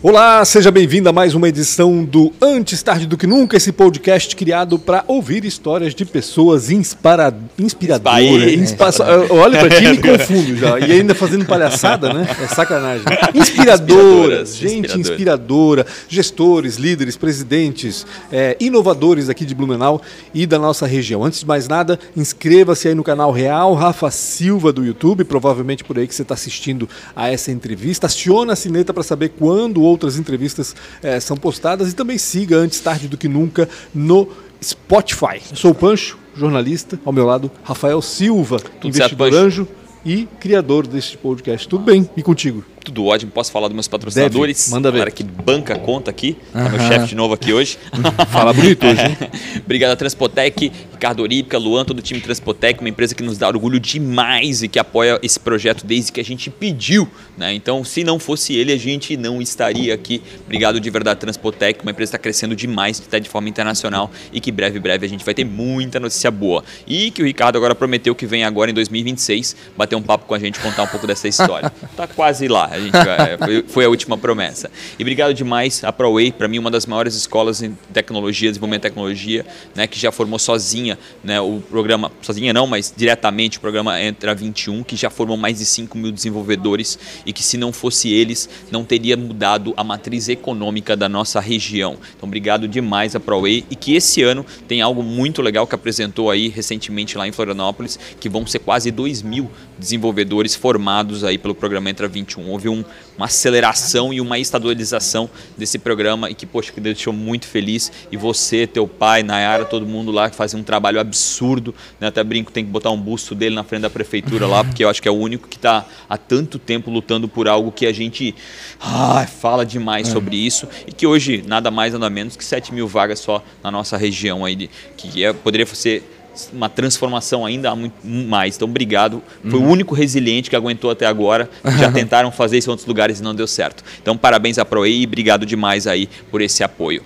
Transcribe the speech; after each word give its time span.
Olá, 0.00 0.44
seja 0.44 0.70
bem-vindo 0.70 1.08
a 1.08 1.12
mais 1.12 1.34
uma 1.34 1.48
edição 1.48 2.04
do 2.04 2.32
Antes 2.40 2.84
Tarde 2.84 3.04
do 3.04 3.16
Que 3.16 3.26
Nunca, 3.26 3.56
esse 3.56 3.72
podcast 3.72 4.36
criado 4.36 4.78
para 4.78 5.02
ouvir 5.08 5.44
histórias 5.44 5.92
de 5.92 6.04
pessoas 6.04 6.70
inspira... 6.70 7.36
inspiradoras. 7.58 8.52
Inspa... 8.52 8.90
Olha 9.28 9.58
para 9.58 9.70
ti 9.76 9.84
e 9.86 9.88
me 9.88 9.98
confundo 9.98 10.56
já. 10.56 10.78
E 10.78 10.92
ainda 10.92 11.16
fazendo 11.16 11.44
palhaçada, 11.44 12.14
né? 12.14 12.28
É 12.40 12.46
sacanagem. 12.46 13.04
Inspiradoras, 13.34 14.56
gente 14.56 14.96
inspiradora, 15.00 15.84
gestores, 16.08 16.76
líderes, 16.76 17.16
presidentes, 17.16 18.06
é, 18.30 18.56
inovadores 18.60 19.28
aqui 19.28 19.44
de 19.44 19.52
Blumenau 19.52 20.00
e 20.32 20.46
da 20.46 20.60
nossa 20.60 20.86
região. 20.86 21.24
Antes 21.24 21.40
de 21.40 21.46
mais 21.46 21.66
nada, 21.66 21.98
inscreva-se 22.16 22.86
aí 22.86 22.94
no 22.94 23.02
canal 23.02 23.32
Real 23.32 23.74
Rafa 23.74 24.12
Silva 24.12 24.72
do 24.72 24.84
YouTube, 24.84 25.24
provavelmente 25.24 25.82
por 25.82 25.98
aí 25.98 26.06
que 26.06 26.14
você 26.14 26.22
está 26.22 26.34
assistindo 26.34 26.88
a 27.16 27.28
essa 27.28 27.50
entrevista. 27.50 28.06
Aciona 28.06 28.52
a 28.52 28.56
sineta 28.56 28.94
para 28.94 29.02
saber 29.02 29.30
quando 29.30 29.87
outras 29.88 30.18
entrevistas 30.18 30.74
é, 31.02 31.18
são 31.20 31.36
postadas 31.36 31.90
e 31.90 31.94
também 31.94 32.18
siga 32.18 32.56
antes 32.56 32.80
tarde 32.80 33.08
do 33.08 33.16
que 33.16 33.28
nunca 33.28 33.68
no 33.94 34.28
Spotify. 34.62 35.40
Eu 35.50 35.56
sou 35.56 35.70
o 35.70 35.74
Pancho, 35.74 36.18
jornalista, 36.34 36.98
ao 37.04 37.12
meu 37.12 37.26
lado 37.26 37.50
Rafael 37.62 38.00
Silva, 38.02 38.58
Tudo 38.58 38.88
investidor 38.88 39.32
certo, 39.32 39.44
anjo 39.44 39.68
e 40.04 40.26
criador 40.40 40.86
deste 40.86 41.16
podcast. 41.16 41.68
Tudo 41.68 41.84
bem? 41.84 42.08
E 42.16 42.22
contigo? 42.22 42.64
Tudo 42.88 43.04
ótimo. 43.04 43.30
Posso 43.30 43.52
falar 43.52 43.68
dos 43.68 43.74
meus 43.74 43.88
patrocinadores? 43.88 44.64
Deve. 44.64 44.70
Manda 44.70 44.90
ver. 44.90 44.98
Cara 44.98 45.10
que 45.10 45.22
banca 45.22 45.74
a 45.74 45.78
conta 45.78 46.10
aqui. 46.10 46.36
Tá 46.52 46.68
meu 46.68 46.80
chefe 46.80 47.08
de 47.08 47.14
novo 47.14 47.34
aqui 47.34 47.52
hoje. 47.52 47.78
Fala 48.32 48.52
bonito 48.52 48.86
hoje, 48.86 49.02
hein? 49.02 49.16
Obrigado 49.64 49.92
a 49.92 49.96
Transpotec, 49.96 50.72
Ricardo 50.92 51.22
Orípica, 51.22 51.58
Luan, 51.58 51.84
todo 51.84 51.98
o 51.98 52.02
time 52.02 52.20
Transpotec, 52.20 52.80
uma 52.80 52.88
empresa 52.88 53.14
que 53.14 53.22
nos 53.22 53.36
dá 53.36 53.48
orgulho 53.48 53.78
demais 53.78 54.62
e 54.62 54.68
que 54.68 54.78
apoia 54.78 55.18
esse 55.22 55.38
projeto 55.38 55.86
desde 55.86 56.10
que 56.10 56.20
a 56.20 56.24
gente 56.24 56.50
pediu. 56.50 57.06
Né? 57.36 57.52
Então, 57.54 57.84
se 57.84 58.02
não 58.02 58.18
fosse 58.18 58.54
ele, 58.54 58.72
a 58.72 58.76
gente 58.76 59.16
não 59.16 59.40
estaria 59.40 59.94
aqui. 59.94 60.22
Obrigado 60.44 60.80
de 60.80 60.90
verdade, 60.90 61.20
Transpotec, 61.20 61.82
uma 61.82 61.90
empresa 61.90 62.10
que 62.10 62.16
está 62.16 62.22
crescendo 62.22 62.56
demais, 62.56 62.98
que 62.98 63.06
está 63.06 63.18
de 63.18 63.28
forma 63.28 63.48
internacional 63.48 64.10
e 64.32 64.40
que 64.40 64.50
breve, 64.50 64.80
breve 64.80 65.04
a 65.04 65.08
gente 65.08 65.24
vai 65.24 65.34
ter 65.34 65.44
muita 65.44 66.00
notícia 66.00 66.30
boa. 66.30 66.64
E 66.86 67.10
que 67.10 67.22
o 67.22 67.26
Ricardo 67.26 67.56
agora 67.56 67.74
prometeu 67.74 68.14
que 68.14 68.26
vem 68.26 68.44
agora 68.44 68.70
em 68.70 68.74
2026 68.74 69.56
bater 69.76 69.94
um 69.94 70.02
papo 70.02 70.26
com 70.26 70.34
a 70.34 70.38
gente, 70.38 70.58
contar 70.58 70.84
um 70.84 70.88
pouco 70.88 71.06
dessa 71.06 71.28
história. 71.28 71.70
Tá 71.96 72.06
quase 72.06 72.46
lá. 72.46 72.70
Gente 72.80 72.92
vai, 72.92 73.62
foi 73.66 73.84
a 73.84 73.88
última 73.88 74.16
promessa. 74.16 74.70
E 74.98 75.02
obrigado 75.02 75.34
demais 75.34 75.82
a 75.84 75.92
ProWay, 75.92 76.32
para 76.32 76.48
mim 76.48 76.58
uma 76.58 76.70
das 76.70 76.86
maiores 76.86 77.14
escolas 77.14 77.62
em 77.62 77.76
tecnologia, 77.92 78.48
desenvolvimento 78.48 78.82
de 78.82 78.88
tecnologia, 78.88 79.46
né, 79.74 79.86
que 79.86 79.98
já 79.98 80.12
formou 80.12 80.38
sozinha, 80.38 80.98
né, 81.22 81.40
o 81.40 81.62
programa, 81.68 82.10
sozinha 82.22 82.52
não, 82.52 82.66
mas 82.66 82.92
diretamente 82.94 83.58
o 83.58 83.60
programa 83.60 84.00
Entra 84.00 84.34
21, 84.34 84.82
que 84.82 84.96
já 84.96 85.10
formou 85.10 85.36
mais 85.36 85.58
de 85.58 85.64
5 85.64 85.96
mil 85.96 86.12
desenvolvedores 86.12 86.98
e 87.24 87.32
que 87.32 87.42
se 87.42 87.56
não 87.56 87.72
fosse 87.72 88.12
eles, 88.12 88.48
não 88.70 88.84
teria 88.84 89.16
mudado 89.16 89.74
a 89.76 89.84
matriz 89.84 90.28
econômica 90.28 90.96
da 90.96 91.08
nossa 91.08 91.40
região. 91.40 91.96
Então 92.16 92.26
obrigado 92.28 92.68
demais 92.68 93.14
a 93.14 93.20
ProWay 93.20 93.64
e 93.70 93.76
que 93.76 93.94
esse 93.94 94.22
ano 94.22 94.44
tem 94.66 94.80
algo 94.80 95.02
muito 95.02 95.42
legal 95.42 95.66
que 95.66 95.74
apresentou 95.74 96.30
aí 96.30 96.48
recentemente 96.48 97.16
lá 97.16 97.26
em 97.26 97.32
Florianópolis, 97.32 97.98
que 98.20 98.28
vão 98.28 98.46
ser 98.46 98.60
quase 98.60 98.90
2 98.90 99.22
mil 99.22 99.50
desenvolvedores 99.78 100.54
formados 100.54 101.24
aí 101.24 101.38
pelo 101.38 101.54
programa 101.54 101.90
Entra 101.90 102.08
21. 102.08 102.48
Houve 102.48 102.67
um, 102.68 102.84
uma 103.16 103.26
aceleração 103.26 104.12
e 104.12 104.20
uma 104.20 104.38
estabilização 104.38 105.28
desse 105.56 105.78
programa 105.78 106.30
e 106.30 106.34
que, 106.34 106.46
poxa, 106.46 106.72
que 106.72 106.80
deixou 106.80 107.12
muito 107.12 107.46
feliz. 107.46 107.90
E 108.12 108.16
você, 108.16 108.66
teu 108.66 108.86
pai, 108.86 109.22
Nayara, 109.22 109.64
todo 109.64 109.86
mundo 109.86 110.10
lá 110.10 110.30
que 110.30 110.36
faz 110.36 110.54
um 110.54 110.62
trabalho 110.62 111.00
absurdo. 111.00 111.74
Né? 112.00 112.08
Até 112.08 112.22
brinco, 112.22 112.52
tem 112.52 112.64
que 112.64 112.70
botar 112.70 112.90
um 112.90 113.00
busto 113.00 113.34
dele 113.34 113.54
na 113.54 113.64
frente 113.64 113.82
da 113.82 113.90
prefeitura 113.90 114.46
lá, 114.46 114.62
porque 114.64 114.84
eu 114.84 114.88
acho 114.88 115.02
que 115.02 115.08
é 115.08 115.10
o 115.10 115.16
único 115.16 115.48
que 115.48 115.56
está 115.56 115.84
há 116.08 116.16
tanto 116.16 116.58
tempo 116.58 116.90
lutando 116.90 117.28
por 117.28 117.48
algo 117.48 117.72
que 117.72 117.86
a 117.86 117.92
gente 117.92 118.34
ah, 118.80 119.26
fala 119.26 119.64
demais 119.64 120.08
é. 120.08 120.12
sobre 120.12 120.36
isso 120.36 120.68
e 120.86 120.92
que 120.92 121.06
hoje 121.06 121.42
nada 121.46 121.70
mais 121.70 121.92
nada 121.92 122.08
menos 122.08 122.36
que 122.36 122.44
7 122.44 122.72
mil 122.72 122.86
vagas 122.86 123.18
só 123.18 123.42
na 123.62 123.70
nossa 123.70 123.96
região 123.96 124.44
aí, 124.44 124.54
de, 124.54 124.70
que 124.96 125.24
é, 125.24 125.32
poderia 125.32 125.66
ser 125.66 126.17
uma 126.52 126.68
transformação 126.68 127.44
ainda 127.44 127.74
muito 127.74 127.94
mais. 128.04 128.56
Então, 128.56 128.68
obrigado. 128.68 129.22
Foi 129.42 129.58
uhum. 129.58 129.66
o 129.66 129.70
único 129.70 129.94
resiliente 129.94 130.50
que 130.50 130.56
aguentou 130.56 130.90
até 130.90 131.06
agora. 131.06 131.48
Já 131.78 131.90
tentaram 131.92 132.30
fazer 132.30 132.58
isso 132.58 132.68
em 132.68 132.72
outros 132.72 132.86
lugares 132.86 133.20
e 133.20 133.22
não 133.22 133.34
deu 133.34 133.46
certo. 133.46 133.82
Então, 134.00 134.16
parabéns 134.16 134.58
à 134.58 134.64
ProEI 134.64 135.02
e 135.02 135.06
obrigado 135.06 135.44
demais 135.44 135.86
aí 135.86 136.08
por 136.30 136.40
esse 136.40 136.62
apoio. 136.62 137.02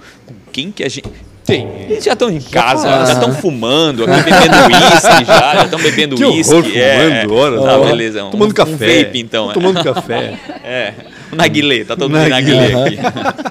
Quem 0.52 0.70
que 0.70 0.84
a 0.84 0.88
gente 0.88 1.08
tem. 1.44 1.68
Eles 1.88 2.04
já 2.04 2.12
estão 2.12 2.30
em 2.30 2.40
casa, 2.40 2.88
já 3.06 3.12
estão 3.12 3.34
fumando, 3.34 4.04
aqui 4.04 4.22
bebendo 4.22 4.56
uísque 4.66 5.24
já, 5.24 5.54
já 5.54 5.64
estão 5.64 5.80
bebendo 5.80 6.16
uísque. 6.16 6.80
É, 6.80 7.22
fumando, 7.26 7.62
tá, 7.62 7.78
beleza. 7.78 8.24
Um, 8.24 8.30
tomando 8.30 8.54
café. 8.54 8.72
Um 8.72 9.04
vape, 9.04 9.18
então. 9.18 9.52
Tomando 9.52 9.80
é. 9.80 9.84
café. 9.84 10.38
É. 10.64 10.94
Naguilê, 11.32 11.84
tá 11.84 11.96
todo 11.96 12.10
mundo 12.10 12.28
Naguilê 12.28 12.72
aqui. 12.74 12.98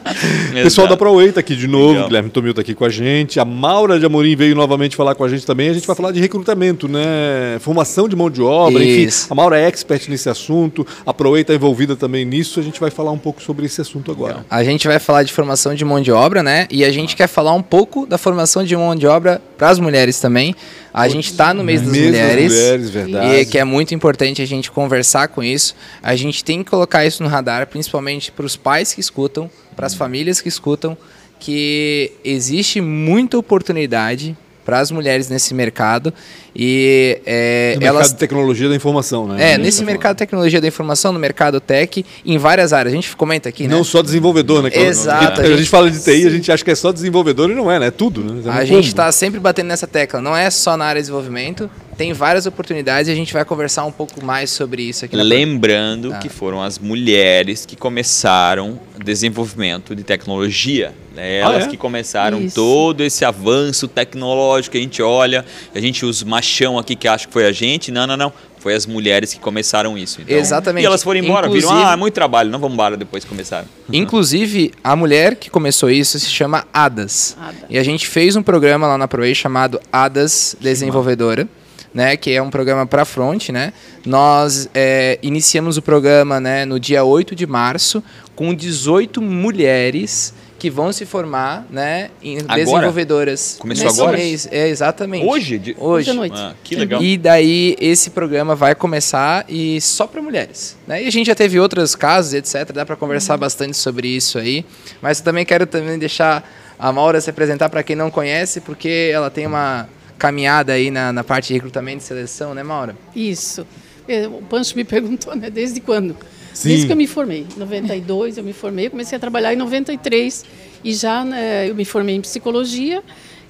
Pessoal 0.63 0.88
da 0.88 0.96
ProWay 0.96 1.31
tá 1.31 1.40
aqui 1.40 1.56
de 1.56 1.68
novo, 1.68 1.94
Legal. 1.94 2.07
Guilherme 2.07 2.30
Tomil 2.30 2.53
tá 2.53 2.62
aqui 2.62 2.75
com 2.75 2.85
a 2.85 2.90
gente, 2.90 3.40
a 3.40 3.46
Maura 3.46 4.00
de 4.00 4.06
Amorim 4.06 4.35
veio 4.35 4.56
novamente 4.56 4.96
falar 4.96 5.16
com 5.16 5.24
a 5.24 5.28
gente 5.30 5.46
também, 5.46 5.69
a 5.69 5.74
gente 5.74 5.88
vai 5.88 5.96
falar 5.96 6.12
de 6.12 6.19
recrutamento, 6.19 6.88
né? 6.88 7.57
Formação 7.59 8.07
de 8.07 8.16
mão 8.16 8.30
de 8.30 8.41
obra, 8.41 8.84
Isso. 8.84 9.24
enfim. 9.24 9.28
A 9.31 9.35
Maura 9.35 9.59
é 9.59 9.68
expert 9.68 10.07
nesse 10.09 10.30
assunto, 10.30 10.85
a 11.06 11.13
ProWay 11.13 11.44
tá 11.44 11.56
envolvida 11.56 11.96
também 11.96 12.24
nisso, 12.24 12.59
a 12.59 12.63
gente 12.63 12.80
vai 12.80 12.91
falar 12.91 13.12
um 13.12 13.18
pouco 13.18 13.41
sobre 13.41 13.66
esse 13.66 13.81
assunto 13.81 14.12
agora. 14.12 14.34
Legal. 14.34 14.46
A 14.50 14.63
gente 14.63 14.88
vai 14.88 15.00
falar 15.00 15.24
de 15.24 15.34
formação 15.34 15.74
de 15.74 15.84
mão 15.84 16.00
de 16.00 16.12
obra, 16.12 16.44
né? 16.44 16.68
E 16.69 16.85
a 16.85 16.91
gente 16.91 17.16
quer 17.16 17.28
falar 17.28 17.53
um 17.53 17.63
pouco 17.63 17.81
da 18.08 18.18
formação 18.18 18.64
de 18.64 18.75
mão 18.75 18.96
de 18.96 19.08
obra 19.08 19.42
para 19.58 19.69
as 19.69 19.80
mulheres 19.80 20.19
também. 20.19 20.56
A 20.94 21.08
gente 21.08 21.31
está 21.31 21.53
no 21.53 21.64
mês 21.64 21.81
das 21.81 21.90
mulheres, 21.90 22.52
das 22.52 22.62
mulheres 22.62 22.90
verdade. 22.90 23.36
e 23.36 23.46
que 23.46 23.58
é 23.58 23.64
muito 23.64 23.94
importante 23.94 24.42
a 24.42 24.46
gente 24.46 24.72
conversar 24.72 25.28
com 25.30 25.42
isso. 25.44 25.75
A 26.02 26.16
gente 26.16 26.44
tem 26.44 26.64
que 26.64 26.69
colocar 26.69 27.06
isso 27.06 27.24
no 27.24 27.30
radar, 27.30 27.68
principalmente 27.68 28.31
para 28.31 28.46
os 28.46 28.56
pais 28.56 28.94
que 28.94 29.00
escutam, 29.00 29.50
para 29.75 29.88
as 29.88 29.94
famílias 29.94 30.42
que 30.42 30.50
escutam, 30.50 30.97
que 31.40 32.12
existe 32.24 32.81
muita 32.81 33.38
oportunidade 33.38 34.36
para 34.64 34.80
as 34.80 34.92
mulheres 34.92 35.30
nesse 35.30 35.54
mercado 35.54 36.14
e 36.56 37.22
é, 37.26 37.76
no 37.80 37.86
elas 37.86 37.94
mercado 37.94 38.14
de 38.14 38.20
tecnologia 38.20 38.70
da 38.70 38.76
informação, 38.76 39.28
né? 39.28 39.54
É, 39.54 39.58
nesse 39.58 39.84
mercado 39.84 40.16
de 40.16 40.20
tecnologia 40.20 40.60
da 40.60 40.68
informação, 40.68 41.14
no 41.14 41.20
mercado 41.20 41.60
tech, 41.60 42.06
em 42.26 42.38
várias 42.38 42.74
áreas. 42.74 42.94
A 42.94 42.96
gente 42.96 43.16
comenta 43.16 43.48
aqui, 43.50 43.68
né? 43.68 43.74
Não 43.74 43.84
só 43.84 44.02
desenvolvedor, 44.02 44.64
né? 44.64 44.70
Exato. 44.74 45.42
A 45.42 45.44
gente, 45.44 45.54
a 45.54 45.58
gente 45.58 45.70
fala 45.70 45.90
de 45.90 46.04
TI, 46.04 46.28
a 46.28 46.30
gente 46.30 46.52
acha 46.52 46.64
que 46.64 46.72
é 46.72 46.76
só 46.76 46.92
desenvolvedor 46.92 47.50
e 47.50 47.56
não 47.56 47.72
é, 47.72 47.80
né? 47.80 47.88
É 47.88 47.92
tudo, 47.92 48.24
né? 48.24 48.42
É 48.46 48.50
a 48.50 48.66
gente 48.66 48.88
está 48.88 49.12
sempre 49.12 49.40
batendo 49.40 49.68
nessa 49.68 49.88
tecla. 49.88 50.22
Não 50.22 50.36
é 50.36 50.50
só 50.50 50.76
na 50.76 50.86
área 50.86 51.02
de 51.02 51.06
desenvolvimento, 51.06 51.70
tem 51.98 52.14
várias 52.14 52.46
oportunidades 52.46 53.08
e 53.08 53.12
a 53.12 53.16
gente 53.16 53.32
vai 53.32 53.46
conversar 53.46 53.86
um 53.86 53.92
pouco 53.92 54.24
mais 54.24 54.50
sobre 54.50 54.84
isso 54.84 55.06
aqui. 55.06 55.16
Lembrando 55.16 56.18
que 56.20 56.30
foram 56.30 56.62
as 56.62 56.78
mulheres 56.80 57.66
que 57.66 57.76
começaram 57.76 58.80
desenvolvimento 59.04 59.96
de 59.96 60.04
tecnologia. 60.04 60.94
Né? 61.14 61.40
Elas 61.40 61.64
ah, 61.64 61.68
é? 61.68 61.70
que 61.70 61.78
começaram 61.78 62.42
isso. 62.42 62.56
todo 62.56 63.02
esse 63.04 63.26
avanço 63.26 63.88
tecnológico. 63.88 64.78
A 64.78 64.80
gente 64.80 65.02
olha, 65.02 65.46
a 65.74 65.80
gente 65.80 66.06
os 66.06 66.24
machão 66.24 66.78
aqui 66.78 66.96
que 66.96 67.08
acha 67.08 67.28
que 67.28 67.34
foi 67.34 67.46
a 67.46 67.52
gente. 67.52 67.92
Não, 67.92 68.08
não, 68.08 68.16
não. 68.16 68.34
Foi 68.60 68.76
as 68.76 68.86
mulheres 68.86 69.34
que 69.34 69.40
começaram 69.40 69.98
isso. 69.98 70.22
Então, 70.22 70.38
Exatamente. 70.38 70.84
E 70.84 70.86
elas 70.86 71.02
foram 71.02 71.20
embora, 71.20 71.48
Inclusive, 71.48 71.74
viram, 71.74 71.90
ah, 71.90 71.94
é 71.94 71.96
muito 71.96 72.14
trabalho, 72.14 72.52
não 72.52 72.60
vamos 72.60 72.76
embora 72.76 72.96
depois 72.96 73.26
começaram. 73.26 73.68
Inclusive, 73.92 74.72
a 74.84 74.96
mulher 74.96 75.36
que 75.36 75.50
começou 75.50 75.90
isso 75.90 76.20
se 76.20 76.30
chama 76.30 76.66
Adas. 76.72 77.36
Ada. 77.42 77.66
E 77.70 77.80
a 77.80 77.84
gente 77.84 78.08
fez 78.08 78.36
um 78.36 78.44
programa 78.44 78.86
lá 78.86 79.00
na 79.00 79.08
ProE 79.08 79.34
chamado 79.34 79.82
Adas 79.92 80.56
Desenvolvedora 80.62 81.48
né, 81.94 82.16
que 82.16 82.32
é 82.32 82.42
um 82.42 82.50
programa 82.50 82.86
para 82.86 83.04
front, 83.04 83.50
né? 83.50 83.74
Nós 84.06 84.70
é, 84.74 85.20
iniciamos 85.22 85.76
o 85.76 85.82
programa, 85.82 86.40
né, 86.40 86.64
no 86.64 86.80
dia 86.80 87.04
8 87.04 87.36
de 87.36 87.46
março 87.46 88.02
com 88.34 88.54
18 88.54 89.22
mulheres 89.22 90.34
que 90.62 90.70
vão 90.70 90.94
se 90.94 91.08
formar, 91.08 91.66
né, 91.72 92.12
em 92.22 92.38
agora? 92.38 92.56
desenvolvedoras. 92.64 93.56
Começou 93.60 93.90
agora? 93.90 94.16
Mês. 94.16 94.48
É, 94.52 94.70
exatamente. 94.70 95.26
Hoje? 95.26 95.58
De... 95.58 95.72
Hoje. 95.72 95.82
Hoje 95.82 96.12
à 96.12 96.14
noite. 96.14 96.36
Ah, 96.38 96.54
que 96.64 96.76
legal. 96.76 97.02
E 97.02 97.18
daí 97.18 97.76
esse 97.82 98.12
programa 98.12 98.54
vai 98.54 98.76
começar 98.76 99.44
e 99.50 99.82
só 99.82 100.06
para 100.06 100.22
mulheres, 100.22 100.78
né? 100.86 101.02
E 101.04 101.08
a 101.08 101.12
gente 101.12 101.26
já 101.26 101.34
teve 101.34 101.60
outros 101.60 101.96
casos, 101.96 102.36
etc, 102.36 102.72
dá 102.72 102.86
para 102.86 102.96
conversar 102.96 103.34
uhum. 103.34 103.40
bastante 103.40 103.75
sobre 103.75 104.08
isso 104.08 104.38
aí, 104.38 104.63
mas 105.02 105.18
eu 105.18 105.25
também 105.25 105.44
quero 105.44 105.66
também 105.66 105.98
deixar 105.98 106.48
a 106.78 106.92
Maura 106.92 107.19
se 107.19 107.31
apresentar 107.31 107.68
para 107.68 107.81
quem 107.81 107.96
não 107.96 108.12
conhece, 108.12 108.62
porque 108.62 109.10
ela 109.12 109.31
tem 109.31 109.48
uma 109.48 109.90
caminhada 110.19 110.74
aí 110.74 110.92
na, 110.92 111.12
na 111.12 111.24
parte 111.24 111.48
de 111.48 111.56
recrutamento 111.56 112.04
e 112.04 112.07
seleção, 112.07 112.54
né, 112.54 112.62
Maura? 112.62 112.96
Isso. 113.16 113.66
É, 114.07 114.28
o 114.28 114.44
Pancho 114.44 114.75
me 114.75 114.84
perguntou, 114.86 115.36
né, 115.36 115.50
desde 115.50 115.81
quando? 115.81 116.16
Sim. 116.53 116.69
Desde 116.69 116.88
que 116.88 116.92
eu 116.92 116.98
me 116.98 117.07
formei. 117.07 117.45
Em 117.56 117.59
92 117.59 118.38
eu 118.38 118.44
me 118.44 118.53
formei, 118.53 118.89
comecei 118.89 119.15
a 119.15 119.19
trabalhar 119.19 119.53
em 119.53 119.57
93 119.57 120.45
e 120.83 120.94
já 120.94 121.24
né, 121.24 121.69
eu 121.69 121.75
me 121.75 121.86
formei 121.86 122.15
em 122.15 122.21
psicologia 122.21 123.03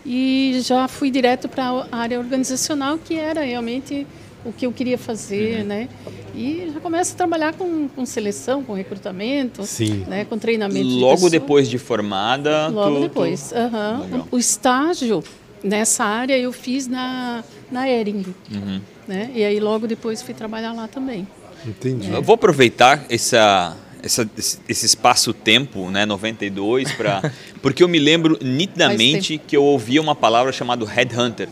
e 0.05 0.59
já 0.63 0.87
fui 0.87 1.11
direto 1.11 1.47
para 1.47 1.87
a 1.91 1.97
área 1.97 2.19
organizacional, 2.19 2.97
que 2.97 3.15
era 3.15 3.41
realmente 3.41 4.05
o 4.43 4.51
que 4.51 4.65
eu 4.65 4.71
queria 4.71 4.97
fazer, 4.97 5.59
uhum. 5.59 5.67
né? 5.67 5.89
E 6.33 6.71
já 6.73 6.79
começo 6.79 7.13
a 7.13 7.17
trabalhar 7.17 7.53
com, 7.53 7.87
com 7.89 8.05
seleção, 8.05 8.63
com 8.63 8.73
recrutamento, 8.73 9.63
Sim. 9.63 10.05
né? 10.07 10.25
com 10.25 10.37
treinamento. 10.37 10.87
Logo 10.87 11.25
de 11.25 11.31
depois 11.31 11.69
de 11.69 11.77
formada. 11.77 12.67
Logo 12.67 12.95
tu, 12.95 13.01
depois. 13.01 13.49
Tu... 13.49 13.55
Uhum. 13.55 14.23
O 14.31 14.37
estágio 14.37 15.23
nessa 15.63 16.03
área 16.03 16.37
eu 16.37 16.51
fiz 16.51 16.87
na, 16.87 17.43
na 17.69 17.87
Ering. 17.87 18.25
Uhum. 18.51 18.81
Né? 19.07 19.29
E 19.35 19.43
aí 19.43 19.59
logo 19.59 19.87
depois 19.87 20.21
fui 20.21 20.33
trabalhar 20.33 20.73
lá 20.73 20.87
também. 20.87 21.27
Entendi. 21.65 22.09
Eu 22.11 22.21
vou 22.21 22.35
aproveitar 22.35 23.05
essa, 23.09 23.75
essa, 24.03 24.29
esse 24.37 24.85
espaço-tempo, 24.85 25.89
né, 25.89 26.05
92, 26.05 26.91
para 26.93 27.31
porque 27.61 27.83
eu 27.83 27.87
me 27.87 27.99
lembro 27.99 28.37
nitidamente 28.41 29.37
que 29.37 29.55
eu 29.55 29.63
ouvia 29.63 30.01
uma 30.01 30.15
palavra 30.15 30.51
chamada 30.51 30.85
headhunter. 30.85 31.47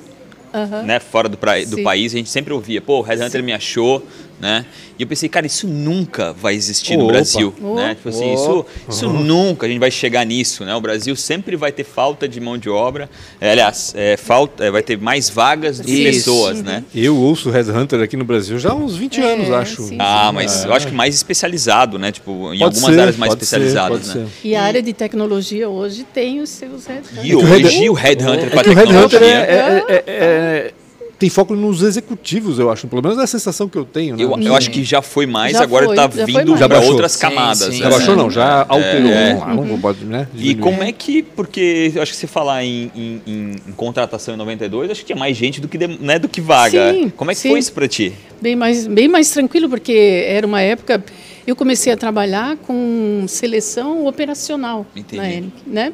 Uhum. 0.51 0.83
Né, 0.83 0.99
fora 0.99 1.29
do, 1.29 1.37
pra, 1.37 1.63
do 1.63 1.83
país, 1.83 2.11
a 2.11 2.17
gente 2.17 2.29
sempre 2.29 2.51
ouvia, 2.51 2.81
pô, 2.81 2.99
o 2.99 3.01
Headhunter 3.03 3.39
Sim. 3.39 3.45
me 3.45 3.53
achou, 3.53 4.03
né? 4.39 4.65
E 4.97 5.03
eu 5.03 5.07
pensei, 5.07 5.29
cara, 5.29 5.45
isso 5.45 5.67
nunca 5.67 6.33
vai 6.33 6.55
existir 6.55 6.97
no 6.97 7.07
Brasil, 7.07 7.53
né? 7.75 7.95
Tipo 7.95 8.09
assim, 8.09 8.33
isso, 8.33 8.65
isso 8.87 9.07
uhum. 9.07 9.23
nunca 9.23 9.65
a 9.65 9.69
gente 9.69 9.79
vai 9.79 9.91
chegar 9.91 10.25
nisso, 10.25 10.65
né? 10.65 10.75
O 10.75 10.81
Brasil 10.81 11.15
sempre 11.15 11.55
vai 11.55 11.71
ter 11.71 11.83
falta 11.83 12.27
de 12.27 12.39
mão 12.39 12.57
de 12.57 12.69
obra, 12.69 13.09
é, 13.39 13.51
aliás, 13.51 13.93
é, 13.95 14.17
falta, 14.17 14.65
é, 14.65 14.71
vai 14.71 14.81
ter 14.81 14.97
mais 14.97 15.29
vagas 15.29 15.79
do 15.79 15.85
que 15.85 16.03
pessoas, 16.03 16.61
né? 16.61 16.83
Eu 16.93 17.15
ouço 17.15 17.49
Headhunter 17.49 18.01
aqui 18.01 18.15
no 18.15 18.25
Brasil 18.25 18.57
já 18.59 18.71
há 18.71 18.75
uns 18.75 18.95
20 18.95 19.19
é, 19.19 19.33
anos, 19.33 19.51
acho. 19.51 19.83
Sim, 19.83 19.97
ah, 19.99 20.31
mas 20.33 20.65
eu 20.65 20.73
acho 20.73 20.87
que 20.87 20.93
mais 20.93 21.15
especializado, 21.15 21.99
né? 21.99 22.11
Tipo, 22.11 22.53
em 22.53 22.59
pode 22.59 22.63
algumas 22.63 22.93
ser, 22.93 22.99
áreas 22.99 23.17
mais 23.17 23.33
especializadas, 23.33 24.05
ser, 24.05 24.17
né? 24.19 24.27
Ser. 24.41 24.47
E 24.47 24.55
a 24.55 24.63
área 24.63 24.81
de 24.81 24.93
tecnologia 24.93 25.69
hoje 25.69 26.05
tem 26.13 26.39
os 26.41 26.49
seus 26.49 26.85
Headhunters. 26.85 27.25
E 27.25 27.35
hoje 27.35 27.89
o 27.89 27.93
Headhunter 27.93 28.47
é, 28.47 28.49
com 28.49 28.59
a 28.59 28.63
tecnologia... 28.63 29.19
É, 29.19 30.03
é 30.07 30.73
tem 31.19 31.29
foco 31.29 31.53
nos 31.53 31.83
executivos, 31.83 32.57
eu 32.57 32.71
acho. 32.71 32.87
Pelo 32.87 33.03
menos 33.03 33.17
é 33.19 33.23
a 33.23 33.27
sensação 33.27 33.67
que 33.67 33.77
eu 33.77 33.83
tenho. 33.83 34.15
Né? 34.15 34.23
Eu, 34.23 34.39
eu 34.39 34.55
acho 34.55 34.71
que 34.71 34.85
já 34.85 35.01
foi 35.01 35.25
mais, 35.25 35.51
já 35.51 35.61
agora 35.61 35.87
está 35.87 36.07
vindo 36.07 36.57
para 36.57 36.79
outras 36.79 37.17
camadas. 37.17 37.59
Sim, 37.59 37.71
sim. 37.73 37.77
Já 37.79 37.89
baixou, 37.89 38.15
não, 38.15 38.31
já 38.31 38.65
alterou. 38.67 39.11
É, 39.11 39.33
não, 39.33 39.55
não, 39.55 39.65
não 39.65 39.81
pode, 39.81 40.05
né? 40.05 40.29
E 40.33 40.55
como 40.55 40.81
é 40.81 40.93
que, 40.93 41.21
porque 41.21 41.91
eu 41.93 42.01
acho 42.01 42.13
que 42.13 42.17
se 42.17 42.25
falar 42.25 42.63
em, 42.63 42.89
em, 42.95 43.21
em, 43.27 43.55
em, 43.67 43.71
contratação 43.73 44.33
em 44.33 44.37
92, 44.37 44.91
acho 44.91 45.01
que 45.01 45.07
tinha 45.07 45.19
mais 45.19 45.35
gente 45.35 45.59
do 45.59 45.67
que, 45.67 45.77
né, 45.77 46.17
do 46.17 46.29
que 46.29 46.39
vaga. 46.39 46.93
Sim, 46.93 47.09
como 47.09 47.31
é 47.31 47.33
que 47.33 47.41
sim. 47.41 47.49
foi 47.49 47.59
isso 47.59 47.73
para 47.73 47.87
ti? 47.87 48.13
Bem 48.41 48.55
mais, 48.55 48.87
bem 48.87 49.09
mais 49.09 49.29
tranquilo, 49.29 49.67
porque 49.67 50.23
era 50.25 50.47
uma 50.47 50.61
época. 50.61 51.03
Eu 51.45 51.55
comecei 51.55 51.91
a 51.91 51.97
trabalhar 51.97 52.55
com 52.57 53.25
seleção 53.27 54.05
operacional 54.05 54.85
Entendi. 54.95 55.17
na 55.17 55.29
ENIC, 55.29 55.53
né? 55.67 55.93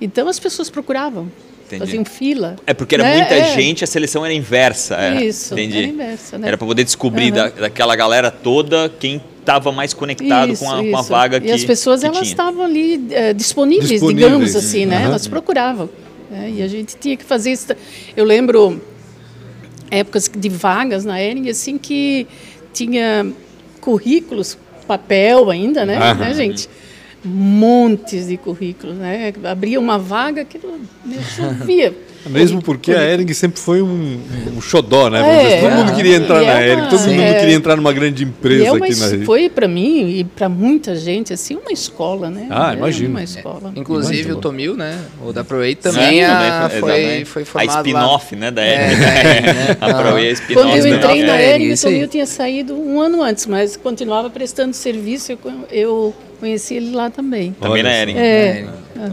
Então 0.00 0.28
as 0.28 0.40
pessoas 0.40 0.68
procuravam. 0.68 1.30
Entendi. 1.66 1.80
faziam 1.80 2.04
fila. 2.04 2.56
É 2.66 2.72
porque 2.72 2.94
era 2.94 3.04
né? 3.04 3.16
muita 3.16 3.34
é. 3.34 3.54
gente, 3.54 3.82
a 3.82 3.86
seleção 3.86 4.24
era 4.24 4.32
inversa. 4.32 4.94
Era. 4.94 5.24
Isso, 5.24 5.54
Entendi. 5.54 5.78
era 5.78 5.86
inversa. 5.88 6.38
Né? 6.38 6.48
Era 6.48 6.56
para 6.56 6.66
poder 6.66 6.84
descobrir 6.84 7.30
uhum. 7.30 7.36
da, 7.36 7.48
daquela 7.48 7.96
galera 7.96 8.30
toda 8.30 8.88
quem 9.00 9.20
estava 9.40 9.70
mais 9.72 9.92
conectado 9.92 10.52
isso, 10.52 10.64
com, 10.64 10.70
a, 10.70 10.84
com, 10.84 10.96
a, 10.96 11.02
vaga 11.02 11.40
que 11.40 11.48
E 11.48 11.52
as 11.52 11.64
pessoas 11.64 12.02
elas 12.02 12.26
estavam 12.26 12.64
ali 12.64 13.06
é, 13.10 13.32
disponíveis, 13.32 13.90
disponíveis, 13.90 14.26
digamos 14.26 14.56
assim, 14.56 14.86
né? 14.86 14.98
Uhum. 14.98 15.04
Elas 15.04 15.26
procuravam. 15.26 15.88
Né? 16.30 16.54
E 16.56 16.62
a 16.62 16.68
gente 16.68 16.96
tinha 16.96 17.16
que 17.16 17.24
fazer 17.24 17.52
isso. 17.52 17.66
Eu 18.16 18.24
lembro 18.24 18.80
épocas 19.90 20.30
de 20.34 20.48
vagas 20.48 21.04
na 21.04 21.22
Ering, 21.22 21.48
assim, 21.48 21.78
que 21.78 22.26
tinha 22.72 23.26
currículos, 23.80 24.58
papel 24.86 25.50
ainda, 25.50 25.84
né, 25.84 26.12
uhum. 26.12 26.18
né 26.18 26.34
gente? 26.34 26.68
Montes 27.26 28.28
de 28.28 28.36
currículos, 28.36 28.96
né? 28.96 29.32
Abria 29.44 29.78
uma 29.80 29.98
vaga 29.98 30.44
que 30.44 30.60
chovia. 31.34 31.94
Mesmo 32.28 32.62
porque 32.62 32.92
a 32.92 33.02
Ering 33.02 33.32
sempre 33.32 33.60
foi 33.60 33.82
um, 33.82 34.20
um 34.56 34.60
xodó, 34.60 35.08
né? 35.08 35.54
É, 35.54 35.60
todo 35.60 35.72
mundo 35.72 35.94
queria 35.94 36.16
entrar 36.16 36.42
na 36.42 36.60
é 36.60 36.72
Ering, 36.72 36.88
todo 36.88 37.00
mundo 37.00 37.22
é, 37.22 37.34
queria 37.34 37.54
entrar 37.54 37.76
numa 37.76 37.92
grande 37.92 38.24
empresa 38.24 38.66
é 38.66 38.72
uma, 38.72 38.86
aqui 38.86 38.96
na 38.96 39.24
Foi 39.24 39.48
para 39.48 39.68
mim 39.68 40.08
e 40.08 40.24
para 40.24 40.48
muita 40.48 40.94
gente 40.96 41.32
assim 41.32 41.56
uma 41.56 41.72
escola, 41.72 42.30
né? 42.30 42.46
Ah, 42.50 42.74
imagino. 42.74 43.10
Uma 43.10 43.22
escola. 43.22 43.72
inclusive 43.74 44.14
imagino. 44.14 44.38
o 44.38 44.40
Tomil, 44.40 44.76
né? 44.76 44.98
O 45.24 45.32
da 45.32 45.44
ProEI 45.44 45.74
também, 45.74 46.24
a, 46.24 46.68
foi, 46.68 47.24
foi 47.24 47.44
formado 47.44 47.76
A 47.76 47.80
spin-off, 47.80 48.36
né? 48.36 48.50
Da 48.50 48.64
Ering. 48.64 48.96
né? 48.96 49.76
a 49.80 49.94
ProEI 49.94 50.26
é 50.28 50.32
spin-off. 50.32 50.68
Quando 50.68 50.76
eu 50.76 50.94
entrei 50.94 51.22
na 51.22 51.40
Ering, 51.40 51.72
o 51.72 51.80
Tomil 51.80 52.08
tinha 52.08 52.26
saído 52.26 52.74
um 52.74 53.00
ano 53.00 53.22
antes, 53.22 53.46
mas 53.46 53.76
continuava 53.76 54.30
prestando 54.30 54.74
serviço. 54.74 55.32
eu, 55.32 55.38
eu 55.70 56.14
Conheci 56.38 56.74
ele 56.74 56.94
lá 56.94 57.10
também. 57.10 57.52
Também 57.60 57.82
na 57.82 58.02
Ering. 58.02 58.16
É. 58.16 58.66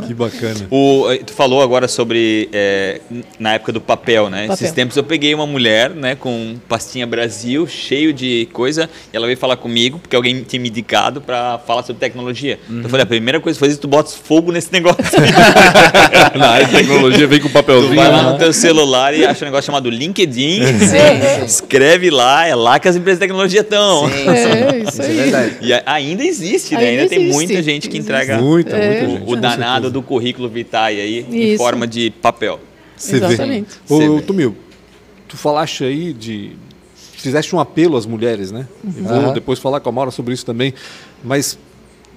Que 0.08 0.14
bacana. 0.14 0.68
O, 0.70 1.12
eh, 1.12 1.18
tu 1.18 1.34
falou 1.34 1.62
agora 1.62 1.88
sobre 1.88 2.50
é, 2.52 3.02
na 3.40 3.54
época 3.54 3.72
do 3.72 3.82
papel, 3.82 4.30
né? 4.30 4.48
Papel. 4.48 4.54
Esses 4.54 4.72
tempos 4.72 4.98
eu 4.98 5.04
peguei 5.04 5.34
uma 5.34 5.46
mulher, 5.46 5.90
né, 5.92 6.16
com 6.16 6.56
pastinha 6.68 7.06
Brasil, 7.06 7.68
cheio 7.68 8.14
de 8.14 8.48
coisa, 8.54 8.90
e 9.12 9.16
ela 9.16 9.26
veio 9.26 9.38
falar 9.38 9.58
comigo, 9.58 10.00
porque 10.00 10.16
alguém 10.16 10.44
tinha 10.44 10.60
me 10.60 10.70
indicado 10.70 11.22
para 11.22 11.60
falar 11.60 11.84
sobre 11.84 12.00
tecnologia. 12.00 12.60
Uhum. 12.68 12.76
Então 12.76 12.86
eu 12.86 12.90
falei, 12.90 13.04
a 13.04 13.08
primeira 13.08 13.40
coisa 13.40 13.58
que 13.58 13.60
fazer 13.60 13.76
é 13.76 13.78
tu 13.78 13.88
bota 13.88 14.10
fogo 14.10 14.52
nesse 14.52 14.72
negócio. 14.72 15.04
na 16.36 16.66
tecnologia 16.68 17.28
vem 17.28 17.40
com 17.40 17.50
papelzinho. 17.50 17.92
Tu 17.92 17.96
vai 17.96 18.10
lá 18.10 18.32
no 18.32 18.38
teu 18.38 18.54
celular 18.54 19.14
e 19.14 19.26
acha 19.26 19.44
um 19.46 19.48
negócio 19.48 19.66
chamado 19.66 19.90
LinkedIn, 19.90 20.62
escreve 21.46 22.10
lá, 22.10 22.48
é 22.48 22.56
lá 22.56 22.80
que 22.80 22.88
as 22.88 22.96
empresas 22.96 23.20
de 23.20 23.26
tecnologia 23.26 23.62
estão. 23.62 24.10
Sim, 24.10 24.30
é, 24.30 24.84
isso, 24.88 25.02
aí. 25.02 25.20
é 25.20 25.24
verdade. 25.24 25.58
E 25.62 25.74
ainda 25.86 26.24
existe, 26.24 26.76
né? 26.76 26.82
Ainda, 26.82 27.02
ainda 27.04 27.10
tem 27.10 27.28
muita 27.28 27.62
gente 27.62 27.90
que 27.90 27.98
entrega 27.98 28.38
muita, 28.38 28.76
muita 28.78 29.26
o, 29.26 29.32
o 29.32 29.36
danado 29.36 29.73
do 29.80 30.02
currículo 30.02 30.50
vitae 30.50 31.00
aí 31.00 31.20
Isso. 31.20 31.32
em 31.32 31.58
forma 31.58 31.88
de 31.88 32.12
papel. 32.12 32.60
Você 32.96 33.18
Exatamente. 33.18 33.70
Ô, 33.90 34.22
Tumil, 34.22 34.56
tu 35.28 35.38
falaste 35.38 35.84
aí 35.84 36.14
de 36.14 36.56
fizeste 36.96 37.56
um 37.56 37.60
apelo 37.60 37.96
às 37.96 38.06
mulheres, 38.06 38.52
né? 38.52 38.68
Uhum. 38.84 38.92
vou 38.92 39.18
uhum. 39.18 39.34
depois 39.34 39.58
falar 39.58 39.80
com 39.80 39.90
a 39.90 39.92
Maura 39.92 40.12
sobre 40.12 40.34
isso 40.34 40.46
também. 40.46 40.74
Mas 41.24 41.58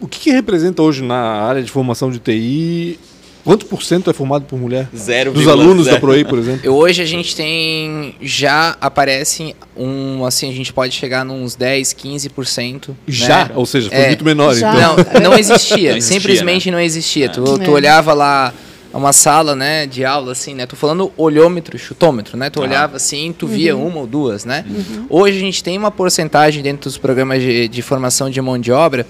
o 0.00 0.08
que, 0.08 0.18
que, 0.18 0.30
representa 0.30 0.82
hoje 0.82 1.02
na 1.02 1.16
área 1.16 1.62
de 1.62 1.70
formação 1.70 2.10
de 2.10 2.18
TI 2.18 2.98
Quanto 3.46 3.64
por 3.66 3.80
cento 3.80 4.10
é 4.10 4.12
formado 4.12 4.44
por 4.44 4.58
mulher? 4.58 4.88
Zero. 4.94 5.30
Dos 5.30 5.46
alunos 5.46 5.84
zero. 5.84 5.94
da 5.94 6.00
ProEI, 6.00 6.24
por 6.24 6.36
exemplo? 6.36 6.68
Hoje 6.74 7.00
a 7.00 7.04
gente 7.04 7.36
tem. 7.36 8.16
Já 8.20 8.76
aparece 8.80 9.54
um. 9.76 10.24
Assim, 10.24 10.50
a 10.50 10.52
gente 10.52 10.72
pode 10.72 10.92
chegar 10.92 11.24
nos 11.24 11.54
10, 11.54 11.94
15%. 11.94 12.90
Já? 13.06 13.44
Né? 13.44 13.50
Ou 13.54 13.64
seja, 13.64 13.88
foi 13.88 13.98
é, 13.98 14.08
muito 14.08 14.24
menor, 14.24 14.52
já. 14.52 14.74
então. 14.74 14.96
Não, 15.22 15.30
não 15.30 15.38
existia. 15.38 15.90
não 15.94 15.96
existia 15.96 16.00
simplesmente 16.00 16.72
né? 16.72 16.76
não 16.76 16.82
existia. 16.82 17.26
É. 17.26 17.28
Tu, 17.28 17.58
tu 17.60 17.70
olhava 17.70 18.12
lá 18.12 18.52
uma 18.92 19.12
sala, 19.12 19.54
né, 19.54 19.86
de 19.86 20.04
aula, 20.04 20.32
assim, 20.32 20.52
né? 20.52 20.66
Tô 20.66 20.74
falando 20.74 21.12
olhômetro, 21.16 21.78
chutômetro, 21.78 22.36
né? 22.36 22.50
Tu 22.50 22.60
olhava 22.60 22.96
assim, 22.96 23.32
tu 23.32 23.46
via 23.46 23.76
uhum. 23.76 23.86
uma 23.86 24.00
ou 24.00 24.06
duas, 24.08 24.44
né? 24.44 24.64
Uhum. 24.68 25.06
Hoje 25.08 25.36
a 25.36 25.40
gente 25.40 25.62
tem 25.62 25.78
uma 25.78 25.92
porcentagem 25.92 26.64
dentro 26.64 26.88
dos 26.88 26.98
programas 26.98 27.40
de, 27.40 27.68
de 27.68 27.82
formação 27.82 28.28
de 28.28 28.40
mão 28.40 28.58
de 28.58 28.72
obra. 28.72 29.06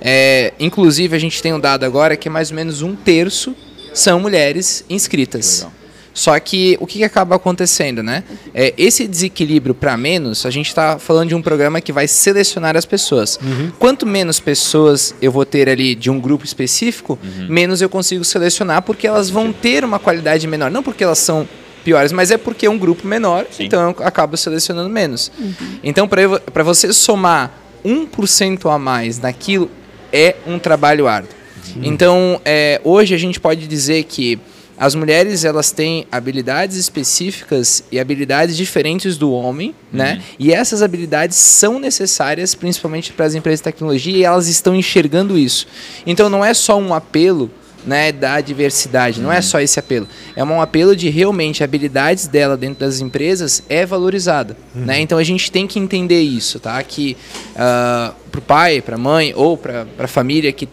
É, 0.00 0.52
inclusive, 0.60 1.16
a 1.16 1.18
gente 1.18 1.42
tem 1.42 1.52
um 1.52 1.58
dado 1.58 1.82
agora 1.84 2.16
que 2.16 2.28
é 2.28 2.30
mais 2.30 2.50
ou 2.50 2.56
menos 2.56 2.82
um 2.82 2.94
terço 2.94 3.56
são 3.92 4.20
mulheres 4.20 4.84
inscritas. 4.88 5.66
Só 6.12 6.38
que 6.40 6.76
o 6.80 6.86
que, 6.86 6.98
que, 6.98 7.04
acaba 7.04 7.36
acontecendo, 7.36 8.02
né? 8.02 8.24
É, 8.52 8.74
esse 8.76 9.06
desequilíbrio 9.06 9.74
para 9.74 9.96
menos, 9.96 10.44
a 10.44 10.50
gente 10.50 10.66
está 10.66 10.98
falando 10.98 11.28
de 11.28 11.34
um 11.34 11.42
programa 11.42 11.80
que 11.80 11.92
vai 11.92 12.08
selecionar 12.08 12.76
as 12.76 12.84
pessoas. 12.84 13.38
Uhum. 13.40 13.70
Quanto 13.78 14.04
menos 14.06 14.40
pessoas 14.40 15.14
eu 15.22 15.30
vou 15.30 15.44
ter 15.44 15.68
ali 15.68 15.94
de 15.94 16.10
um 16.10 16.20
grupo 16.20 16.44
específico, 16.44 17.18
uhum. 17.22 17.46
menos 17.48 17.80
eu 17.80 17.88
consigo 17.88 18.24
selecionar, 18.24 18.82
porque 18.82 19.06
elas 19.06 19.30
vão 19.30 19.52
ter 19.52 19.84
uma 19.84 19.98
qualidade 19.98 20.46
menor. 20.46 20.70
Não 20.70 20.82
porque 20.82 21.04
elas 21.04 21.18
são 21.18 21.48
piores, 21.84 22.12
mas 22.12 22.30
é 22.30 22.36
porque 22.36 22.66
é 22.66 22.70
um 22.70 22.78
grupo 22.78 23.06
menor, 23.06 23.46
Sim. 23.50 23.64
então 23.64 23.94
eu 23.98 24.06
acabo 24.06 24.36
selecionando 24.36 24.90
menos. 24.90 25.30
Uhum. 25.38 25.54
Então, 25.82 26.08
para 26.08 26.62
você 26.62 26.92
somar 26.92 27.52
1% 27.84 28.70
a 28.70 28.78
mais 28.78 29.18
naquilo, 29.18 29.70
é 30.12 30.36
um 30.46 30.58
trabalho 30.58 31.06
árduo. 31.06 31.39
Então, 31.82 32.40
é, 32.44 32.80
hoje 32.84 33.14
a 33.14 33.18
gente 33.18 33.38
pode 33.38 33.66
dizer 33.66 34.04
que 34.04 34.38
as 34.80 34.94
mulheres 34.94 35.44
elas 35.44 35.70
têm 35.70 36.06
habilidades 36.10 36.78
específicas 36.78 37.84
e 37.92 38.00
habilidades 38.00 38.56
diferentes 38.56 39.18
do 39.18 39.30
homem, 39.30 39.74
né? 39.92 40.12
uhum. 40.12 40.16
né? 40.16 40.22
E 40.38 40.54
essas 40.54 40.82
habilidades 40.82 41.36
são 41.36 41.78
necessárias 41.78 42.54
principalmente 42.54 43.12
para 43.12 43.26
as 43.26 43.34
empresas 43.34 43.60
de 43.60 43.64
tecnologia 43.64 44.16
e 44.16 44.24
elas 44.24 44.48
estão 44.48 44.74
enxergando 44.74 45.36
isso. 45.36 45.66
Então 46.06 46.30
não 46.30 46.42
é 46.42 46.54
só 46.54 46.78
um 46.78 46.94
apelo 46.94 47.50
né, 47.84 48.10
da 48.10 48.40
diversidade, 48.40 49.20
não 49.20 49.30
é 49.30 49.36
uhum. 49.36 49.42
só 49.42 49.60
esse 49.60 49.78
apelo. 49.78 50.08
É 50.34 50.42
um 50.42 50.62
apelo 50.62 50.96
de 50.96 51.10
realmente 51.10 51.62
habilidades 51.62 52.26
dela 52.26 52.56
dentro 52.56 52.80
das 52.80 53.00
empresas 53.00 53.62
é 53.68 53.84
valorizada, 53.84 54.56
uhum. 54.74 54.86
né? 54.86 55.00
Então 55.00 55.18
a 55.18 55.24
gente 55.24 55.52
tem 55.52 55.66
que 55.66 55.78
entender 55.78 56.22
isso, 56.22 56.58
tá? 56.58 56.82
Que 56.82 57.18
uh, 57.50 57.56
ah, 57.56 58.14
para 58.30 58.38
o 58.38 58.42
pai, 58.42 58.80
para 58.80 58.94
a 58.94 58.98
mãe 58.98 59.34
ou 59.36 59.58
para 59.58 59.86
a 59.98 60.08
família 60.08 60.52
que 60.52 60.66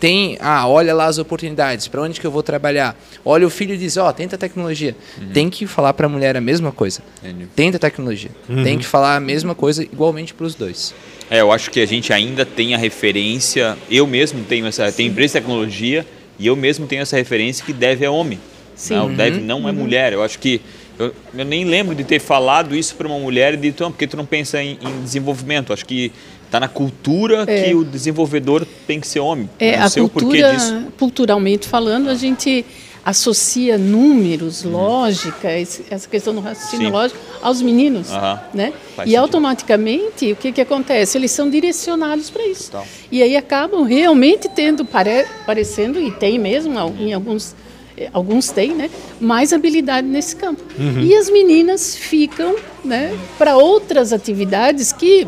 tem, 0.00 0.38
ah, 0.40 0.66
olha 0.68 0.94
lá 0.94 1.06
as 1.06 1.18
oportunidades, 1.18 1.88
para 1.88 2.00
onde 2.00 2.20
que 2.20 2.26
eu 2.26 2.30
vou 2.30 2.42
trabalhar? 2.42 2.96
Olha 3.24 3.46
o 3.46 3.50
filho 3.50 3.74
e 3.74 3.78
diz, 3.78 3.96
ó, 3.96 4.08
oh, 4.08 4.12
tenta 4.12 4.38
tecnologia. 4.38 4.96
Uhum. 5.18 5.30
Tem 5.32 5.50
que 5.50 5.66
falar 5.66 5.92
para 5.92 6.06
a 6.06 6.08
mulher 6.08 6.36
a 6.36 6.40
mesma 6.40 6.70
coisa. 6.70 7.00
Entendi. 7.22 7.46
Tenta 7.54 7.78
tecnologia. 7.78 8.30
Uhum. 8.48 8.62
Tem 8.62 8.78
que 8.78 8.86
falar 8.86 9.16
a 9.16 9.20
mesma 9.20 9.54
coisa 9.54 9.82
igualmente 9.82 10.32
para 10.32 10.46
os 10.46 10.54
dois. 10.54 10.94
É, 11.30 11.40
eu 11.40 11.50
acho 11.50 11.70
que 11.70 11.80
a 11.80 11.86
gente 11.86 12.12
ainda 12.12 12.46
tem 12.46 12.74
a 12.74 12.78
referência, 12.78 13.76
eu 13.90 14.06
mesmo 14.06 14.44
tenho 14.44 14.66
essa, 14.66 14.90
tem 14.92 15.08
empresa 15.08 15.34
de 15.34 15.40
tecnologia 15.40 16.06
e 16.38 16.46
eu 16.46 16.54
mesmo 16.54 16.86
tenho 16.86 17.02
essa 17.02 17.16
referência 17.16 17.64
que 17.64 17.72
deve 17.72 18.04
é 18.04 18.10
homem. 18.10 18.38
Sim. 18.76 18.94
Não, 18.94 19.06
uhum. 19.06 19.14
deve 19.14 19.40
não 19.40 19.68
é 19.68 19.72
uhum. 19.72 19.78
mulher. 19.78 20.12
Eu 20.12 20.22
acho 20.22 20.38
que 20.38 20.60
eu, 20.98 21.14
eu, 21.36 21.44
nem 21.44 21.64
lembro 21.64 21.94
de 21.94 22.02
ter 22.02 22.18
falado 22.18 22.74
isso 22.74 22.94
para 22.96 23.06
uma 23.06 23.18
mulher 23.18 23.54
e 23.54 23.56
dito, 23.56 23.84
ah, 23.84 23.90
porque 23.90 24.06
tu 24.06 24.16
não 24.16 24.26
pensa 24.26 24.62
em, 24.62 24.78
em 24.80 25.02
desenvolvimento. 25.02 25.72
Acho 25.72 25.84
que 25.84 26.12
Está 26.48 26.58
na 26.58 26.68
cultura 26.68 27.44
é. 27.46 27.64
que 27.64 27.74
o 27.74 27.84
desenvolvedor 27.84 28.66
tem 28.86 28.98
que 28.98 29.06
ser 29.06 29.20
homem. 29.20 29.50
É, 29.58 29.74
a 29.74 29.90
cultura, 29.90 30.56
culturalmente 30.98 31.68
falando, 31.68 32.08
a 32.08 32.14
gente 32.14 32.64
associa 33.04 33.76
números, 33.76 34.64
uhum. 34.64 34.72
lógica, 34.72 35.50
essa 35.50 36.08
questão 36.08 36.34
do 36.34 36.40
raciocínio 36.40 36.86
Sim. 36.86 36.92
lógico 36.92 37.20
aos 37.42 37.60
meninos, 37.60 38.10
uhum. 38.10 38.38
né? 38.54 38.72
Faz 38.96 39.08
e 39.08 39.12
sentido. 39.12 39.16
automaticamente 39.16 40.32
o 40.32 40.36
que 40.36 40.52
que 40.52 40.60
acontece? 40.62 41.18
Eles 41.18 41.30
são 41.30 41.50
direcionados 41.50 42.30
para 42.30 42.46
isso. 42.46 42.66
Então. 42.68 42.84
E 43.12 43.22
aí 43.22 43.36
acabam 43.36 43.82
realmente 43.82 44.48
tendo 44.48 44.86
pare, 44.86 45.26
parecendo 45.44 46.00
e 46.00 46.10
tem 46.10 46.38
mesmo 46.38 46.72
em 46.98 47.12
alguns 47.12 47.54
eh, 47.96 48.08
alguns 48.12 48.50
têm, 48.50 48.74
né, 48.74 48.90
mais 49.20 49.52
habilidade 49.52 50.06
nesse 50.06 50.34
campo. 50.34 50.62
Uhum. 50.78 51.02
E 51.02 51.14
as 51.14 51.28
meninas 51.28 51.96
ficam, 51.96 52.56
né, 52.84 53.14
para 53.36 53.56
outras 53.56 54.12
atividades 54.12 54.92
que 54.92 55.26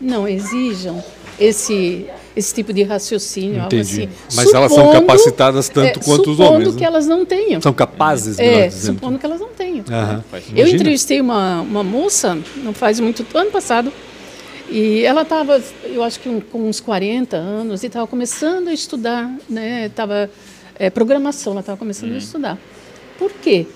não 0.00 0.26
exijam 0.26 1.02
esse 1.38 2.06
esse 2.36 2.54
tipo 2.54 2.70
de 2.70 2.82
raciocínio, 2.82 3.64
Entendi. 3.64 4.02
algo 4.02 4.02
assim. 4.02 4.08
Mas 4.24 4.44
supondo, 4.44 4.56
elas 4.56 4.72
são 4.72 4.92
capacitadas 4.92 5.68
tanto 5.70 6.00
é, 6.00 6.02
quanto 6.02 6.30
os 6.30 6.38
homens. 6.38 6.52
Supondo 6.52 6.72
né? 6.72 6.78
que 6.78 6.84
elas 6.84 7.06
não 7.06 7.24
tenham. 7.24 7.62
São 7.62 7.72
capazes, 7.72 8.38
É, 8.38 8.68
supondo 8.68 9.18
que 9.18 9.24
elas 9.24 9.40
não 9.40 9.48
tenham. 9.48 9.78
Uhum. 9.88 10.40
Eu 10.54 10.68
entrevistei 10.68 11.18
uma, 11.18 11.62
uma 11.62 11.82
moça, 11.82 12.38
não 12.56 12.74
faz 12.74 13.00
muito, 13.00 13.24
ano 13.34 13.50
passado, 13.50 13.90
e 14.68 15.02
ela 15.02 15.22
estava, 15.22 15.62
eu 15.84 16.02
acho 16.02 16.20
que 16.20 16.28
um, 16.28 16.38
com 16.40 16.68
uns 16.68 16.78
40 16.78 17.38
anos, 17.38 17.82
e 17.82 17.86
estava 17.86 18.06
começando 18.06 18.68
a 18.68 18.72
estudar, 18.74 19.34
né? 19.48 19.88
Tava, 19.94 20.28
é, 20.78 20.90
programação, 20.90 21.52
ela 21.52 21.60
estava 21.60 21.78
começando 21.78 22.10
uhum. 22.10 22.16
a 22.16 22.18
estudar. 22.18 22.58
Por 23.18 23.32
quê? 23.32 23.66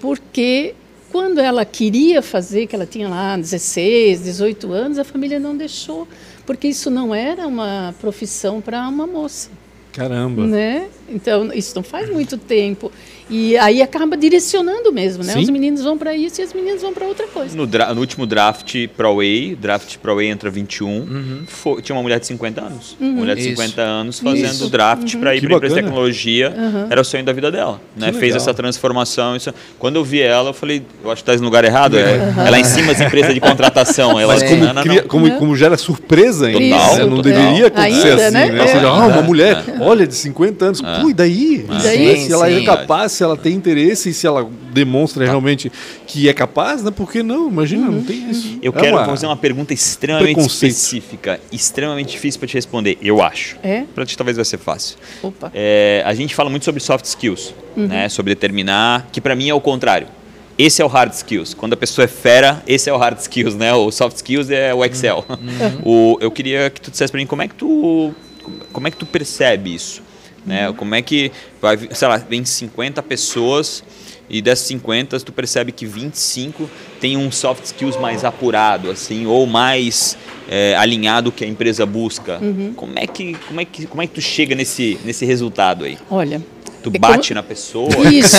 Porque 0.00 0.74
quando 1.10 1.38
ela 1.38 1.64
queria 1.64 2.20
fazer, 2.22 2.66
que 2.66 2.74
ela 2.74 2.86
tinha 2.86 3.08
lá 3.08 3.36
16, 3.36 4.22
18 4.22 4.72
anos, 4.72 4.98
a 4.98 5.04
família 5.04 5.38
não 5.38 5.56
deixou 5.56 6.06
porque 6.46 6.68
isso 6.68 6.88
não 6.88 7.12
era 7.14 7.46
uma 7.46 7.94
profissão 8.00 8.60
para 8.60 8.88
uma 8.88 9.06
moça. 9.06 9.50
Caramba. 9.92 10.46
Né? 10.46 10.88
Então, 11.08 11.52
isso 11.52 11.74
não 11.74 11.82
faz 11.82 12.08
muito 12.08 12.38
tempo. 12.38 12.92
E 13.28 13.56
aí 13.58 13.82
acaba 13.82 14.16
direcionando 14.16 14.92
mesmo, 14.92 15.24
né? 15.24 15.32
Sim. 15.32 15.40
Os 15.40 15.50
meninos 15.50 15.82
vão 15.82 15.98
para 15.98 16.14
isso 16.14 16.40
e 16.40 16.44
as 16.44 16.52
meninas 16.52 16.82
vão 16.82 16.92
para 16.92 17.06
outra 17.06 17.26
coisa. 17.26 17.56
No, 17.56 17.66
no, 17.66 18.00
último 18.00 18.26
draft 18.26 18.88
Pro 18.96 19.16
Way, 19.16 19.56
draft 19.60 19.96
Pro 19.98 20.14
Way 20.14 20.28
entra 20.28 20.48
21, 20.48 20.88
uhum. 20.88 21.42
foi, 21.46 21.82
tinha 21.82 21.96
uma 21.96 22.02
mulher 22.02 22.20
de 22.20 22.26
50 22.26 22.60
anos. 22.60 22.96
Uhum. 23.00 23.08
Uma 23.08 23.20
mulher 23.20 23.36
de 23.36 23.42
isso. 23.42 23.62
50 23.62 23.82
anos 23.82 24.20
fazendo 24.20 24.52
isso. 24.52 24.70
draft 24.70 25.14
uhum. 25.14 25.20
para 25.20 25.34
ir 25.34 25.40
para 25.40 25.56
empresa 25.56 25.74
de 25.74 25.82
tecnologia. 25.82 26.54
Uhum. 26.56 26.86
Era 26.88 27.00
o 27.00 27.04
sonho 27.04 27.24
da 27.24 27.32
vida 27.32 27.50
dela. 27.50 27.80
Né? 27.96 28.12
Fez 28.12 28.34
essa 28.34 28.54
transformação. 28.54 29.34
Isso. 29.34 29.52
Quando 29.78 29.96
eu 29.96 30.04
vi 30.04 30.20
ela, 30.20 30.50
eu 30.50 30.54
falei, 30.54 30.82
eu 31.02 31.10
acho 31.10 31.24
que 31.24 31.30
está 31.30 31.40
no 31.40 31.46
lugar 31.46 31.64
errado. 31.64 31.98
É, 31.98 32.34
Ela 32.46 32.56
é 32.56 32.60
em 32.60 32.64
cima 32.64 32.92
das 32.92 33.00
empresas 33.00 33.34
de 33.34 33.40
contratação. 33.40 34.18
Ela, 34.18 34.34
Mas 34.34 34.42
como, 34.44 34.64
não, 34.64 34.72
não, 34.72 34.84
não. 34.84 35.02
como, 35.04 35.30
como 35.32 35.56
gera 35.56 35.76
surpresa 35.76 36.46
ainda. 36.46 36.76
Total, 36.76 36.96
né? 36.96 37.04
Não 37.06 37.20
deveria 37.20 37.66
acontecer 37.66 38.08
Ainda, 38.08 38.26
assim, 38.26 38.34
né? 38.34 38.50
né? 38.52 38.66
Seja, 38.66 38.88
ah, 38.88 39.06
uma 39.06 39.22
mulher, 39.22 39.64
é. 39.66 39.82
olha, 39.82 40.06
de 40.06 40.14
50 40.14 40.64
anos. 40.64 40.82
É. 40.82 41.00
Pô, 41.00 41.10
e 41.10 41.14
daí? 41.14 41.66
E 41.68 41.82
daí? 41.82 42.16
Se 42.20 42.32
ela 42.32 42.50
é 42.50 42.62
capaz, 42.62 43.15
se 43.16 43.24
ela 43.24 43.36
tem 43.36 43.54
interesse 43.54 43.86
interesse, 43.86 44.12
se 44.14 44.26
ela 44.26 44.48
demonstra 44.72 45.24
tá. 45.24 45.30
realmente 45.30 45.70
que 46.06 46.28
é 46.28 46.32
capaz, 46.32 46.82
né? 46.82 46.90
Por 46.90 47.10
que 47.10 47.22
não? 47.22 47.48
Imagina, 47.48 47.86
uhum. 47.86 47.96
não 47.96 48.02
tem 48.02 48.30
isso. 48.30 48.58
Eu 48.62 48.72
é 48.76 48.80
quero 48.80 48.96
uma... 48.96 49.06
fazer 49.06 49.26
uma 49.26 49.36
pergunta 49.36 49.72
extremamente 49.72 50.40
específica, 50.40 51.40
extremamente 51.52 52.12
difícil 52.12 52.38
para 52.38 52.48
te 52.48 52.54
responder, 52.54 52.98
eu 53.02 53.22
acho. 53.22 53.56
É? 53.62 53.84
Para 53.94 54.04
ti 54.04 54.16
talvez 54.16 54.36
vai 54.36 54.44
ser 54.44 54.58
fácil. 54.58 54.96
Opa. 55.22 55.50
É, 55.54 56.02
a 56.04 56.14
gente 56.14 56.34
fala 56.34 56.50
muito 56.50 56.64
sobre 56.64 56.80
soft 56.80 57.04
skills, 57.04 57.54
uhum. 57.76 57.86
né? 57.86 58.08
Sobre 58.08 58.34
determinar, 58.34 59.08
que 59.12 59.20
para 59.20 59.34
mim 59.34 59.48
é 59.48 59.54
o 59.54 59.60
contrário. 59.60 60.08
Esse 60.58 60.80
é 60.80 60.84
o 60.84 60.88
hard 60.88 61.12
skills. 61.12 61.52
Quando 61.52 61.74
a 61.74 61.76
pessoa 61.76 62.06
é 62.06 62.08
fera, 62.08 62.62
esse 62.66 62.88
é 62.88 62.92
o 62.92 62.96
hard 62.96 63.18
skills, 63.18 63.54
né? 63.54 63.74
O 63.74 63.90
soft 63.90 64.16
skills 64.16 64.50
é 64.50 64.72
o 64.74 64.82
Excel. 64.84 65.24
Uhum. 65.28 65.80
o, 66.14 66.18
eu 66.20 66.30
queria 66.30 66.70
que 66.70 66.80
tu 66.80 66.90
dissesse 66.90 67.10
para 67.10 67.20
mim 67.20 67.26
como 67.26 67.42
é 67.42 67.48
que 67.48 67.54
tu 67.54 68.14
como 68.72 68.86
é 68.86 68.90
que 68.92 68.96
tu 68.96 69.04
percebe 69.04 69.74
isso? 69.74 70.02
Né? 70.46 70.72
Como 70.72 70.94
é 70.94 71.02
que 71.02 71.32
vai, 71.60 71.76
sei 71.92 72.08
lá, 72.08 72.16
vem 72.16 72.44
50 72.44 73.02
pessoas 73.02 73.82
e 74.28 74.40
dessas 74.40 74.66
50 74.66 75.20
tu 75.20 75.32
percebe 75.32 75.72
que 75.72 75.86
25 75.86 76.70
tem 77.00 77.16
um 77.16 77.30
soft 77.30 77.64
skills 77.64 77.96
mais 77.96 78.24
apurado, 78.24 78.90
assim, 78.90 79.26
ou 79.26 79.46
mais 79.46 80.16
é, 80.48 80.76
alinhado 80.76 81.32
que 81.32 81.44
a 81.44 81.48
empresa 81.48 81.84
busca. 81.84 82.38
Uhum. 82.40 82.72
Como 82.74 82.92
é 82.96 83.06
que 83.06 83.34
como 83.48 83.60
é 83.60 83.64
que 83.64 83.86
como 83.86 84.02
é 84.02 84.06
que 84.06 84.14
tu 84.14 84.20
chega 84.20 84.54
nesse 84.54 84.98
nesse 85.04 85.24
resultado 85.24 85.84
aí? 85.84 85.98
Olha, 86.10 86.40
Tu 86.82 86.92
é 86.94 86.98
bate 87.00 87.28
como... 87.28 87.34
na 87.34 87.42
pessoa. 87.42 87.88
Isso, 88.12 88.36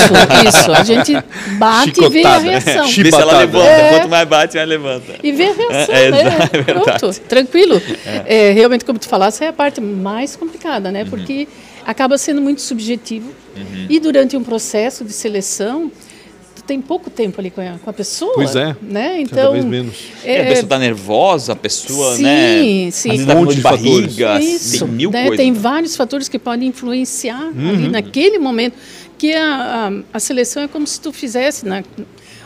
isso. 0.48 0.72
A 0.72 0.82
gente 0.82 1.12
bate 1.58 1.96
Chicotada. 1.96 2.18
e 2.18 2.22
vê 2.22 2.26
a 2.26 2.38
reação. 2.38 2.86
É. 2.86 3.04
Vê 3.04 3.12
se 3.12 3.22
ela 3.22 3.38
levanta. 3.40 3.68
É. 3.68 3.90
Quanto 3.90 4.10
mais 4.10 4.28
bate, 4.30 4.56
mais 4.56 4.70
levanta. 4.70 5.16
E 5.22 5.32
vê 5.34 5.44
a 5.44 5.54
reação, 5.54 5.96
é, 5.96 6.12
né? 6.12 6.24
É 6.54 6.74
Pronto, 6.74 7.20
tranquilo. 7.28 7.82
É. 8.26 8.52
realmente, 8.54 8.86
como 8.86 8.98
tu 8.98 9.10
falaste, 9.10 9.44
é 9.44 9.50
a 9.50 9.54
parte 9.54 9.82
mais 9.82 10.38
complicada, 10.38 10.90
né? 10.92 11.04
Uhum. 11.04 11.10
Acaba 11.88 12.18
sendo 12.18 12.42
muito 12.42 12.62
subjetivo. 12.62 13.30
Uhum. 13.56 13.86
E 13.90 13.98
durante 13.98 14.36
um 14.36 14.44
processo 14.44 15.06
de 15.06 15.14
seleção, 15.14 15.90
tu 16.54 16.62
tem 16.64 16.82
pouco 16.82 17.10
tempo 17.10 17.40
ali 17.40 17.50
com 17.50 17.62
a, 17.62 17.80
com 17.82 17.90
a 17.90 17.94
pessoa. 17.94 18.34
Pois 18.34 18.58
é. 18.58 18.76
Né? 18.82 19.22
Então, 19.22 19.38
Cada 19.38 19.52
vez 19.52 19.64
menos. 19.64 19.96
É, 20.22 20.42
a 20.42 20.46
pessoa 20.48 20.64
está 20.64 20.80
nervosa, 20.80 21.54
a 21.54 21.56
pessoa, 21.56 22.18
sim, 22.18 22.24
né? 22.24 22.62
Sim, 22.62 22.92
sim. 22.92 23.22
Um 23.22 23.26
monte 23.26 23.56
de 23.56 23.62
barriga, 23.62 24.38
Isso, 24.38 24.80
tem 24.80 24.88
mil 24.90 25.12
né? 25.12 25.28
coisas. 25.28 25.38
Tem 25.38 25.54
vários 25.54 25.96
fatores 25.96 26.28
que 26.28 26.38
podem 26.38 26.68
influenciar 26.68 27.42
uhum. 27.42 27.70
ali 27.70 27.88
naquele 27.88 28.38
momento. 28.38 28.76
Que 29.18 29.34
a, 29.34 29.88
a, 29.88 30.18
a, 30.18 30.20
seleção 30.20 30.64
é 30.64 30.68
como 30.68 30.86
se 30.86 31.00
tu 31.00 31.14
fizesse 31.14 31.66
né, 31.66 31.86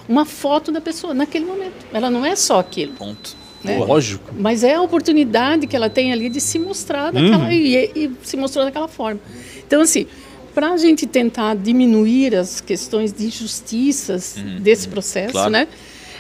uma 0.08 0.24
foto 0.24 0.72
da 0.72 0.80
pessoa 0.80 1.16
naquele 1.16 1.46
momento. 1.46 1.74
Ela 1.92 2.12
não 2.12 2.24
é 2.24 2.36
só 2.36 2.60
aquilo. 2.60 2.94
Ponto. 2.94 3.41
Né? 3.64 3.78
Lógico. 3.78 4.34
Mas 4.38 4.64
é 4.64 4.76
a 4.76 4.82
oportunidade 4.82 5.68
que 5.68 5.76
ela 5.76 5.90
tem 5.90 6.12
ali 6.12 6.30
de 6.30 6.42
se 6.42 6.58
mostrar 6.58 7.12
daquela, 7.12 7.46
uhum. 7.46 7.52
e, 7.52 7.76
e, 7.96 8.12
se 8.24 8.36
mostrou 8.36 8.66
daquela 8.66 8.88
forma. 8.88 9.20
Então, 9.66 9.82
assim, 9.82 10.08
para 10.54 10.72
a 10.72 10.78
gente 10.78 11.06
tentar 11.06 11.56
diminuir 11.56 12.36
as 12.36 12.60
questões 12.60 13.14
de 13.14 13.26
injustiças 13.26 14.36
uhum. 14.38 14.60
desse 14.60 14.88
uhum. 14.88 14.94
processo, 14.94 15.34
claro. 15.34 15.50
né? 15.50 15.68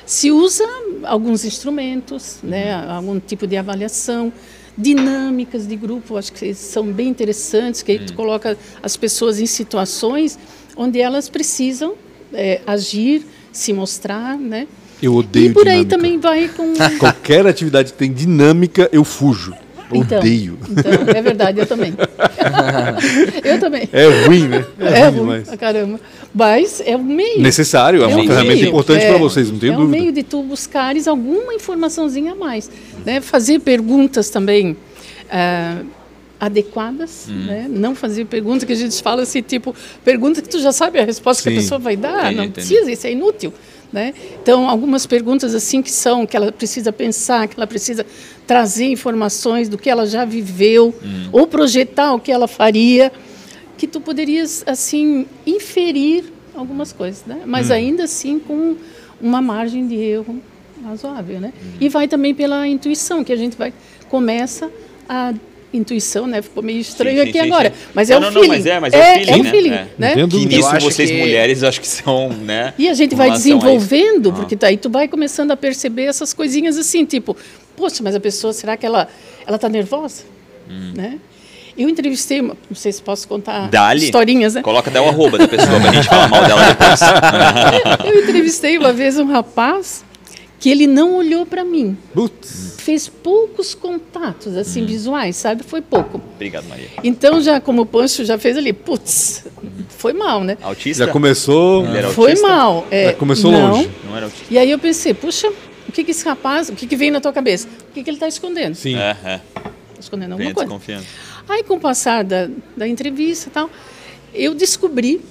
Se 0.05 0.31
usa 0.31 0.63
alguns 1.03 1.45
instrumentos, 1.45 2.39
né? 2.43 2.75
Uhum. 2.75 2.91
Algum 2.91 3.19
tipo 3.19 3.47
de 3.47 3.57
avaliação, 3.57 4.31
dinâmicas 4.77 5.67
de 5.67 5.75
grupo, 5.75 6.17
acho 6.17 6.31
que 6.31 6.53
são 6.53 6.85
bem 6.91 7.09
interessantes, 7.09 7.81
que 7.81 7.91
aí 7.91 7.99
tu 7.99 8.11
uhum. 8.11 8.15
coloca 8.17 8.57
as 8.81 8.95
pessoas 8.95 9.39
em 9.39 9.45
situações 9.45 10.37
onde 10.75 10.99
elas 10.99 11.29
precisam 11.29 11.95
é, 12.33 12.61
agir, 12.65 13.25
se 13.51 13.73
mostrar, 13.73 14.37
né? 14.37 14.67
Eu 15.01 15.15
odeio 15.15 15.47
E 15.47 15.53
por 15.53 15.63
dinâmica. 15.63 15.81
aí 15.81 15.85
também 15.85 16.19
vai 16.19 16.47
com... 16.49 16.73
Qualquer 16.99 17.47
atividade 17.47 17.91
que 17.91 17.97
tem 17.97 18.11
dinâmica, 18.11 18.89
eu 18.91 19.03
fujo. 19.03 19.53
Então, 19.93 20.19
Odeio. 20.19 20.57
Então, 20.69 20.91
é 21.15 21.21
verdade, 21.21 21.59
eu 21.59 21.65
também. 21.65 21.93
eu 23.43 23.59
também. 23.59 23.89
É 23.91 24.25
ruim, 24.25 24.47
né? 24.47 24.65
É, 24.79 24.99
é 24.99 25.07
ruim, 25.07 25.19
demais. 25.19 25.49
caramba. 25.59 25.99
Mas 26.33 26.81
é 26.85 26.95
um 26.95 27.03
meio. 27.03 27.41
Necessário, 27.41 28.01
é, 28.01 28.03
é 28.05 28.07
uma 28.07 28.21
um 28.21 28.27
ferramenta 28.27 28.55
meio. 28.55 28.67
importante 28.69 29.03
é, 29.03 29.09
para 29.09 29.17
vocês, 29.17 29.51
não 29.51 29.59
tenho 29.59 29.73
é 29.73 29.75
dúvida. 29.75 29.97
É 29.97 29.99
um 29.99 30.01
meio 30.01 30.13
de 30.13 30.23
tu 30.23 30.41
buscares 30.43 31.07
alguma 31.07 31.53
informaçãozinha 31.53 32.31
a 32.31 32.35
mais. 32.35 32.71
Né? 33.05 33.19
Fazer 33.19 33.59
perguntas 33.59 34.29
também. 34.29 34.77
Uh, 35.27 35.85
adequadas, 36.39 37.27
hum. 37.29 37.45
né? 37.45 37.67
Não 37.69 37.93
fazer 37.93 38.25
perguntas 38.25 38.63
que 38.63 38.73
a 38.73 38.75
gente 38.75 38.99
fala 39.03 39.21
assim, 39.21 39.43
tipo, 39.43 39.75
pergunta 40.03 40.41
que 40.41 40.49
tu 40.49 40.59
já 40.59 40.71
sabe 40.71 40.97
a 40.99 41.05
resposta 41.05 41.43
Sim. 41.43 41.51
que 41.51 41.55
a 41.55 41.61
pessoa 41.61 41.77
vai 41.77 41.95
dar, 41.95 42.23
entendi, 42.23 42.35
não 42.35 42.43
entendi. 42.45 42.67
precisa, 42.67 42.91
isso 42.91 43.05
é 43.05 43.11
inútil. 43.11 43.53
Né? 43.91 44.13
Então, 44.41 44.69
algumas 44.69 45.05
perguntas 45.05 45.53
assim 45.53 45.81
que 45.81 45.91
são, 45.91 46.25
que 46.25 46.37
ela 46.37 46.49
precisa 46.51 46.93
pensar, 46.93 47.47
que 47.47 47.55
ela 47.57 47.67
precisa 47.67 48.05
trazer 48.47 48.85
informações 48.85 49.67
do 49.67 49.77
que 49.77 49.89
ela 49.89 50.05
já 50.05 50.23
viveu, 50.23 50.95
hum. 51.03 51.29
ou 51.31 51.45
projetar 51.45 52.13
o 52.13 52.19
que 52.19 52.31
ela 52.31 52.47
faria, 52.47 53.11
que 53.77 53.87
tu 53.87 53.99
poderias, 53.99 54.63
assim, 54.65 55.25
inferir 55.45 56.25
algumas 56.55 56.93
coisas, 56.93 57.25
né? 57.25 57.41
Mas 57.45 57.69
hum. 57.69 57.73
ainda 57.73 58.03
assim 58.05 58.39
com 58.39 58.77
uma 59.19 59.41
margem 59.41 59.87
de 59.87 59.95
erro 59.95 60.41
razoável, 60.83 61.39
né? 61.39 61.53
Hum. 61.61 61.77
E 61.79 61.89
vai 61.89 62.07
também 62.07 62.33
pela 62.33 62.67
intuição, 62.67 63.23
que 63.23 63.33
a 63.33 63.35
gente 63.35 63.57
vai, 63.57 63.73
começa 64.09 64.71
a 65.07 65.33
intuição, 65.73 66.27
né? 66.27 66.41
Ficou 66.41 66.61
meio 66.61 66.79
estranho 66.79 67.17
sim, 67.17 67.23
sim, 67.23 67.29
aqui 67.29 67.39
sim, 67.39 67.45
agora. 67.51 67.73
Mas 67.93 68.09
é 68.09 68.19
não, 68.19 68.29
o 68.29 68.31
feeling. 68.31 68.47
Não, 68.47 68.55
mas 68.55 68.65
é, 68.65 68.79
mas 68.79 68.93
é, 68.93 68.97
é 68.97 69.11
o 69.11 69.15
feeling, 69.15 69.31
é 69.31 69.43
né? 69.43 69.51
feeling, 69.51 69.73
é. 69.73 69.87
né? 69.97 70.27
Que 70.27 70.45
nisso 70.45 70.79
vocês 70.79 71.09
que... 71.09 71.17
mulheres 71.17 71.63
acho 71.63 71.79
que 71.79 71.87
são, 71.87 72.29
né? 72.29 72.73
E 72.77 72.89
a 72.89 72.93
gente 72.93 73.15
vai 73.15 73.31
desenvolvendo, 73.31 74.29
ah. 74.29 74.33
porque 74.33 74.55
daí 74.55 74.77
tu 74.77 74.89
vai 74.89 75.07
começando 75.07 75.51
a 75.51 75.57
perceber 75.57 76.03
essas 76.03 76.33
coisinhas 76.33 76.77
assim, 76.77 77.05
tipo, 77.05 77.35
poxa, 77.75 78.03
mas 78.03 78.15
a 78.15 78.19
pessoa, 78.19 78.53
será 78.53 78.75
que 78.75 78.85
ela 78.85 79.07
ela 79.45 79.57
tá 79.57 79.69
nervosa? 79.69 80.23
Hum. 80.69 80.93
Né? 80.95 81.19
Eu 81.77 81.87
entrevistei, 81.87 82.41
uma, 82.41 82.55
não 82.69 82.75
sei 82.75 82.91
se 82.91 83.01
posso 83.01 83.27
contar 83.27 83.69
Dali. 83.69 84.03
historinhas, 84.03 84.55
né? 84.55 84.61
Coloca 84.61 84.89
até 84.89 84.99
o 84.99 85.07
arroba 85.07 85.37
da 85.37 85.47
pessoa 85.47 85.79
pra 85.79 85.91
gente 85.93 86.07
falar 86.07 86.27
mal 86.27 86.45
dela 86.45 86.65
depois. 86.65 86.99
eu 88.05 88.23
entrevistei 88.23 88.77
uma 88.77 88.91
vez 88.91 89.17
um 89.17 89.25
rapaz 89.25 90.03
que 90.61 90.69
ele 90.69 90.85
não 90.85 91.15
olhou 91.15 91.43
para 91.43 91.65
mim. 91.65 91.97
Putz. 92.13 92.75
Fez 92.77 93.07
poucos 93.07 93.73
contatos 93.73 94.55
assim 94.55 94.83
hum. 94.83 94.85
visuais, 94.85 95.35
sabe? 95.35 95.63
Foi 95.63 95.81
pouco. 95.81 96.21
Obrigado, 96.35 96.69
Maria. 96.69 96.87
Então 97.03 97.41
já 97.41 97.59
como 97.59 97.81
o 97.81 97.85
Pancho 97.85 98.23
já 98.23 98.37
fez 98.37 98.55
ali, 98.55 98.71
putz, 98.71 99.43
foi 99.89 100.13
mal, 100.13 100.43
né? 100.43 100.59
Autista? 100.61 101.07
Já 101.07 101.11
começou. 101.11 101.83
Ele 101.87 101.97
era 101.97 102.09
foi 102.11 102.35
mal. 102.35 102.87
É, 102.91 103.05
já 103.05 103.13
começou 103.13 103.51
não. 103.51 103.71
longe. 103.71 103.89
Não 104.05 104.15
era 104.15 104.27
autista. 104.27 104.45
E 104.53 104.57
aí 104.59 104.69
eu 104.69 104.77
pensei, 104.77 105.15
puxa, 105.15 105.51
o 105.89 105.91
que, 105.91 106.03
que 106.03 106.11
esse 106.11 106.23
rapaz, 106.23 106.69
o 106.69 106.73
que, 106.73 106.85
que 106.85 106.95
vem 106.95 107.09
na 107.09 107.19
tua 107.19 107.33
cabeça? 107.33 107.67
O 107.89 107.93
que, 107.93 108.03
que 108.03 108.09
ele 108.11 108.17
está 108.17 108.27
escondendo? 108.27 108.75
Sim. 108.75 108.95
É, 108.97 109.17
é. 109.25 109.37
Tá 109.55 109.71
escondendo 109.99 110.33
alguma 110.33 110.53
coisa. 110.53 111.01
Aí 111.49 111.63
com 111.63 111.73
o 111.73 111.79
passar 111.79 112.23
da, 112.23 112.47
da 112.77 112.87
entrevista 112.87 113.49
e 113.49 113.51
tal, 113.51 113.67
eu 114.31 114.53
descobri 114.53 115.21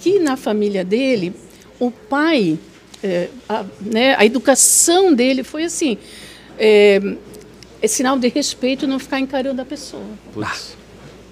que 0.00 0.18
na 0.18 0.34
família 0.34 0.82
dele, 0.82 1.34
o 1.78 1.90
pai, 1.90 2.58
é, 3.04 3.28
a, 3.46 3.64
né, 3.82 4.16
a 4.16 4.24
educação 4.24 5.12
dele 5.12 5.44
foi 5.44 5.64
assim, 5.64 5.98
é, 6.58 7.16
é, 7.82 7.86
sinal 7.86 8.18
de 8.18 8.28
respeito 8.28 8.86
não 8.86 8.98
ficar 8.98 9.20
encarando 9.20 9.60
a 9.60 9.64
pessoa. 9.64 10.02
Putz, 10.32 10.74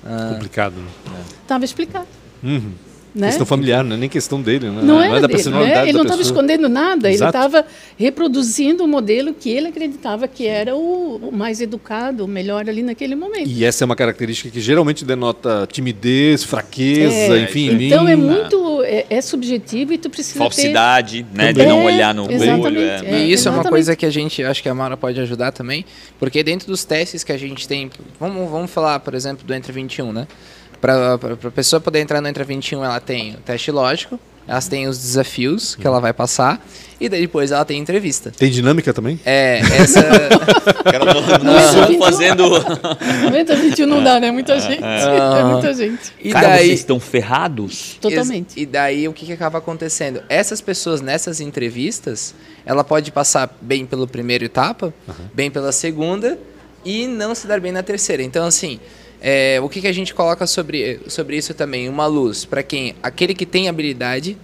ah. 0.05 0.33
complicado. 0.35 0.75
Né? 0.75 1.25
Estava 1.43 1.65
explicado. 1.65 2.07
Uhum. 2.43 2.73
Né? 3.15 3.27
Questão 3.27 3.45
familiar, 3.45 3.85
não 3.85 3.95
é 3.95 3.99
nem 3.99 4.09
questão 4.09 4.41
dele, 4.41 4.71
né? 4.71 4.81
Não, 4.83 4.97
não 4.97 5.03
é 5.03 5.09
da 5.09 5.27
dele, 5.27 5.35
personalidade 5.35 5.81
né? 5.81 5.89
Ele 5.89 5.93
não 5.93 6.03
estava 6.03 6.23
escondendo 6.23 6.67
nada, 6.67 7.11
Exato. 7.11 7.37
ele 7.37 7.45
estava 7.45 7.67
reproduzindo 7.99 8.83
o 8.83 8.89
modelo 8.89 9.35
que 9.35 9.51
ele 9.51 9.69
acreditava 9.69 10.27
que 10.27 10.47
era 10.47 10.75
o, 10.75 11.17
o, 11.17 11.31
mais 11.31 11.61
educado, 11.61 12.25
o 12.25 12.29
melhor 12.29 12.67
ali 12.71 12.83
naquele 12.83 13.15
momento. 13.15 13.51
E 13.51 13.67
essa 13.67 13.85
é 13.85 13.87
uma 13.87 13.97
característica 13.97 14.49
que 14.49 14.63
geralmente 14.63 15.05
denota 15.05 15.69
timidez, 15.71 16.43
fraqueza, 16.43 17.37
é, 17.37 17.43
enfim. 17.43 17.71
Então 17.85 18.09
é 18.09 18.17
muito 18.17 18.62
é, 18.93 19.07
é, 19.09 19.23
subjetivo 19.23 19.95
e 19.95 19.99
tu 19.99 20.11
precisa 20.11 20.39
falsidade, 20.39 21.23
ter... 21.23 21.35
né, 21.35 21.51
de 21.51 21.65
não 21.65 21.83
olhar 21.83 22.15
no 22.15 22.25
olho. 22.25 22.79
É. 22.79 23.23
E 23.23 23.33
isso 23.33 23.49
é 23.49 23.51
uma 23.51 23.65
coisa 23.65 23.97
que 23.97 24.05
a 24.05 24.11
gente 24.11 24.45
acho 24.45 24.63
que 24.63 24.69
a 24.69 24.75
Mara 24.75 24.99
pode 24.99 25.19
ajudar 25.19 25.51
também, 25.51 25.83
porque 26.19 26.43
dentro 26.43 26.67
dos 26.67 26.85
testes 26.85 27.25
que 27.25 27.33
a 27.33 27.39
gente 27.39 27.67
tem, 27.67 27.91
vamos, 28.21 28.51
vamos 28.51 28.71
falar, 28.71 29.01
por 29.01 29.15
exemplo, 29.15 29.47
do 29.47 29.55
Entre 29.55 29.73
21, 29.73 30.13
né? 30.13 30.27
Para 30.83 31.15
a 31.15 31.51
pessoa 31.53 31.79
poder 31.79 32.01
entrar 32.01 32.21
no 32.21 32.27
Entra 32.27 32.43
21, 32.43 32.85
ela 32.85 32.99
tem 32.99 33.35
o 33.35 33.37
teste 33.37 33.71
lógico, 33.71 34.19
elas 34.49 34.67
têm 34.67 34.89
os 34.89 34.99
desafios 34.99 35.77
que 35.77 35.87
ela 35.87 36.01
vai 36.01 36.13
passar 36.13 36.61
e 37.01 37.09
daí 37.09 37.21
depois 37.21 37.53
ela 37.53 37.65
tem 37.65 37.79
entrevista. 37.79 38.33
Tem 38.37 38.51
dinâmica 38.51 38.93
também? 38.93 39.21
É, 39.25 39.61
essa. 39.61 40.03
Cara, 40.83 41.05
não, 41.05 41.93
não 41.93 41.99
fazendo. 42.01 42.49
90, 43.23 43.55
21 43.55 43.87
não 43.87 44.03
dá, 44.03 44.19
né? 44.19 44.33
Muita 44.33 44.59
gente. 44.59 44.83
É, 44.83 45.41
é 45.41 45.45
muita 45.45 45.73
gente. 45.73 46.13
E 46.21 46.33
Cara, 46.33 46.49
daí... 46.49 46.67
vocês 46.67 46.81
estão 46.81 46.99
ferrados? 46.99 47.97
Totalmente. 48.01 48.61
E 48.61 48.67
daí 48.67 49.07
o 49.07 49.13
que, 49.13 49.25
que 49.25 49.33
acaba 49.33 49.59
acontecendo? 49.59 50.21
Essas 50.29 50.61
pessoas 50.61 51.01
nessas 51.01 51.41
entrevistas, 51.41 52.35
ela 52.67 52.83
pode 52.83 53.13
passar 53.13 53.57
bem 53.61 53.87
pela 53.87 54.09
primeira 54.09 54.45
etapa, 54.45 54.93
uhum. 55.07 55.15
bem 55.33 55.49
pela 55.49 55.71
segunda 55.71 56.37
e 56.85 57.07
não 57.07 57.37
se 57.37 57.47
dar 57.47 57.61
bem 57.61 57.71
na 57.71 57.85
terceira. 57.85 58.21
Então, 58.21 58.45
assim. 58.45 58.81
É, 59.25 59.61
o 59.61 59.69
que, 59.69 59.81
que 59.81 59.87
a 59.87 59.93
gente 59.93 60.13
coloca 60.13 60.49
sobre, 60.49 61.01
sobre 61.07 61.37
isso 61.37 61.55
também? 61.55 61.89
Uma 61.89 62.07
luz 62.07 62.45
para 62.45 62.61
quem? 62.61 62.97
Aquele 63.01 63.35
que 63.35 63.47
tem 63.47 63.69
habilidade. 63.69 64.37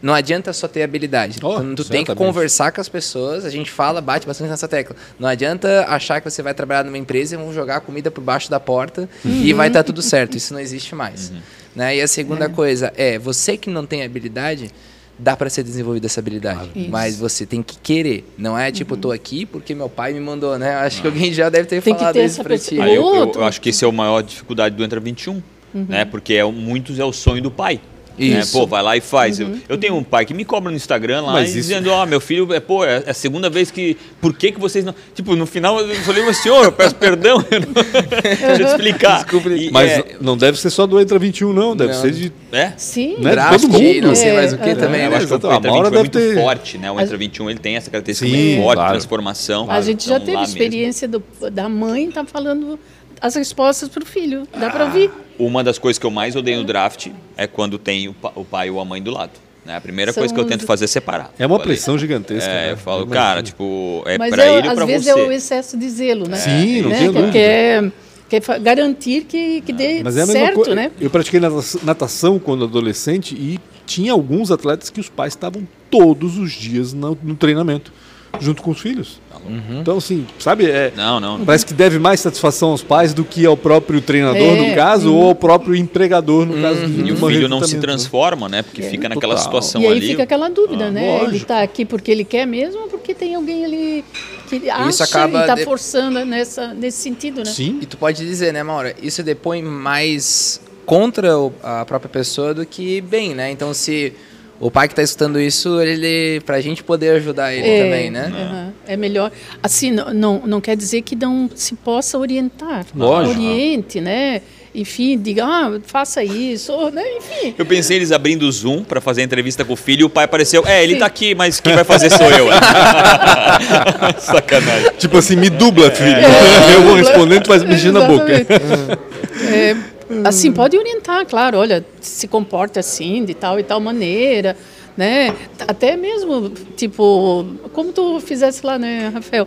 Não 0.00 0.14
adianta 0.14 0.52
só 0.52 0.68
ter 0.68 0.82
habilidade. 0.82 1.38
Oh, 1.42 1.74
tu 1.74 1.84
tem 1.84 2.04
que 2.04 2.14
conversar 2.14 2.70
com 2.70 2.80
as 2.80 2.88
pessoas. 2.88 3.44
A 3.44 3.50
gente 3.50 3.70
fala, 3.70 4.00
bate 4.00 4.26
bastante 4.26 4.50
nessa 4.50 4.68
tecla. 4.68 4.94
Não 5.18 5.26
adianta 5.26 5.86
achar 5.88 6.20
que 6.20 6.30
você 6.30 6.42
vai 6.42 6.54
trabalhar 6.54 6.84
numa 6.84 6.98
empresa 6.98 7.34
e 7.34 7.38
vão 7.38 7.52
jogar 7.52 7.76
a 7.76 7.80
comida 7.80 8.10
por 8.10 8.20
baixo 8.20 8.48
da 8.48 8.60
porta 8.60 9.08
uhum. 9.24 9.42
e 9.42 9.52
vai 9.54 9.68
estar 9.68 9.80
tá 9.80 9.84
tudo 9.84 10.02
certo. 10.02 10.36
Isso 10.36 10.52
não 10.52 10.60
existe 10.60 10.94
mais. 10.94 11.30
Uhum. 11.30 11.40
Né? 11.74 11.96
E 11.96 12.02
a 12.02 12.06
segunda 12.06 12.44
é. 12.44 12.48
coisa 12.48 12.92
é, 12.94 13.18
você 13.18 13.56
que 13.56 13.70
não 13.70 13.86
tem 13.86 14.04
habilidade, 14.04 14.70
dá 15.18 15.36
para 15.36 15.50
ser 15.50 15.62
desenvolvida 15.62 16.06
essa 16.06 16.20
habilidade. 16.20 16.70
Claro. 16.72 16.88
Mas 16.90 17.18
você 17.18 17.44
tem 17.44 17.62
que 17.62 17.76
querer. 17.78 18.24
Não 18.38 18.58
é 18.58 18.70
tipo, 18.70 18.94
uhum. 18.94 19.00
tô 19.00 19.10
aqui 19.10 19.44
porque 19.44 19.74
meu 19.74 19.88
pai 19.88 20.12
me 20.12 20.20
mandou, 20.20 20.58
né? 20.58 20.76
Acho 20.76 21.02
que 21.02 21.06
alguém 21.08 21.32
já 21.32 21.48
deve 21.48 21.66
ter 21.66 21.82
tem 21.82 21.94
falado 21.94 22.14
ter 22.14 22.24
isso 22.24 22.42
pra 22.42 22.58
ti. 22.58 22.80
Ah, 22.80 22.88
eu, 22.88 23.14
eu, 23.14 23.32
eu, 23.34 23.44
acho 23.44 23.60
que 23.60 23.70
esse 23.70 23.84
é 23.84 23.88
a 23.88 23.92
maior 23.92 24.22
dificuldade 24.22 24.76
do 24.76 24.84
Entra 24.84 25.00
21, 25.00 25.32
uhum. 25.32 25.42
né? 25.88 26.04
Porque 26.04 26.34
é, 26.34 26.44
muitos 26.44 26.98
é 26.98 27.04
o 27.04 27.12
sonho 27.12 27.42
do 27.42 27.50
pai. 27.50 27.80
Né? 28.18 28.42
Pô, 28.52 28.66
vai 28.66 28.82
lá 28.82 28.96
e 28.96 29.00
faz. 29.00 29.38
Uhum. 29.38 29.52
Eu, 29.52 29.60
eu 29.70 29.78
tenho 29.78 29.94
um 29.96 30.02
pai 30.02 30.26
que 30.26 30.34
me 30.34 30.44
cobra 30.44 30.70
no 30.70 30.76
Instagram 30.76 31.22
lá 31.22 31.32
mas 31.32 31.52
dizendo, 31.52 31.90
ó, 31.90 32.02
oh, 32.02 32.06
meu 32.06 32.20
filho, 32.20 32.52
é, 32.52 32.60
pô, 32.60 32.84
é 32.84 33.04
a 33.06 33.14
segunda 33.14 33.48
vez 33.48 33.70
que. 33.70 33.96
Por 34.20 34.34
que, 34.34 34.52
que 34.52 34.60
vocês 34.60 34.84
não. 34.84 34.94
Tipo, 35.14 35.36
no 35.36 35.46
final 35.46 35.80
eu 35.80 35.94
falei, 35.96 36.24
mas 36.24 36.38
senhor, 36.38 36.64
eu 36.64 36.72
peço 36.72 36.94
perdão. 36.94 37.44
Eu 37.50 37.60
não... 37.66 37.72
Deixa 37.72 38.46
eu 38.46 38.56
te 38.56 38.62
explicar. 38.62 39.22
Desculpa, 39.22 39.48
e, 39.50 39.70
mas 39.70 39.90
é... 39.90 40.16
não 40.20 40.36
deve 40.36 40.58
ser 40.58 40.70
só 40.70 40.86
do 40.86 41.00
Entra 41.00 41.18
21, 41.18 41.52
não. 41.52 41.76
Deve 41.76 41.92
não. 41.92 42.00
ser 42.00 42.10
de. 42.10 42.32
É? 42.52 42.72
Sim. 42.76 43.16
Né? 43.18 43.34
Todo 43.50 43.68
mundo. 43.68 44.06
Não 44.08 44.14
sei 44.14 44.32
mais 44.32 44.52
o 44.52 44.58
que 44.58 44.74
também. 44.74 45.04
Eu 45.04 45.10
né? 45.10 45.16
acho 45.16 45.26
que 45.26 45.32
o 45.32 45.36
Entra 45.36 45.60
21 45.60 45.86
é 45.86 45.90
muito 45.90 46.18
ter... 46.18 46.34
forte, 46.34 46.78
né? 46.78 46.90
O 46.90 47.00
Entra 47.00 47.16
21 47.16 47.50
ele 47.50 47.58
tem 47.58 47.76
essa 47.76 47.90
característica 47.90 48.28
Sim, 48.28 48.36
muito 48.36 48.62
forte, 48.62 48.76
claro. 48.76 48.92
transformação. 48.92 49.70
A 49.70 49.80
gente 49.80 50.08
já 50.08 50.18
teve 50.18 50.42
experiência 50.42 51.06
do, 51.06 51.22
da 51.52 51.68
mãe, 51.68 52.10
tá 52.10 52.24
falando 52.24 52.78
as 53.20 53.34
respostas 53.34 53.88
para 53.88 54.02
o 54.02 54.06
filho. 54.06 54.46
Dá 54.58 54.68
ah, 54.68 54.70
para 54.70 54.84
ouvir. 54.86 55.10
Uma 55.38 55.62
das 55.62 55.78
coisas 55.78 55.98
que 55.98 56.06
eu 56.06 56.10
mais 56.10 56.34
odeio 56.34 56.58
no 56.58 56.64
draft 56.64 57.08
é 57.36 57.46
quando 57.46 57.78
tem 57.78 58.08
o, 58.08 58.14
o 58.34 58.44
pai 58.44 58.70
ou 58.70 58.80
a 58.80 58.84
mãe 58.84 59.02
do 59.02 59.10
lado. 59.10 59.32
Né? 59.64 59.76
A 59.76 59.80
primeira 59.80 60.12
São 60.12 60.22
coisa 60.22 60.34
que 60.34 60.40
eu 60.40 60.44
tento 60.46 60.64
fazer 60.64 60.86
é 60.86 60.88
separar. 60.88 61.30
É 61.38 61.46
uma 61.46 61.58
pressão 61.58 61.98
gigantesca. 61.98 62.50
É, 62.50 62.66
né? 62.66 62.72
eu 62.72 62.76
falo, 62.78 63.06
cara, 63.06 63.42
tipo, 63.42 64.02
é 64.06 64.16
para 64.16 64.46
ele 64.48 64.68
ou 64.68 64.74
para 64.74 64.86
você. 64.86 64.94
Às 64.94 65.04
vezes 65.04 65.06
é 65.08 65.14
o 65.14 65.30
excesso 65.30 65.76
de 65.76 65.90
zelo, 65.90 66.26
né? 66.26 66.36
Sim, 66.36 66.82
não 66.82 66.90
né? 66.90 66.98
tem 66.98 67.12
dúvida. 67.12 67.32
Quer, 67.32 67.92
quer 68.28 68.60
garantir 68.60 69.24
que, 69.24 69.60
que 69.60 69.72
dê 69.72 70.02
Mas 70.02 70.16
é 70.16 70.26
certo, 70.26 70.74
né? 70.74 70.90
Eu 71.00 71.10
pratiquei 71.10 71.40
natação 71.82 72.38
quando 72.38 72.64
adolescente 72.64 73.34
e 73.34 73.60
tinha 73.86 74.12
alguns 74.12 74.50
atletas 74.50 74.90
que 74.90 75.00
os 75.00 75.08
pais 75.08 75.34
estavam 75.34 75.66
todos 75.90 76.38
os 76.38 76.52
dias 76.52 76.92
no, 76.92 77.16
no 77.22 77.34
treinamento 77.34 77.92
junto 78.40 78.62
com 78.62 78.70
os 78.70 78.80
filhos. 78.80 79.20
Uhum. 79.46 79.80
Então, 79.80 79.96
assim, 79.96 80.26
sabe? 80.38 80.70
É, 80.70 80.92
não, 80.94 81.18
não, 81.20 81.44
Parece 81.44 81.64
que 81.64 81.72
deve 81.72 81.98
mais 81.98 82.20
satisfação 82.20 82.70
aos 82.70 82.82
pais 82.82 83.14
do 83.14 83.24
que 83.24 83.46
ao 83.46 83.56
próprio 83.56 84.00
treinador, 84.00 84.40
é, 84.40 84.68
no 84.68 84.74
caso, 84.74 85.10
uhum. 85.10 85.16
ou 85.16 85.28
ao 85.28 85.34
próprio 85.34 85.74
empregador, 85.74 86.44
no 86.44 86.60
caso. 86.60 86.82
Uhum. 86.82 87.06
E 87.06 87.12
o 87.12 87.16
filho 87.16 87.48
não 87.48 87.62
se 87.64 87.78
transforma, 87.78 88.48
né? 88.48 88.62
Porque 88.62 88.82
é, 88.82 88.90
fica 88.90 89.08
naquela 89.08 89.34
total. 89.34 89.44
situação 89.44 89.80
ali. 89.80 89.88
E 89.88 89.92
aí 89.92 89.98
ali. 89.98 90.08
fica 90.08 90.22
aquela 90.24 90.48
dúvida, 90.48 90.86
ah, 90.86 90.90
né? 90.90 91.06
Lógico. 91.06 91.30
Ele 91.30 91.36
está 91.36 91.62
aqui 91.62 91.84
porque 91.84 92.10
ele 92.10 92.24
quer 92.24 92.46
mesmo 92.46 92.82
ou 92.82 92.88
porque 92.88 93.14
tem 93.14 93.34
alguém 93.34 93.64
ali 93.64 94.04
que 94.48 94.68
acha 94.70 94.88
isso 94.88 95.02
acaba 95.02 95.38
e 95.38 95.40
está 95.42 95.54
de... 95.54 95.64
forçando 95.64 96.24
nessa, 96.24 96.74
nesse 96.74 96.98
sentido, 96.98 97.38
né? 97.38 97.46
Sim. 97.46 97.78
E 97.80 97.86
tu 97.86 97.96
pode 97.96 98.24
dizer, 98.24 98.52
né, 98.52 98.62
Maura? 98.62 98.94
Isso 99.02 99.22
depõe 99.22 99.62
mais 99.62 100.60
contra 100.84 101.28
a 101.62 101.84
própria 101.84 102.08
pessoa 102.08 102.54
do 102.54 102.64
que 102.64 103.00
bem, 103.00 103.34
né? 103.34 103.50
Então, 103.50 103.74
se 103.74 104.14
o 104.60 104.70
pai 104.70 104.88
que 104.88 104.92
está 104.92 105.02
escutando 105.02 105.40
isso, 105.40 105.80
ele 105.80 106.40
para 106.40 106.56
a 106.56 106.60
gente 106.60 106.82
poder 106.82 107.10
ajudar 107.10 107.54
ele 107.54 107.68
é, 107.68 107.84
também, 107.84 108.10
né? 108.10 108.72
é 108.86 108.96
melhor. 108.96 109.30
Assim, 109.62 109.90
não, 109.90 110.12
não, 110.12 110.42
não 110.46 110.60
quer 110.60 110.76
dizer 110.76 111.02
que 111.02 111.14
não 111.14 111.48
se 111.54 111.74
possa 111.74 112.18
orientar. 112.18 112.86
Lógico. 112.94 113.38
Oriente, 113.38 114.00
né? 114.00 114.42
Enfim, 114.74 115.18
diga, 115.18 115.44
ah, 115.44 115.80
faça 115.84 116.22
isso, 116.22 116.90
né? 116.90 117.02
Enfim. 117.16 117.54
Eu 117.56 117.66
pensei 117.66 117.96
eles 117.96 118.12
abrindo 118.12 118.42
o 118.42 118.52
Zoom 118.52 118.84
para 118.84 119.00
fazer 119.00 119.22
a 119.22 119.24
entrevista 119.24 119.64
com 119.64 119.72
o 119.72 119.76
filho 119.76 120.02
e 120.02 120.04
o 120.04 120.10
pai 120.10 120.24
apareceu, 120.24 120.62
é, 120.66 120.84
ele 120.84 120.94
Sim. 120.94 120.98
tá 121.00 121.06
aqui, 121.06 121.34
mas 121.34 121.58
quem 121.58 121.74
vai 121.74 121.84
fazer 121.84 122.10
sou 122.10 122.30
eu. 122.30 122.48
Sacanagem. 124.20 124.90
Tipo 124.98 125.18
assim, 125.18 125.36
me 125.36 125.50
dubla, 125.50 125.90
filho. 125.90 126.10
É, 126.10 126.74
eu 126.76 126.82
vou 126.82 126.94
respondendo, 126.94 127.44
tu 127.44 127.48
vai 127.48 127.58
mexer 127.60 127.92
na 127.92 128.02
boca. 128.02 128.26
É, 129.40 129.76
Assim, 130.24 130.52
pode 130.52 130.76
orientar, 130.76 131.26
claro, 131.26 131.58
olha, 131.58 131.84
se 132.00 132.26
comporta 132.26 132.80
assim, 132.80 133.24
de 133.24 133.34
tal 133.34 133.60
e 133.60 133.62
tal 133.62 133.78
maneira, 133.78 134.56
né? 134.96 135.34
Até 135.66 135.96
mesmo, 135.96 136.50
tipo, 136.76 137.46
como 137.72 137.92
tu 137.92 138.18
fizesse 138.20 138.64
lá, 138.64 138.78
né, 138.78 139.10
Rafael? 139.12 139.46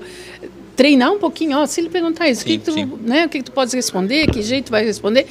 Treinar 0.75 1.11
um 1.11 1.19
pouquinho, 1.19 1.57
ó, 1.57 1.65
se 1.65 1.81
ele 1.81 1.89
perguntar 1.89 2.29
isso, 2.29 2.43
sim, 2.43 2.47
que 2.47 2.57
tu, 2.59 2.73
né, 3.01 3.25
o 3.25 3.29
que 3.29 3.41
tu 3.41 3.51
pode 3.51 3.75
responder, 3.75 4.27
que 4.27 4.41
jeito 4.41 4.71
vai 4.71 4.85
responder, 4.85 5.27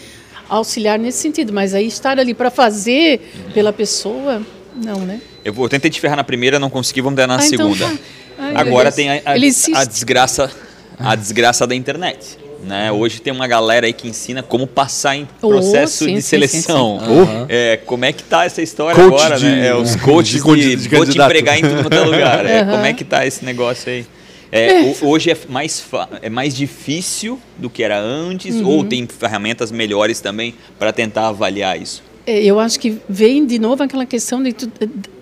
auxiliar 0.49 0.99
nesse 0.99 1.19
sentido, 1.19 1.53
mas 1.53 1.75
aí 1.75 1.87
estar 1.87 2.19
ali 2.19 2.35
para 2.35 2.51
fazer 2.51 3.21
pela 3.55 3.73
pessoa, 3.73 4.43
não, 4.77 5.01
né? 5.01 5.21
Eu, 5.45 5.53
vou, 5.53 5.65
eu 5.65 5.69
tentei 5.69 5.91
te 5.91 6.01
ferrar 6.01 6.17
na 6.17 6.25
primeira, 6.25 6.59
não 6.59 6.69
consegui, 6.69 7.01
vamos 7.01 7.17
dar 7.17 7.27
na 7.27 7.35
ah, 7.35 7.47
então 7.47 7.49
segunda. 7.73 7.85
Então, 7.85 7.99
Ai, 8.37 8.55
Agora 8.57 8.91
tem 8.91 9.11
a, 9.11 9.23
a, 9.25 9.81
a 9.81 9.85
desgraça, 9.85 10.51
a 10.99 11.15
desgraça 11.15 11.67
da 11.67 11.75
internet. 11.75 12.39
Né? 12.63 12.93
Hoje 12.93 13.21
tem 13.21 13.33
uma 13.33 13.47
galera 13.47 13.87
aí 13.87 13.93
que 13.93 14.09
ensina 14.09 14.43
como 14.43 14.67
passar 14.67 15.17
em 15.17 15.27
processo 15.41 16.05
oh, 16.05 16.09
sim, 16.09 16.15
de 16.15 16.23
seleção. 16.23 16.99
Sim, 17.01 17.07
sim, 17.07 17.13
uhum. 17.13 17.47
é, 17.49 17.77
como 17.79 18.05
é 18.05 18.13
que 18.13 18.23
tá 18.23 18.45
essa 18.45 18.61
história 18.61 18.95
Coach 18.95 19.15
agora, 19.15 19.39
de, 19.39 19.47
né? 19.47 19.69
É, 19.69 19.75
os 19.75 19.97
coaches 20.03 20.43
de, 20.43 20.77
de, 20.77 20.89
vou 20.89 21.07
te 21.07 21.19
empregar 21.19 21.59
em 21.59 21.63
tudo 21.63 21.83
quanto 21.83 21.95
é 21.95 22.01
lugar. 22.01 22.47
É, 22.47 22.63
uhum. 22.63 22.71
Como 22.71 22.85
é 22.85 22.93
que 22.93 23.05
tá 23.05 23.27
esse 23.27 23.45
negócio 23.45 23.91
aí? 23.91 24.07
É, 24.53 24.91
é. 24.91 24.97
Hoje 25.03 25.31
é 25.31 25.37
mais, 25.49 25.85
é 26.23 26.29
mais 26.29 26.55
difícil 26.55 27.39
do 27.57 27.71
que 27.71 27.83
era 27.83 27.99
antes, 27.99 28.57
uhum. 28.57 28.67
ou 28.67 28.85
tem 28.85 29.07
ferramentas 29.07 29.71
melhores 29.71 30.21
também 30.21 30.55
para 30.79 30.93
tentar 30.93 31.29
avaliar 31.29 31.81
isso? 31.81 32.03
É, 32.27 32.43
eu 32.45 32.61
acho 32.61 32.79
que 32.79 32.99
vem 33.09 33.47
de 33.47 33.59
novo 33.59 33.83
aquela 33.83 34.05
questão 34.05 34.43
de 34.43 34.55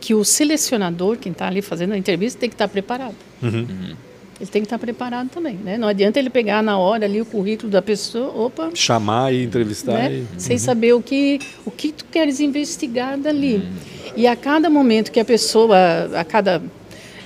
que 0.01 0.15
o 0.15 0.25
selecionador, 0.25 1.17
quem 1.17 1.33
está 1.33 1.47
ali 1.47 1.63
fazendo 1.63 1.93
a 1.93 1.99
entrevista, 1.99 2.41
tem 2.41 2.49
que 2.49 2.55
estar 2.55 2.67
tá 2.67 2.73
preparado. 2.73 3.15
Uhum. 3.43 3.97
Ele 4.41 4.49
tem 4.49 4.63
que 4.63 4.67
estar 4.67 4.79
preparado 4.79 5.29
também, 5.31 5.55
né? 5.55 5.77
Não 5.77 5.89
adianta 5.89 6.19
ele 6.19 6.31
pegar 6.31 6.63
na 6.63 6.79
hora 6.79 7.05
ali 7.05 7.21
o 7.21 7.27
currículo 7.27 7.71
da 7.71 7.83
pessoa, 7.83 8.33
opa, 8.47 8.71
chamar 8.73 9.35
e 9.35 9.43
entrevistar, 9.43 9.95
né? 9.95 10.25
e... 10.37 10.41
sem 10.41 10.57
uhum. 10.57 10.63
saber 10.63 10.93
o 10.93 11.03
que 11.03 11.41
o 11.67 11.71
que 11.73 11.91
tu 11.91 12.05
queres 12.05 12.39
investigar 12.39 13.19
dali. 13.19 13.57
Uhum. 13.57 13.73
E 14.17 14.27
a 14.27 14.37
cada 14.37 14.71
momento 14.71 15.11
que 15.11 15.19
a 15.19 15.25
pessoa, 15.25 15.77
a 16.15 16.25
cada 16.25 16.63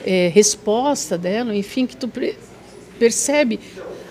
é, 0.04 0.30
resposta 0.32 1.18
dela, 1.18 1.54
enfim, 1.54 1.86
que 1.86 1.96
tu 1.96 2.10
percebe, 2.98 3.60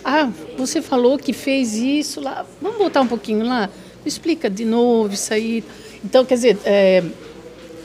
ah, 0.03 0.29
você 0.57 0.81
falou 0.81 1.17
que 1.17 1.33
fez 1.33 1.75
isso 1.75 2.21
lá, 2.21 2.45
vamos 2.61 2.77
voltar 2.77 3.01
um 3.01 3.07
pouquinho 3.07 3.45
lá, 3.45 3.67
me 4.03 4.07
explica 4.07 4.49
de 4.49 4.65
novo 4.65 5.13
isso 5.13 5.33
aí. 5.33 5.63
Então, 6.03 6.25
quer 6.25 6.35
dizer, 6.35 6.57
é, 6.65 7.03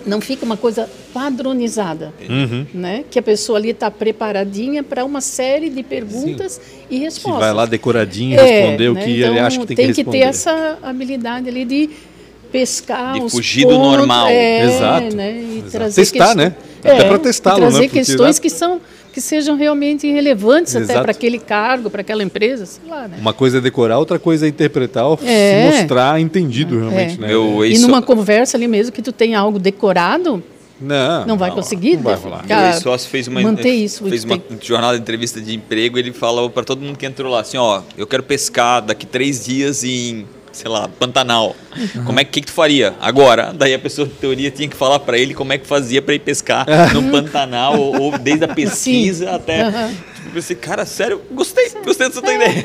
não 0.06 0.20
fica 0.20 0.44
uma 0.44 0.56
coisa 0.56 0.88
padronizada, 1.12 2.14
uhum. 2.28 2.66
né? 2.72 3.04
Que 3.10 3.18
a 3.18 3.22
pessoa 3.22 3.58
ali 3.58 3.70
está 3.70 3.90
preparadinha 3.90 4.82
para 4.82 5.04
uma 5.04 5.20
série 5.20 5.68
de 5.68 5.82
perguntas 5.82 6.52
Sim. 6.52 6.60
e 6.88 6.98
respostas. 6.98 7.34
Que 7.34 7.40
vai 7.40 7.52
lá 7.52 7.66
decoradinho 7.66 8.38
é, 8.38 8.42
responder 8.42 8.84
né? 8.84 8.90
o 8.90 8.94
que 8.94 9.18
então, 9.18 9.30
ele 9.30 9.38
acha 9.40 9.60
que 9.60 9.66
tem, 9.66 9.76
tem 9.76 9.86
que 9.86 9.88
responder. 9.88 10.18
Tem 10.18 10.20
que 10.20 10.24
ter 10.24 10.30
essa 10.30 10.78
habilidade 10.82 11.48
ali 11.48 11.64
de 11.64 11.90
pescar 12.52 13.14
de 13.14 13.20
os 13.20 13.32
fugir 13.32 13.64
pontos, 13.64 13.78
do 13.78 13.82
normal. 13.82 14.28
É, 14.28 14.62
Exato. 14.64 15.16
Né? 15.16 15.32
E 15.32 15.58
Exato. 15.58 15.70
trazer 15.72 16.00
Testar, 16.02 16.24
quest- 16.24 16.36
né? 16.36 16.54
É, 16.84 16.92
Até 16.92 17.04
para 17.08 17.18
testá-lo, 17.18 17.58
trazer 17.58 17.80
né? 17.80 17.84
Porque, 17.84 17.98
questões 17.98 18.36
né? 18.36 18.42
que 18.42 18.50
são 18.50 18.80
que 19.16 19.20
sejam 19.22 19.56
realmente 19.56 20.06
relevantes 20.12 20.76
até 20.76 20.84
Exato. 20.84 21.00
para 21.00 21.10
aquele 21.10 21.38
cargo, 21.38 21.88
para 21.88 22.02
aquela 22.02 22.22
empresa, 22.22 22.66
sei 22.66 22.82
lá, 22.86 23.08
né? 23.08 23.16
Uma 23.18 23.32
coisa 23.32 23.56
é 23.56 23.60
decorar, 23.62 23.98
outra 23.98 24.18
coisa 24.18 24.44
é 24.44 24.48
interpretar, 24.50 25.06
ou 25.06 25.18
É. 25.24 25.70
se 25.72 25.78
mostrar 25.78 26.20
entendido 26.20 26.78
realmente, 26.78 27.18
né? 27.18 27.28
Meu 27.28 27.64
E 27.64 27.70
ex- 27.70 27.80
numa 27.80 28.02
conversa 28.02 28.58
ali 28.58 28.68
mesmo 28.68 28.92
que 28.92 29.00
tu 29.00 29.12
tem 29.12 29.34
algo 29.34 29.58
decorado, 29.58 30.42
Não, 30.78 31.24
não 31.24 31.38
vai 31.38 31.50
conseguir 31.50 31.96
Não 31.96 32.02
vai 32.02 32.14
né, 32.16 32.20
rolar. 32.22 32.42
ficar- 32.42 32.56
Meu 32.60 32.66
ex-sócio 32.74 33.08
fez 33.08 33.26
uma, 33.26 33.40
manter 33.40 33.70
isso 33.70 34.04
fez 34.06 34.22
uma 34.24 34.38
jornada 34.62 34.96
de 34.96 35.00
entrevista 35.00 35.40
de 35.40 35.54
emprego. 35.54 35.98
Ele 35.98 36.12
falou 36.12 36.50
para 36.50 36.64
todo 36.64 36.82
mundo 36.82 36.98
que 36.98 37.06
entrou 37.06 37.32
lá 37.32 37.40
assim: 37.40 37.56
Ó, 37.56 37.80
eu 37.96 38.06
quero 38.06 38.22
pescar 38.22 38.82
daqui 38.82 39.06
três 39.06 39.46
dias 39.46 39.82
em, 39.82 40.26
sei 40.56 40.70
lá, 40.70 40.88
Pantanal. 40.88 41.54
Uhum. 41.76 42.04
Como 42.04 42.20
é 42.20 42.24
que, 42.24 42.40
que, 42.40 42.46
tu 42.46 42.52
faria? 42.52 42.94
Agora, 43.00 43.52
daí 43.52 43.74
a 43.74 43.78
pessoa, 43.78 44.06
em 44.06 44.10
teoria, 44.10 44.50
tinha 44.50 44.68
que 44.68 44.76
falar 44.76 44.98
para 45.00 45.18
ele 45.18 45.34
como 45.34 45.52
é 45.52 45.58
que 45.58 45.66
fazia 45.66 46.00
para 46.00 46.14
ir 46.14 46.20
pescar 46.20 46.66
no 46.94 47.10
Pantanal, 47.10 47.78
ou, 47.78 48.00
ou 48.00 48.18
desde 48.18 48.44
a 48.44 48.48
pesquisa 48.48 49.32
até. 49.32 49.62
Aham. 49.62 49.94
Tipo 50.36 50.38
assim, 50.38 50.54
cara, 50.54 50.84
sério, 50.84 51.22
gostei, 51.32 51.70
gostei 51.82 52.08
dessa 52.08 52.20
tua 52.20 52.34
ideia. 52.34 52.62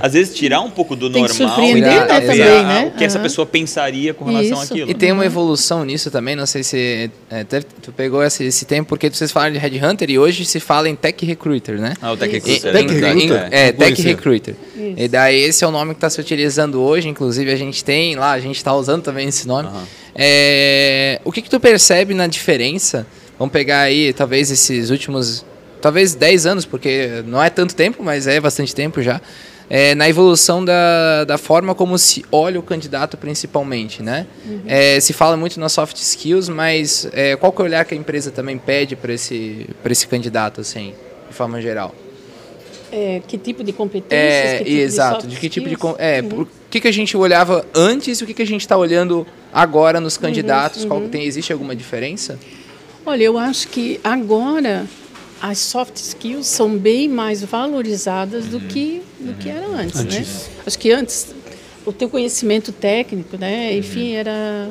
Às 0.00 0.12
vezes 0.12 0.36
tirar 0.36 0.60
um 0.60 0.70
pouco 0.70 0.94
do 0.94 1.10
Tem 1.10 1.24
que 1.24 1.30
normal 1.30 1.56
surpreender, 1.56 1.92
e 1.92 1.96
né, 1.96 2.20
ver 2.20 2.26
também, 2.26 2.64
né? 2.64 2.92
o 2.94 2.96
que 2.96 3.04
essa 3.04 3.18
pessoa 3.18 3.44
pensaria 3.44 4.14
com 4.14 4.24
relação 4.24 4.62
Isso. 4.62 4.72
àquilo. 4.72 4.90
E 4.90 4.94
tem 4.94 5.10
uma 5.10 5.26
evolução 5.26 5.84
nisso 5.84 6.12
também, 6.12 6.36
não 6.36 6.46
sei 6.46 6.62
se 6.62 7.10
é, 7.28 7.42
tu 7.82 7.90
pegou 7.90 8.22
esse, 8.22 8.44
esse 8.44 8.64
tempo, 8.64 8.88
porque 8.88 9.10
vocês 9.10 9.32
falaram 9.32 9.52
de 9.52 9.58
Headhunter 9.58 10.08
e 10.08 10.16
hoje 10.16 10.44
se 10.44 10.60
fala 10.60 10.88
em 10.88 10.94
Tech 10.94 11.26
Recruiter, 11.26 11.80
né? 11.80 11.94
Ah, 12.00 12.12
o 12.12 12.16
Tech 12.16 12.36
Isso. 12.36 12.46
Recruiter. 12.46 12.72
Tech 12.72 12.94
né? 12.94 13.08
Recruiter. 13.08 13.48
É, 13.50 13.72
Não 13.72 13.78
Tech. 13.78 14.02
Recruiter. 14.02 14.54
E 14.96 15.08
daí 15.08 15.40
esse 15.40 15.64
é 15.64 15.66
o 15.66 15.72
nome 15.72 15.94
que 15.94 15.98
está 15.98 16.08
se 16.08 16.20
utilizando 16.20 16.80
hoje, 16.80 17.08
inclusive 17.08 17.50
a 17.50 17.56
gente 17.56 17.82
tem 17.82 18.14
lá, 18.14 18.30
a 18.30 18.40
gente 18.40 18.56
está 18.56 18.72
usando 18.74 19.02
também 19.02 19.26
esse 19.26 19.46
nome. 19.46 19.68
Aham. 19.68 19.84
É, 20.14 21.20
o 21.24 21.32
que, 21.32 21.42
que 21.42 21.50
tu 21.50 21.58
percebe 21.58 22.14
na 22.14 22.28
diferença? 22.28 23.06
Vamos 23.38 23.52
pegar 23.52 23.80
aí, 23.80 24.12
talvez 24.12 24.50
esses 24.50 24.90
últimos, 24.90 25.44
talvez 25.80 26.14
10 26.14 26.46
anos, 26.46 26.64
porque 26.64 27.22
não 27.26 27.42
é 27.42 27.50
tanto 27.50 27.74
tempo, 27.74 28.02
mas 28.02 28.26
é 28.26 28.40
bastante 28.40 28.74
tempo 28.74 29.02
já. 29.02 29.20
é, 29.70 29.94
na 29.94 30.08
evolução 30.08 30.64
da, 30.64 31.24
da 31.24 31.36
forma 31.36 31.74
como 31.74 31.98
se 31.98 32.24
olha 32.32 32.58
o 32.58 32.62
candidato 32.62 33.16
principalmente, 33.16 34.02
né? 34.02 34.26
É, 34.66 34.98
se 35.00 35.12
fala 35.12 35.36
muito 35.36 35.60
nas 35.60 35.72
soft 35.72 35.96
skills, 35.96 36.48
mas 36.48 37.08
é, 37.12 37.36
qual 37.36 37.52
que 37.52 37.60
é 37.60 37.64
o 37.64 37.66
olhar 37.66 37.84
que 37.84 37.94
a 37.94 37.96
empresa 37.96 38.30
também 38.30 38.56
pede 38.56 38.96
para 38.96 39.12
esse, 39.12 39.66
esse 39.84 40.06
candidato, 40.06 40.60
assim, 40.60 40.94
de 41.28 41.34
forma 41.34 41.60
geral? 41.60 41.94
É, 42.90 43.20
que 43.26 43.36
tipo 43.36 43.62
de 43.62 43.72
competências? 43.72 44.18
É, 44.18 44.58
tipo 44.58 44.70
exato. 44.70 45.20
soft 45.20 45.34
De, 45.34 45.36
que 45.36 45.48
tipo 45.50 45.68
de. 45.68 45.76
É, 45.98 46.22
por 46.22 46.48
que, 46.70 46.80
que 46.80 46.88
a 46.88 46.92
gente 46.92 47.14
olhava 47.14 47.66
antes 47.74 48.20
e 48.20 48.24
o 48.24 48.26
que, 48.26 48.32
que 48.32 48.42
a 48.42 48.46
gente 48.46 48.62
está 48.62 48.78
olhando 48.78 49.26
agora 49.52 50.00
nos 50.00 50.16
candidatos? 50.16 50.86
Qual, 50.86 51.02
tem, 51.02 51.24
existe 51.24 51.52
alguma 51.52 51.76
diferença? 51.76 52.38
Olha, 53.04 53.24
eu 53.24 53.36
acho 53.36 53.68
que 53.68 54.00
agora 54.02 54.86
as 55.40 55.58
soft 55.58 55.96
skills 55.96 56.46
são 56.46 56.76
bem 56.76 57.08
mais 57.08 57.42
valorizadas 57.44 58.46
do 58.46 58.60
que 58.60 59.02
do 59.20 59.34
que 59.34 59.48
era 59.48 59.66
antes, 59.66 60.04
né? 60.04 60.24
Acho 60.66 60.78
que 60.78 60.90
antes 60.90 61.34
o 61.86 61.92
teu 61.92 62.08
conhecimento 62.08 62.70
técnico, 62.72 63.36
né? 63.36 63.76
Enfim, 63.76 64.12
era 64.14 64.68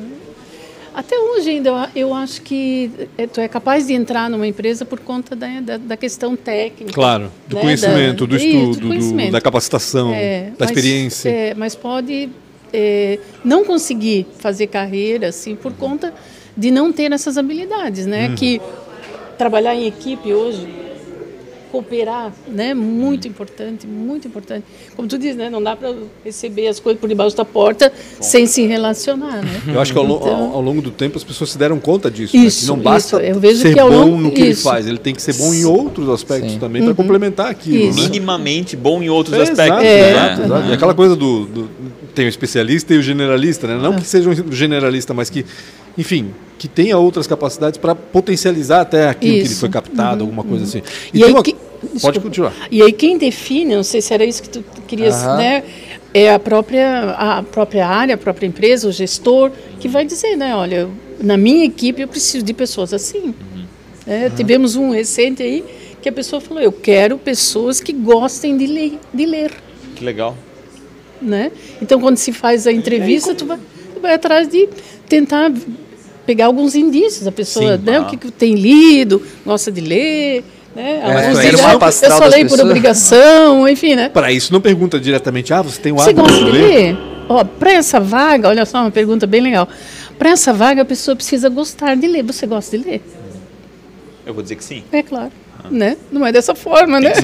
até 0.94 1.16
hoje 1.18 1.50
ainda 1.50 1.90
eu, 1.94 2.12
acho 2.14 2.42
que 2.42 2.90
é, 3.16 3.26
tu 3.26 3.40
é 3.40 3.46
capaz 3.46 3.86
de 3.86 3.92
entrar 3.92 4.28
numa 4.28 4.46
empresa 4.46 4.84
por 4.84 4.98
conta 5.00 5.36
da, 5.36 5.60
da, 5.60 5.76
da 5.76 5.96
questão 5.96 6.34
técnica. 6.34 6.92
Claro, 6.92 7.30
do 7.46 7.56
né, 7.56 7.62
conhecimento, 7.62 8.26
da- 8.26 8.36
do 8.36 8.42
estudo, 8.42 8.80
do- 8.80 8.88
conhecimento. 8.88 9.32
da 9.32 9.40
capacitação, 9.40 10.12
É, 10.14 10.44
da 10.50 10.52
mas- 10.60 10.70
experiência. 10.70 11.28
é, 11.28 11.54
mas 11.54 11.74
pode 11.74 12.28
é, 12.72 13.18
não 13.44 13.64
conseguir 13.64 14.26
fazer 14.38 14.66
carreira 14.66 15.28
assim 15.28 15.54
por 15.54 15.72
conta 15.72 16.12
de 16.56 16.70
não 16.70 16.92
ter 16.92 17.12
essas 17.12 17.38
habilidades, 17.38 18.04
Uhum. 18.04 18.10
né? 18.10 18.34
Que 18.36 18.60
trabalhar 19.38 19.74
em 19.74 19.86
equipe 19.86 20.32
hoje, 20.34 20.66
cooperar, 21.70 22.32
né? 22.48 22.72
Muito 22.72 23.28
importante, 23.28 23.86
muito 23.86 24.26
importante. 24.26 24.64
Como 24.96 25.06
tu 25.06 25.18
diz, 25.18 25.36
né? 25.36 25.50
Não 25.50 25.62
dá 25.62 25.76
para 25.76 25.94
receber 26.24 26.66
as 26.66 26.80
coisas 26.80 26.98
por 26.98 27.06
debaixo 27.10 27.36
da 27.36 27.44
porta 27.44 27.92
sem 28.22 28.46
se 28.46 28.66
relacionar, 28.66 29.42
né? 29.42 29.60
Eu 29.74 29.78
acho 29.78 29.92
que 29.92 29.98
ao, 29.98 30.06
Então- 30.06 30.34
ao- 30.34 30.54
ao 30.54 30.62
longo 30.62 30.80
do 30.80 30.90
tempo 30.90 31.18
as 31.18 31.24
pessoas 31.24 31.50
se 31.50 31.58
deram 31.58 31.78
conta 31.78 32.10
disso. 32.10 32.34
né? 32.34 32.44
Isso, 32.44 32.62
Que 32.62 32.66
não 32.68 32.78
basta 32.78 33.18
isso. 33.22 33.26
Eu 33.34 33.38
vejo 33.38 33.60
ser 33.60 33.74
bom 33.74 33.88
longo- 33.90 34.16
no 34.16 34.30
que 34.32 34.40
ele 34.40 34.50
isso. 34.52 34.62
faz, 34.62 34.86
ele 34.86 34.96
tem 34.96 35.14
que 35.14 35.20
ser 35.20 35.34
bom 35.34 35.52
em 35.52 35.66
outros 35.66 36.08
aspectos 36.08 36.52
Sim. 36.52 36.58
também 36.58 36.82
para 36.82 36.94
complementar 36.94 37.50
aquilo. 37.50 37.84
Uhum. 37.84 37.94
Né? 37.94 38.02
Minimamente 38.02 38.74
bom 38.74 39.02
em 39.02 39.10
outros 39.10 39.36
É, 39.36 39.42
aspectos. 39.42 39.64
Exato, 39.68 39.82
né? 39.84 40.10
exato, 40.10 40.42
exato. 40.42 40.70
E 40.70 40.72
aquela 40.72 40.94
coisa 40.94 41.14
do, 41.14 41.44
do- 41.44 41.70
Tem 42.18 42.26
o 42.26 42.28
especialista 42.28 42.92
e 42.92 42.98
o 42.98 43.02
generalista, 43.02 43.68
né? 43.68 43.78
Não 43.80 43.94
que 43.94 44.04
seja 44.04 44.28
um 44.28 44.50
generalista, 44.52 45.14
mas 45.14 45.30
que, 45.30 45.46
enfim, 45.96 46.32
que 46.58 46.66
tenha 46.66 46.98
outras 46.98 47.28
capacidades 47.28 47.78
para 47.78 47.94
potencializar 47.94 48.80
até 48.80 49.08
aquilo 49.08 49.34
que 49.34 49.38
ele 49.38 49.46
Isso. 49.46 49.60
foi 49.60 49.68
captado, 49.68 50.24
alguma 50.24 50.42
coisa 50.42 50.64
assim. 50.64 50.82
E 51.14 51.18
tem 51.20 51.24
aí 51.26 51.30
uma- 51.32 51.44
que- 51.44 51.54
Pode 52.02 52.18
continuar. 52.18 52.52
E 52.72 52.82
aí 52.82 52.92
quem 52.92 53.16
define, 53.16 53.76
não 53.76 53.84
sei 53.84 54.00
se 54.00 54.12
era 54.12 54.24
isso 54.24 54.42
que 54.42 54.48
tu 54.48 54.64
querias, 54.88 55.14
Aham. 55.22 55.36
né? 55.36 55.62
É 56.12 56.34
a 56.34 56.40
própria, 56.40 57.10
a 57.12 57.40
própria 57.44 57.86
área, 57.86 58.16
a 58.16 58.18
própria 58.18 58.48
empresa, 58.48 58.88
o 58.88 58.90
gestor, 58.90 59.52
que 59.78 59.86
vai 59.86 60.04
dizer, 60.04 60.34
né? 60.36 60.56
Olha, 60.56 60.88
na 61.22 61.36
minha 61.36 61.64
equipe 61.64 62.02
eu 62.02 62.08
preciso 62.08 62.44
de 62.44 62.52
pessoas 62.52 62.92
assim. 62.92 63.32
É, 64.04 64.28
Tivemos 64.28 64.74
um 64.74 64.90
recente 64.90 65.40
aí 65.40 65.62
que 66.02 66.08
a 66.08 66.12
pessoa 66.12 66.40
falou, 66.40 66.60
eu 66.60 66.72
quero 66.72 67.16
pessoas 67.16 67.80
que 67.80 67.92
gostem 67.92 68.56
de 68.56 68.66
ler. 68.66 68.98
De 69.14 69.24
ler 69.24 69.52
Que 69.94 70.04
legal. 70.04 70.36
Né? 71.20 71.50
Então, 71.80 72.00
quando 72.00 72.16
se 72.16 72.32
faz 72.32 72.66
a 72.66 72.72
entrevista, 72.72 73.34
tu 73.34 73.46
vai, 73.46 73.58
tu 73.94 74.00
vai 74.00 74.14
atrás 74.14 74.48
de 74.48 74.68
tentar 75.08 75.52
pegar 76.26 76.46
alguns 76.46 76.74
indícios 76.74 77.24
da 77.24 77.32
pessoa, 77.32 77.76
Sim, 77.78 77.84
né? 77.84 77.96
ah. 77.98 78.02
O 78.02 78.06
que, 78.06 78.16
que 78.16 78.30
tem 78.30 78.54
lido, 78.54 79.22
gosta 79.44 79.72
de 79.72 79.80
ler, 79.80 80.44
né? 80.76 81.00
Alguns 81.02 81.38
quero 81.38 81.56
dizem, 81.56 81.64
o 81.64 81.68
"Ah, 81.68 81.86
eu 81.86 81.92
só 81.92 82.26
leio 82.26 82.44
por 82.44 82.50
pessoas." 82.50 82.60
obrigação, 82.60 83.68
enfim, 83.68 83.94
né? 83.94 84.08
Para 84.10 84.30
isso, 84.30 84.52
não 84.52 84.60
pergunta 84.60 85.00
diretamente, 85.00 85.52
ah, 85.52 85.62
você 85.62 85.80
tem 85.80 85.92
o 85.92 85.96
Você 85.96 86.10
hábito 86.10 86.22
gosta 86.22 86.44
de 86.44 86.50
ler? 86.50 86.96
Ó, 87.28 87.44
para 87.44 87.72
essa 87.72 88.00
vaga, 88.00 88.48
olha 88.48 88.64
só 88.64 88.80
uma 88.80 88.90
pergunta 88.90 89.26
bem 89.26 89.40
legal. 89.40 89.68
Para 90.18 90.30
essa 90.30 90.52
vaga, 90.52 90.82
a 90.82 90.84
pessoa 90.84 91.14
precisa 91.14 91.48
gostar 91.48 91.94
de 91.94 92.06
ler. 92.06 92.22
Você 92.24 92.46
gosta 92.46 92.76
de 92.76 92.84
ler? 92.84 93.02
Eu 94.26 94.34
vou 94.34 94.42
dizer 94.42 94.56
que 94.56 94.64
sim. 94.64 94.82
É 94.92 95.02
claro. 95.02 95.30
Né? 95.70 95.96
Não 96.10 96.26
é 96.26 96.32
dessa 96.32 96.54
forma, 96.54 96.98
né? 97.00 97.10
Né? 97.10 97.14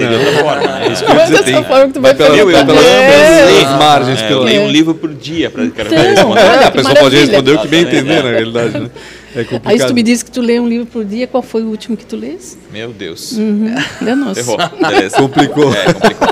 Isso 0.93 1.05
Não 1.05 1.11
eu 1.13 1.17
ia 1.17 1.23
é 1.23 1.31
dessa 1.31 1.43
tem- 1.45 1.65
forma 1.65 1.87
que 1.87 1.93
tu 1.95 2.01
vai 2.01 2.15
vai 2.15 2.27
pela- 2.27 2.35
perguntar. 2.37 2.67
pelas- 2.67 2.85
É. 2.85 3.65
margens, 3.79 4.21
É, 4.21 4.29
pela- 4.29 4.41
eu 4.41 4.45
leio 4.45 4.63
um 4.63 4.71
livro 4.71 4.95
por 4.95 5.15
dia 5.15 5.51
para 5.51 5.65
Então, 5.65 5.85
responder. 5.87 6.41
É, 6.41 6.65
a 6.65 6.71
pessoa 6.71 6.95
pode 6.95 7.17
responder 7.17 7.53
o 7.53 7.59
que 7.61 7.69
bem 7.69 7.83
entender, 7.83 8.13
é. 8.19 8.23
na 8.23 8.31
realidade. 8.31 8.79
Né? 8.81 8.91
É 9.35 9.39
Aí 9.41 9.45
complicado. 9.47 9.81
se 9.81 9.87
tu 9.87 9.95
me 9.95 10.03
disse 10.03 10.25
que 10.25 10.31
tu 10.31 10.41
lê 10.41 10.61
um 10.61 10.69
livro 10.69 10.87
por 10.87 11.05
dia, 11.05 11.27
qual 11.27 11.43
foi 11.43 11.63
o 11.63 11.67
último 11.69 11.97
que 11.97 12.05
tu 12.07 12.17
lês? 12.17 12.57
Meu 12.73 12.93
Deus. 12.93 13.33
Uhum. 13.33 13.75
Danou-se. 14.01 14.41
Errou. 14.41 14.59
Beleza. 14.81 15.17
Complicou. 15.19 15.73
É, 15.75 15.93
complicou. 15.93 16.29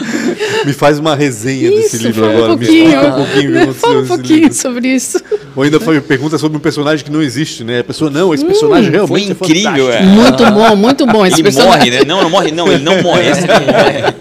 Me 0.64 0.72
faz 0.72 0.98
uma 0.98 1.14
resenha 1.14 1.70
desse 1.70 1.96
Isso, 1.96 2.06
livro 2.06 2.22
fala 2.22 2.34
agora. 2.34 2.52
um 2.52 2.56
Me 2.56 2.64
explica 2.64 3.00
um 3.00 3.12
pouquinho. 3.24 3.74
Fala 3.74 4.00
um 4.00 4.06
pouquinho 4.06 4.38
livro. 4.40 4.54
sobre 4.54 4.88
isso. 4.88 5.20
Ou 5.56 5.62
ainda 5.62 5.80
foi 5.80 6.00
pergunta 6.00 6.38
sobre 6.38 6.56
um 6.58 6.60
personagem 6.60 7.04
que 7.04 7.10
não 7.10 7.22
existe, 7.22 7.64
né? 7.64 7.80
A 7.80 7.84
pessoa, 7.84 8.10
não, 8.10 8.32
esse 8.34 8.44
personagem 8.44 8.90
realmente 8.90 9.34
Foi 9.34 9.46
é 9.46 9.58
incrível, 9.60 9.90
é. 9.92 10.02
Muito 10.02 10.44
bom, 10.50 10.76
muito 10.76 11.06
bom. 11.06 11.24
Esse 11.26 11.36
Ele 11.36 11.42
personagem. 11.44 11.78
morre, 11.78 11.90
né? 11.90 12.04
Não, 12.04 12.22
não 12.22 12.30
morre, 12.30 12.50
não, 12.52 12.68
ele 12.72 12.82
não 12.84 13.00
morre. 13.02 13.28
Esse 13.30 13.46
não 13.46 13.54
morre. 13.60 14.14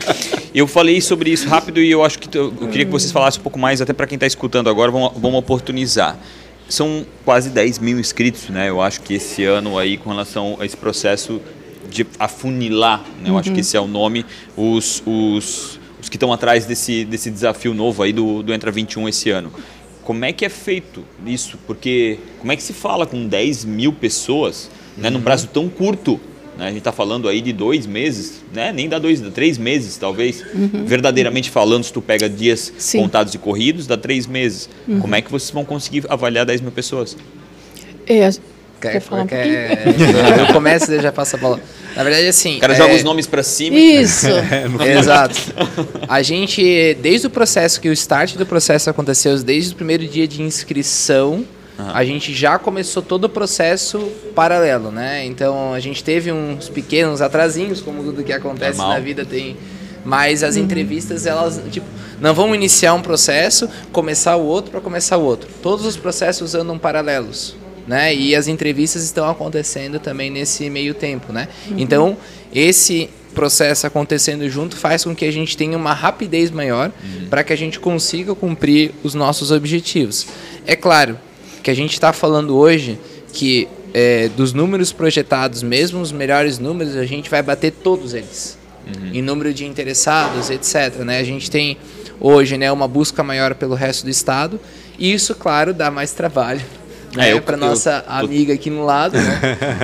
Eu 0.53 0.65
falei 0.67 0.99
sobre 1.01 1.29
isso 1.29 1.47
rápido 1.47 1.79
e 1.79 1.91
eu 1.91 2.03
acho 2.03 2.17
que 2.19 2.37
eu 2.37 2.51
queria 2.51 2.85
que 2.85 2.91
vocês 2.91 3.11
falassem 3.11 3.39
um 3.39 3.43
pouco 3.43 3.59
mais, 3.59 3.81
até 3.81 3.93
para 3.93 4.07
quem 4.07 4.15
está 4.15 4.25
escutando 4.27 4.69
agora, 4.69 4.91
vamos, 4.91 5.11
vamos 5.17 5.37
oportunizar. 5.39 6.17
São 6.67 7.05
quase 7.25 7.49
10 7.49 7.79
mil 7.79 7.99
inscritos, 7.99 8.49
né? 8.49 8.69
Eu 8.69 8.81
acho 8.81 9.01
que 9.01 9.15
esse 9.15 9.43
ano 9.43 9.77
aí, 9.77 9.97
com 9.97 10.09
relação 10.09 10.57
a 10.59 10.65
esse 10.65 10.77
processo 10.77 11.39
de 11.89 12.05
afunilar, 12.17 13.03
né? 13.21 13.29
Eu 13.29 13.37
acho 13.37 13.51
que 13.51 13.59
esse 13.59 13.75
é 13.75 13.79
o 13.79 13.87
nome, 13.87 14.25
os, 14.55 15.01
os, 15.05 15.79
os 16.01 16.09
que 16.09 16.15
estão 16.15 16.31
atrás 16.31 16.65
desse, 16.65 17.05
desse 17.05 17.29
desafio 17.29 17.73
novo 17.73 18.03
aí 18.03 18.13
do, 18.13 18.43
do 18.43 18.53
Entra 18.53 18.71
21 18.71 19.09
esse 19.09 19.29
ano. 19.29 19.51
Como 20.03 20.25
é 20.25 20.31
que 20.33 20.45
é 20.45 20.49
feito 20.49 21.03
isso? 21.25 21.57
Porque 21.67 22.19
como 22.39 22.51
é 22.51 22.55
que 22.55 22.63
se 22.63 22.73
fala 22.73 23.05
com 23.05 23.27
10 23.27 23.65
mil 23.65 23.93
pessoas 23.93 24.69
né, 24.97 25.09
num 25.09 25.21
prazo 25.21 25.47
tão 25.47 25.69
curto? 25.69 26.19
né? 26.59 26.65
A 26.65 26.67
gente 26.69 26.79
está 26.79 26.91
falando 26.91 27.29
aí 27.29 27.39
de 27.41 27.53
dois 27.53 27.87
meses, 27.87 28.43
né? 28.53 28.73
nem 28.73 28.89
dá 28.89 28.99
dois, 28.99 29.21
dá 29.21 29.31
três 29.31 29.57
meses 29.57 29.97
talvez. 29.97 30.43
Verdadeiramente 30.85 31.49
falando, 31.49 31.85
se 31.85 31.93
tu 31.93 32.01
pega 32.01 32.29
dias 32.29 32.71
Sim. 32.77 32.99
contados 32.99 33.33
e 33.33 33.37
corridos, 33.37 33.87
dá 33.87 33.95
três 33.95 34.27
meses. 34.27 34.69
Como 34.99 35.15
é 35.15 35.21
que 35.21 35.31
vocês 35.31 35.49
vão 35.51 35.63
conseguir 35.63 36.03
avaliar 36.09 36.45
10 36.45 36.61
mil 36.61 36.71
pessoas? 36.71 37.15
É, 38.05 38.29
Quer, 38.79 38.93
quer 38.93 38.99
falar 39.01 39.23
um 39.23 39.27
quer, 39.27 39.83
eu 40.39 40.53
começo 40.53 40.91
e 40.91 41.01
já 41.01 41.11
passo 41.11 41.35
a 41.35 41.39
bola. 41.39 41.59
Na 41.95 42.03
verdade, 42.03 42.27
assim. 42.27 42.57
O 42.57 42.59
cara 42.59 42.73
é- 42.73 42.77
joga 42.77 42.95
os 42.95 43.03
nomes 43.03 43.27
para 43.27 43.43
cima. 43.43 43.77
Isso. 43.77 44.27
Exato. 44.97 45.35
A 46.07 46.21
gente, 46.21 46.95
desde 47.01 47.27
o 47.27 47.29
processo, 47.29 47.81
que 47.81 47.89
o 47.89 47.93
start 47.93 48.35
do 48.35 48.45
processo 48.45 48.89
aconteceu, 48.89 49.37
desde 49.39 49.73
o 49.73 49.75
primeiro 49.75 50.07
dia 50.07 50.27
de 50.27 50.41
inscrição, 50.41 51.45
a 51.93 52.03
gente 52.03 52.33
já 52.33 52.59
começou 52.59 53.01
todo 53.01 53.25
o 53.25 53.29
processo 53.29 53.99
paralelo, 54.35 54.91
né? 54.91 55.25
Então 55.25 55.73
a 55.73 55.79
gente 55.79 56.03
teve 56.03 56.31
uns 56.31 56.67
pequenos 56.67 57.21
atrasinhos, 57.21 57.81
como 57.81 58.03
tudo 58.03 58.23
que 58.23 58.33
acontece 58.33 58.77
Normal. 58.77 58.97
na 58.97 58.99
vida 58.99 59.25
tem, 59.25 59.55
Mas 60.03 60.43
as 60.43 60.55
uhum. 60.55 60.63
entrevistas, 60.63 61.25
elas, 61.25 61.61
tipo, 61.71 61.85
não 62.19 62.33
vão 62.33 62.53
iniciar 62.53 62.93
um 62.93 63.01
processo, 63.01 63.69
começar 63.91 64.35
o 64.35 64.45
outro 64.45 64.71
para 64.71 64.81
começar 64.81 65.17
o 65.17 65.23
outro. 65.23 65.49
Todos 65.61 65.85
os 65.85 65.95
processos 65.95 66.53
andam 66.53 66.77
paralelos. 66.77 67.55
Né? 67.87 68.13
E 68.15 68.35
as 68.35 68.47
entrevistas 68.47 69.03
estão 69.03 69.29
acontecendo 69.29 69.99
também 69.99 70.29
nesse 70.29 70.69
meio 70.69 70.93
tempo, 70.93 71.33
né? 71.33 71.47
Uhum. 71.69 71.79
Então, 71.79 72.17
esse 72.53 73.09
processo 73.33 73.87
acontecendo 73.87 74.49
junto 74.49 74.75
faz 74.75 75.03
com 75.03 75.15
que 75.15 75.25
a 75.25 75.31
gente 75.31 75.55
tenha 75.55 75.77
uma 75.77 75.93
rapidez 75.93 76.51
maior 76.51 76.91
uhum. 77.01 77.27
para 77.29 77.43
que 77.43 77.53
a 77.53 77.55
gente 77.55 77.79
consiga 77.79 78.35
cumprir 78.35 78.91
os 79.03 79.13
nossos 79.13 79.51
objetivos. 79.51 80.27
É 80.65 80.75
claro 80.75 81.17
que 81.63 81.69
a 81.69 81.73
gente 81.73 81.93
está 81.93 82.11
falando 82.11 82.55
hoje 82.57 82.99
que 83.31 83.67
é, 83.93 84.29
dos 84.29 84.53
números 84.53 84.91
projetados, 84.91 85.63
mesmo 85.63 86.01
os 86.01 86.11
melhores 86.11 86.59
números, 86.59 86.95
a 86.95 87.05
gente 87.05 87.29
vai 87.29 87.41
bater 87.41 87.71
todos 87.71 88.13
eles. 88.13 88.57
Uhum. 88.87 89.13
Em 89.13 89.21
número 89.21 89.53
de 89.53 89.65
interessados, 89.65 90.49
etc. 90.49 90.99
Né? 90.99 91.19
A 91.19 91.23
gente 91.23 91.49
tem 91.49 91.77
hoje 92.19 92.57
né, 92.57 92.71
uma 92.71 92.87
busca 92.87 93.23
maior 93.23 93.55
pelo 93.55 93.75
resto 93.75 94.03
do 94.03 94.09
estado. 94.09 94.59
E 94.97 95.13
isso, 95.13 95.35
claro, 95.35 95.73
dá 95.73 95.89
mais 95.89 96.11
trabalho 96.11 96.61
né, 97.15 97.31
é, 97.31 97.41
para 97.41 97.57
nossa 97.57 98.03
eu, 98.07 98.13
amiga 98.13 98.53
aqui 98.53 98.69
no 98.69 98.85
lado, 98.85 99.17
né? 99.17 99.39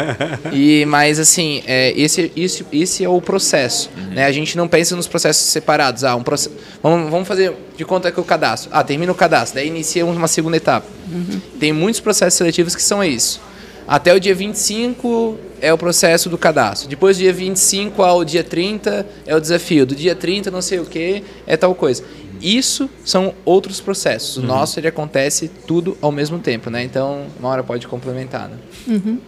e 0.53 0.85
mas 0.85 1.19
assim, 1.19 1.63
é, 1.65 1.93
esse, 1.99 2.31
esse, 2.35 2.65
esse 2.71 3.03
é 3.03 3.09
o 3.09 3.21
processo, 3.21 3.89
uhum. 3.97 4.13
né? 4.13 4.25
A 4.25 4.31
gente 4.31 4.55
não 4.57 4.67
pensa 4.67 4.95
nos 4.95 5.07
processos 5.07 5.47
separados. 5.47 6.03
Ah, 6.03 6.15
um 6.15 6.23
processo, 6.23 6.55
vamos, 6.81 7.09
vamos 7.09 7.27
fazer 7.27 7.53
de 7.75 7.83
conta 7.85 8.11
que 8.11 8.19
o 8.19 8.23
cadastro. 8.23 8.69
Ah, 8.71 8.83
termina 8.83 9.11
o 9.11 9.15
cadastro, 9.15 9.55
daí 9.55 9.67
inicia 9.67 10.05
uma 10.05 10.27
segunda 10.27 10.57
etapa. 10.57 10.88
Uhum. 11.11 11.41
Tem 11.59 11.73
muitos 11.73 11.99
processos 11.99 12.38
seletivos 12.38 12.75
que 12.75 12.83
são 12.83 13.03
isso. 13.03 13.41
Até 13.88 14.13
o 14.13 14.19
dia 14.19 14.34
25 14.34 15.38
é 15.62 15.71
o 15.71 15.78
processo 15.78 16.30
do 16.30 16.38
cadastro. 16.38 16.89
Depois 16.89 17.17
do 17.17 17.21
dia 17.21 17.34
25 17.34 18.02
ao 18.02 18.26
dia 18.26 18.43
30 18.43 19.06
é 19.26 19.36
o 19.36 19.39
desafio. 19.39 19.86
Do 19.86 19.95
dia 19.95 20.15
30 20.15 20.50
não 20.50 20.62
sei 20.62 20.80
o 20.80 20.86
que 20.86 21.24
é 21.45 21.56
tal 21.56 21.74
coisa. 21.76 22.04
Isso 22.41 22.89
são 23.04 23.34
outros 23.45 23.80
processos. 23.80 24.38
O 24.38 24.41
uhum. 24.41 24.48
nosso 24.48 24.80
ele 24.80 24.88
acontece 24.88 25.50
tudo 25.67 25.98
ao 26.02 26.12
mesmo 26.12 26.39
tempo, 26.39 26.69
né? 26.69 26.84
Então, 26.84 27.26
uma 27.39 27.50
hora 27.50 27.63
pode 27.63 27.88
complementar, 27.88 28.50
né? 28.50 28.58
Uhum. 28.88 29.19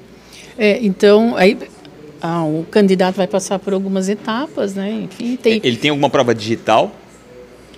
É, 0.58 0.80
então, 0.84 1.36
aí 1.36 1.58
ah, 2.22 2.44
o 2.44 2.66
candidato 2.70 3.16
vai 3.16 3.28
passar 3.28 3.60
por 3.60 3.74
algumas 3.74 4.10
etapas, 4.10 4.74
né? 4.74 4.92
Enfim, 5.04 5.36
tem... 5.36 5.62
Ele 5.64 5.78
tem 5.78 5.90
alguma 5.90 6.10
prova 6.10 6.34
digital? 6.34 6.92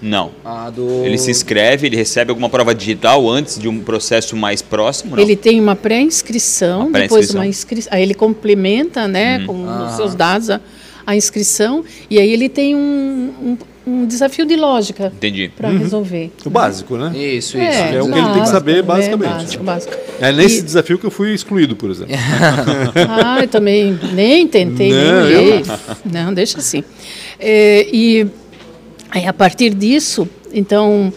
Não. 0.02 0.32
Do... 0.74 1.04
Ele 1.06 1.18
se 1.18 1.32
inscreve, 1.32 1.88
ele 1.88 1.96
recebe 1.96 2.30
alguma 2.30 2.50
prova 2.50 2.74
digital 2.74 3.30
antes 3.30 3.60
de 3.60 3.68
um 3.68 3.80
processo 3.80 4.36
mais 4.36 4.62
próximo? 4.62 5.16
Não? 5.16 5.24
Ele 5.24 5.36
tem 5.36 5.60
uma 5.60 5.76
pré-inscrição, 5.76 6.92
pré 6.92 7.04
depois 7.04 7.34
uma 7.34 7.46
inscrição. 7.46 7.92
Aí 7.94 8.04
ele 8.04 8.14
complementa, 8.14 9.08
né, 9.08 9.40
uhum. 9.40 9.46
com 9.46 9.70
ah. 9.70 9.88
os 9.90 9.96
seus 9.96 10.16
dados 10.16 10.50
a, 10.50 10.62
a, 11.06 11.16
inscrição, 11.16 11.84
e 12.10 12.18
aí 12.18 12.32
ele 12.32 12.48
tem 12.48 12.76
um, 12.76 13.34
um, 13.42 13.58
um 13.86 14.06
desafio 14.06 14.46
de 14.46 14.56
lógica 14.56 15.12
para 15.56 15.70
uhum. 15.70 15.78
resolver. 15.78 16.32
O 16.46 16.50
básico, 16.50 16.98
né? 16.98 17.12
Isso, 17.18 17.58
isso. 17.58 17.58
É, 17.58 17.96
é 17.96 18.02
o 18.02 18.12
que 18.12 18.18
ele 18.18 18.34
tem 18.34 18.42
que 18.44 18.50
saber, 18.50 18.78
é, 18.78 18.82
basicamente. 18.82 19.30
É, 19.30 19.34
básico, 19.34 19.64
básico. 19.64 19.94
é 20.22 20.32
nesse 20.32 20.60
e... 20.60 20.62
desafio 20.62 20.98
que 20.98 21.06
eu 21.06 21.12
fui 21.12 21.34
excluído, 21.34 21.76
por 21.76 21.90
exemplo. 21.90 22.16
ah, 23.10 23.40
eu 23.42 23.48
também 23.48 24.00
nem 24.14 24.48
tentei, 24.48 24.92
não, 24.92 25.26
nem 25.26 25.64
Não, 26.06 26.34
deixa 26.34 26.60
assim. 26.60 26.84
É, 27.40 27.88
e 27.92 28.28
Aí, 29.12 29.26
a 29.26 29.34
partir 29.34 29.74
disso, 29.74 30.28
então, 30.54 31.12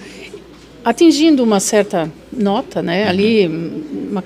atingindo 0.84 1.42
uma 1.42 1.60
certa 1.60 2.10
nota, 2.32 2.82
né, 2.82 3.04
uhum. 3.04 3.10
ali, 3.10 3.46
uma, 4.10 4.24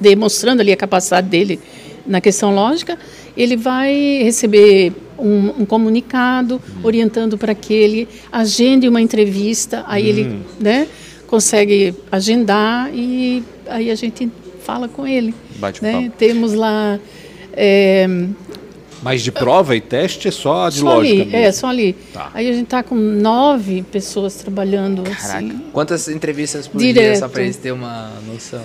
demonstrando 0.00 0.62
ali 0.62 0.72
a 0.72 0.76
capacidade 0.76 1.28
dele 1.28 1.60
na 2.06 2.20
questão 2.20 2.54
lógica, 2.54 2.98
ele 3.36 3.56
vai 3.56 4.22
receber 4.22 4.92
um, 5.18 5.62
um 5.62 5.66
comunicado 5.66 6.54
uhum. 6.54 6.80
orientando 6.82 7.36
para 7.36 7.54
que 7.54 7.74
ele 7.74 8.08
agende 8.30 8.88
uma 8.88 9.00
entrevista, 9.00 9.84
aí 9.86 10.04
uhum. 10.04 10.08
ele 10.08 10.38
né, 10.58 10.88
consegue 11.26 11.94
agendar 12.10 12.90
e 12.94 13.42
aí 13.66 13.90
a 13.90 13.94
gente 13.94 14.30
fala 14.62 14.88
com 14.88 15.06
ele. 15.06 15.34
Bate 15.56 15.82
né? 15.82 16.10
Temos 16.16 16.54
lá 16.54 16.98
é, 17.52 18.06
mas 19.02 19.22
de 19.22 19.32
prova 19.32 19.74
e 19.76 19.80
teste 19.80 20.28
é 20.28 20.30
só 20.30 20.68
de 20.68 20.80
só 20.80 20.84
lógica 20.84 21.22
ali, 21.22 21.30
mesmo. 21.30 21.36
É, 21.36 21.52
só 21.52 21.66
ali. 21.68 21.92
Tá. 22.12 22.30
Aí 22.34 22.48
a 22.48 22.52
gente 22.52 22.64
está 22.64 22.82
com 22.82 22.94
nove 22.94 23.82
pessoas 23.82 24.34
trabalhando 24.34 25.02
Caraca. 25.02 25.38
assim. 25.38 25.62
Quantas 25.72 26.08
entrevistas 26.08 26.68
por 26.68 26.78
Direto. 26.78 27.04
dia, 27.04 27.16
só 27.16 27.28
para 27.28 27.42
eles 27.42 27.56
terem 27.56 27.78
uma 27.78 28.12
noção? 28.26 28.62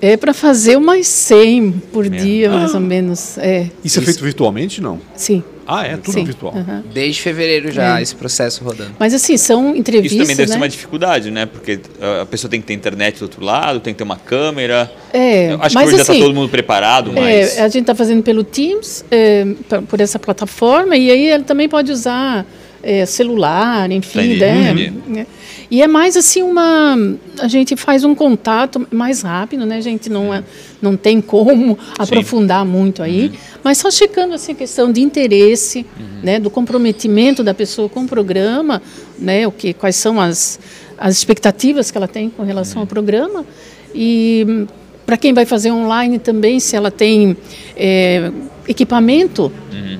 É 0.00 0.16
para 0.16 0.34
fazer 0.34 0.76
umas 0.76 1.06
100 1.06 1.72
por 1.92 2.08
Mesmo. 2.08 2.26
dia, 2.26 2.50
mais 2.50 2.72
ah. 2.72 2.78
ou 2.78 2.80
menos. 2.80 3.38
É. 3.38 3.62
Isso, 3.62 3.70
Isso 3.84 4.00
é 4.00 4.02
feito 4.02 4.24
virtualmente, 4.24 4.80
não? 4.80 5.00
Sim. 5.14 5.42
Ah, 5.66 5.86
é? 5.86 5.96
Tudo 5.96 6.12
Sim. 6.12 6.24
virtual. 6.24 6.54
Uhum. 6.54 6.82
Desde 6.92 7.20
fevereiro 7.20 7.70
já, 7.70 7.98
é. 7.98 8.02
esse 8.02 8.14
processo 8.14 8.62
rodando. 8.64 8.92
Mas 8.98 9.14
assim, 9.14 9.36
são 9.36 9.74
entrevistas. 9.74 10.12
Isso 10.12 10.22
também 10.22 10.36
deve 10.36 10.48
né? 10.48 10.52
ser 10.52 10.60
uma 10.60 10.68
dificuldade, 10.68 11.30
né? 11.30 11.46
Porque 11.46 11.80
a 12.22 12.26
pessoa 12.26 12.50
tem 12.50 12.60
que 12.60 12.66
ter 12.66 12.74
internet 12.74 13.18
do 13.18 13.22
outro 13.22 13.44
lado, 13.44 13.80
tem 13.80 13.94
que 13.94 13.98
ter 13.98 14.04
uma 14.04 14.16
câmera. 14.16 14.90
É. 15.12 15.52
Eu 15.52 15.62
acho 15.62 15.74
mas, 15.74 15.88
que 15.88 15.94
hoje 15.94 15.96
tá 15.96 16.02
assim, 16.02 16.12
já 16.12 16.18
está 16.18 16.26
todo 16.26 16.34
mundo 16.34 16.48
preparado, 16.48 17.10
é, 17.10 17.14
mas. 17.14 17.56
É, 17.58 17.62
a 17.62 17.68
gente 17.68 17.82
está 17.82 17.94
fazendo 17.94 18.22
pelo 18.22 18.44
Teams, 18.44 19.04
é, 19.10 19.46
por 19.88 20.00
essa 20.00 20.18
plataforma, 20.18 20.96
e 20.96 21.10
aí 21.10 21.30
ele 21.30 21.44
também 21.44 21.68
pode 21.68 21.90
usar 21.90 22.46
é, 22.84 23.06
celular, 23.06 23.90
enfim, 23.90 24.36
né? 24.36 25.26
E 25.70 25.82
é 25.82 25.88
mais 25.88 26.16
assim 26.16 26.42
uma. 26.42 26.96
A 27.40 27.48
gente 27.48 27.74
faz 27.74 28.04
um 28.04 28.14
contato 28.14 28.86
mais 28.90 29.22
rápido, 29.22 29.64
né? 29.64 29.78
A 29.78 29.80
gente 29.80 30.10
não, 30.10 30.32
é, 30.32 30.44
não 30.80 30.96
tem 30.96 31.20
como 31.20 31.78
aprofundar 31.98 32.64
Sim. 32.64 32.70
muito 32.70 33.02
aí, 33.02 33.28
uhum. 33.28 33.32
mas 33.64 33.78
só 33.78 33.90
checando 33.90 34.34
assim, 34.34 34.52
a 34.52 34.54
questão 34.54 34.92
de 34.92 35.00
interesse, 35.00 35.86
uhum. 35.98 36.20
né? 36.22 36.38
Do 36.38 36.50
comprometimento 36.50 37.42
da 37.42 37.54
pessoa 37.54 37.88
com 37.88 38.00
o 38.00 38.06
programa, 38.06 38.82
né? 39.18 39.46
O 39.46 39.52
que, 39.52 39.72
quais 39.72 39.96
são 39.96 40.20
as, 40.20 40.60
as 40.98 41.16
expectativas 41.16 41.90
que 41.90 41.96
ela 41.96 42.08
tem 42.08 42.28
com 42.28 42.42
relação 42.42 42.76
uhum. 42.76 42.82
ao 42.82 42.86
programa. 42.86 43.46
E 43.94 44.66
para 45.06 45.16
quem 45.16 45.32
vai 45.32 45.46
fazer 45.46 45.70
online 45.70 46.18
também, 46.18 46.60
se 46.60 46.76
ela 46.76 46.90
tem 46.90 47.36
é, 47.76 48.30
equipamento 48.68 49.50
uhum. 49.72 49.98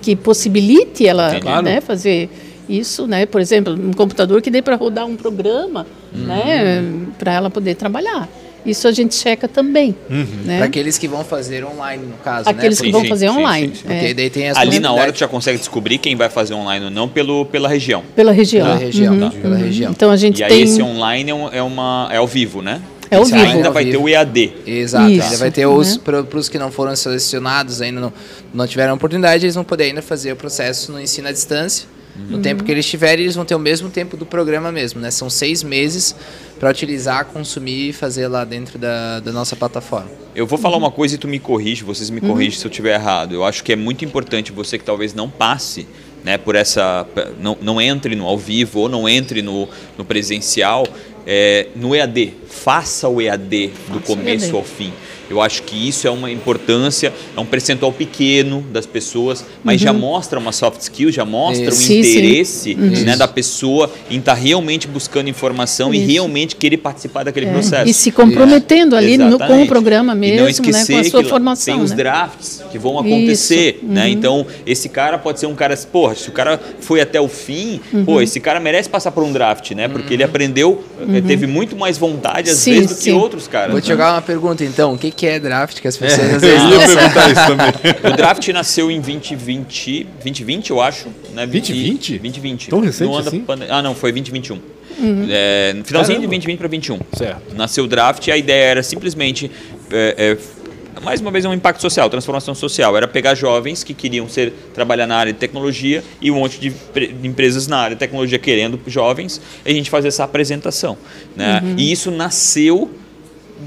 Que 0.00 0.16
possibilite 0.16 1.06
ela 1.06 1.32
né, 1.62 1.80
fazer 1.80 2.28
isso, 2.68 3.06
né? 3.06 3.26
Por 3.26 3.40
exemplo, 3.40 3.74
um 3.74 3.92
computador 3.92 4.40
que 4.40 4.50
dê 4.50 4.62
para 4.62 4.76
rodar 4.76 5.06
um 5.06 5.16
programa, 5.16 5.86
uhum. 6.14 6.24
né? 6.24 6.84
Para 7.18 7.32
ela 7.32 7.50
poder 7.50 7.74
trabalhar. 7.74 8.28
Isso 8.64 8.86
a 8.86 8.92
gente 8.92 9.14
checa 9.14 9.48
também. 9.48 9.94
Uhum. 10.08 10.26
Né? 10.44 10.58
Para 10.58 10.66
aqueles 10.66 10.98
que 10.98 11.08
vão 11.08 11.24
fazer 11.24 11.64
online, 11.64 12.04
no 12.04 12.16
caso, 12.18 12.48
Aqueles 12.48 12.78
né? 12.78 12.86
que 12.86 12.92
vão 12.92 13.04
fazer 13.06 13.30
sim, 13.30 13.36
online. 13.38 13.72
Sim, 13.74 13.88
sim. 13.88 13.94
É. 13.94 14.14
daí 14.14 14.30
tem 14.30 14.50
Ali 14.50 14.78
na 14.78 14.92
hora 14.92 15.12
tu 15.12 15.18
já 15.18 15.28
consegue 15.28 15.58
descobrir 15.58 15.98
quem 15.98 16.14
vai 16.14 16.28
fazer 16.28 16.54
online 16.54 16.84
ou 16.84 16.90
não 16.90 17.08
pelo, 17.08 17.46
pela 17.46 17.68
região. 17.68 18.02
Pela 18.14 18.32
região. 18.32 18.66
Pela 18.66 18.78
região, 18.78 19.14
uhum. 19.14 19.20
tá? 19.20 19.30
Pela 19.30 19.56
uhum. 19.56 19.62
região. 19.62 19.90
Então 19.90 20.10
a 20.10 20.16
gente 20.16 20.42
e 20.42 20.46
tem... 20.46 20.58
aí 20.58 20.62
esse 20.62 20.82
online 20.82 21.30
é, 21.30 21.58
é, 21.58 21.62
uma, 21.62 22.08
é 22.12 22.18
ao 22.18 22.26
vivo, 22.26 22.60
né? 22.60 22.82
É 23.10 23.16
ao 23.16 23.24
vivo. 23.24 23.38
Ainda 23.38 23.70
vai 23.70 23.84
ter 23.84 23.96
o 23.96 24.08
EAD. 24.08 24.52
Exato. 24.66 25.10
Isso, 25.10 25.24
ainda 25.24 25.36
vai 25.36 25.50
ter 25.50 25.66
os 25.66 25.96
né? 25.96 26.02
para 26.04 26.38
os 26.38 26.48
que 26.48 26.58
não 26.58 26.70
foram 26.70 26.94
selecionados, 26.94 27.82
ainda 27.82 28.00
não, 28.00 28.12
não 28.54 28.66
tiveram 28.66 28.94
oportunidade, 28.94 29.44
eles 29.44 29.54
vão 29.54 29.64
poder 29.64 29.84
ainda 29.84 30.02
fazer 30.02 30.32
o 30.32 30.36
processo 30.36 30.92
no 30.92 31.00
ensino 31.00 31.28
à 31.28 31.32
distância 31.32 31.86
no 32.28 32.36
uhum. 32.36 32.42
tempo 32.42 32.64
que 32.64 32.70
eles 32.70 32.86
tiverem, 32.86 33.24
eles 33.24 33.34
vão 33.34 33.44
ter 33.44 33.54
o 33.54 33.58
mesmo 33.58 33.88
tempo 33.88 34.16
do 34.16 34.26
programa 34.26 34.72
mesmo, 34.72 35.00
né? 35.00 35.10
São 35.10 35.30
seis 35.30 35.62
meses 35.62 36.14
para 36.58 36.70
utilizar, 36.70 37.24
consumir 37.26 37.90
e 37.90 37.92
fazer 37.92 38.28
lá 38.28 38.44
dentro 38.44 38.78
da, 38.78 39.20
da 39.20 39.32
nossa 39.32 39.56
plataforma. 39.56 40.10
Eu 40.34 40.46
vou 40.46 40.58
falar 40.58 40.76
uma 40.76 40.90
coisa 40.90 41.14
e 41.14 41.18
tu 41.18 41.28
me 41.28 41.38
corrige, 41.38 41.84
vocês 41.84 42.10
me 42.10 42.20
corrigem 42.20 42.54
uhum. 42.54 42.60
se 42.60 42.66
eu 42.66 42.70
estiver 42.70 42.94
errado. 42.94 43.34
Eu 43.34 43.44
acho 43.44 43.64
que 43.64 43.72
é 43.72 43.76
muito 43.76 44.04
importante 44.04 44.52
você 44.52 44.78
que 44.78 44.84
talvez 44.84 45.14
não 45.14 45.30
passe 45.30 45.86
né, 46.24 46.36
por 46.36 46.54
essa. 46.54 47.06
Não, 47.40 47.56
não 47.60 47.80
entre 47.80 48.14
no 48.14 48.26
ao 48.26 48.36
vivo 48.36 48.80
ou 48.80 48.88
não 48.88 49.08
entre 49.08 49.40
no, 49.42 49.68
no 49.96 50.04
presencial, 50.04 50.86
é, 51.26 51.68
no 51.76 51.94
EAD. 51.94 52.34
Faça 52.48 53.08
o 53.08 53.20
EAD 53.20 53.68
do 53.88 54.00
Faça 54.00 54.06
começo 54.06 54.46
EAD. 54.46 54.56
ao 54.56 54.64
fim. 54.64 54.92
Eu 55.30 55.40
acho 55.40 55.62
que 55.62 55.88
isso 55.88 56.08
é 56.08 56.10
uma 56.10 56.28
importância, 56.28 57.12
é 57.36 57.40
um 57.40 57.46
percentual 57.46 57.92
pequeno 57.92 58.62
das 58.72 58.84
pessoas, 58.84 59.44
mas 59.62 59.80
uhum. 59.80 59.86
já 59.86 59.92
mostra 59.92 60.40
uma 60.40 60.50
soft 60.50 60.80
skill, 60.80 61.12
já 61.12 61.24
mostra 61.24 61.68
isso. 61.68 61.84
um 61.84 61.86
sim, 61.86 62.00
interesse 62.00 62.74
sim. 62.74 62.74
Né, 62.74 63.16
da 63.16 63.28
pessoa 63.28 63.90
em 64.10 64.18
estar 64.18 64.34
tá 64.34 64.40
realmente 64.40 64.88
buscando 64.88 65.30
informação 65.30 65.94
isso. 65.94 66.02
e 66.02 66.12
realmente 66.12 66.56
querer 66.56 66.78
participar 66.78 67.22
daquele 67.22 67.46
é. 67.46 67.52
processo. 67.52 67.88
E 67.88 67.94
se 67.94 68.10
comprometendo 68.10 68.96
ali 68.96 69.16
no, 69.16 69.38
com 69.38 69.62
o 69.62 69.66
programa 69.68 70.16
mesmo, 70.16 70.38
e 70.38 70.40
não 70.40 70.48
esquecer 70.48 70.96
né, 70.96 71.02
com 71.02 71.06
a 71.06 71.10
sua 71.10 71.24
formação. 71.24 71.74
Tem 71.74 71.84
os 71.84 71.90
né? 71.92 71.96
drafts 71.96 72.64
que 72.72 72.78
vão 72.78 72.98
acontecer, 72.98 73.80
né? 73.84 74.06
Uhum. 74.06 74.08
Então, 74.08 74.46
esse 74.66 74.88
cara 74.88 75.16
pode 75.16 75.38
ser 75.38 75.46
um 75.46 75.54
cara, 75.54 75.76
porra, 75.76 76.16
se 76.16 76.28
o 76.28 76.32
cara 76.32 76.58
foi 76.80 77.00
até 77.00 77.20
o 77.20 77.28
fim, 77.28 77.80
uhum. 77.92 78.04
pô, 78.04 78.20
esse 78.20 78.40
cara 78.40 78.58
merece 78.58 78.88
passar 78.88 79.12
por 79.12 79.22
um 79.22 79.32
draft, 79.32 79.70
né? 79.72 79.86
Porque 79.86 80.14
ele 80.14 80.24
uhum. 80.24 80.28
aprendeu, 80.28 80.84
eh, 81.14 81.20
teve 81.20 81.46
muito 81.46 81.76
mais 81.76 81.96
vontade 81.96 82.50
às 82.50 82.56
sim, 82.56 82.72
vezes 82.72 82.96
do 82.96 83.02
que 83.02 83.12
outros 83.12 83.46
caras. 83.46 83.70
Vou 83.70 83.80
te 83.80 83.88
né? 83.88 83.94
jogar 83.94 84.14
uma 84.14 84.22
pergunta 84.22 84.64
então, 84.64 84.94
o 84.94 84.98
que 84.98 85.10
que 85.20 85.26
é 85.26 85.38
draft 85.38 85.82
que 85.82 85.86
as 85.86 85.98
pessoas 85.98 86.30
é, 86.30 86.36
às 86.36 86.40
vezes 86.40 86.62
eu 86.62 86.80
ia 86.80 86.86
perguntar 86.86 87.30
isso 87.30 87.46
também. 87.46 87.72
O 88.10 88.16
draft 88.16 88.48
nasceu 88.48 88.90
em 88.90 88.98
2020, 89.02 90.04
2020 90.04 90.70
eu 90.70 90.80
acho, 90.80 91.08
né? 91.34 91.46
2020? 91.46 92.18
2020. 92.18 92.70
Tão 92.70 92.80
recente 92.80 93.18
assim? 93.18 93.40
Pande... 93.40 93.66
Ah, 93.68 93.82
não, 93.82 93.94
foi 93.94 94.12
2021. 94.12 94.56
Uhum. 94.56 95.26
É, 95.28 95.74
no 95.74 95.84
finalzinho 95.84 96.20
Caramba. 96.20 96.36
de 96.36 96.46
2020 96.46 96.58
para 96.58 96.68
2021. 96.68 97.18
Certo. 97.18 97.54
Nasceu 97.54 97.84
o 97.84 97.86
draft 97.86 98.26
e 98.26 98.32
a 98.32 98.36
ideia 98.38 98.64
era 98.70 98.82
simplesmente 98.82 99.50
é, 99.92 100.14
é, 100.16 101.02
mais 101.02 101.20
uma 101.20 101.30
vez, 101.30 101.44
é 101.44 101.48
um 101.50 101.54
impacto 101.54 101.82
social, 101.82 102.08
transformação 102.08 102.54
social. 102.54 102.96
Era 102.96 103.06
pegar 103.06 103.34
jovens 103.34 103.84
que 103.84 103.92
queriam 103.92 104.26
ser 104.26 104.54
trabalhar 104.72 105.06
na 105.06 105.16
área 105.16 105.34
de 105.34 105.38
tecnologia 105.38 106.02
e 106.18 106.30
um 106.30 106.36
monte 106.36 106.58
de, 106.58 106.70
de 106.70 107.28
empresas 107.28 107.66
na 107.66 107.76
área 107.76 107.94
de 107.94 108.00
tecnologia 108.00 108.38
querendo 108.38 108.80
jovens, 108.86 109.38
e 109.66 109.70
a 109.70 109.74
gente 109.74 109.90
fazer 109.90 110.08
essa 110.08 110.24
apresentação. 110.24 110.96
Né? 111.36 111.60
Uhum. 111.62 111.74
E 111.76 111.92
isso 111.92 112.10
nasceu 112.10 112.90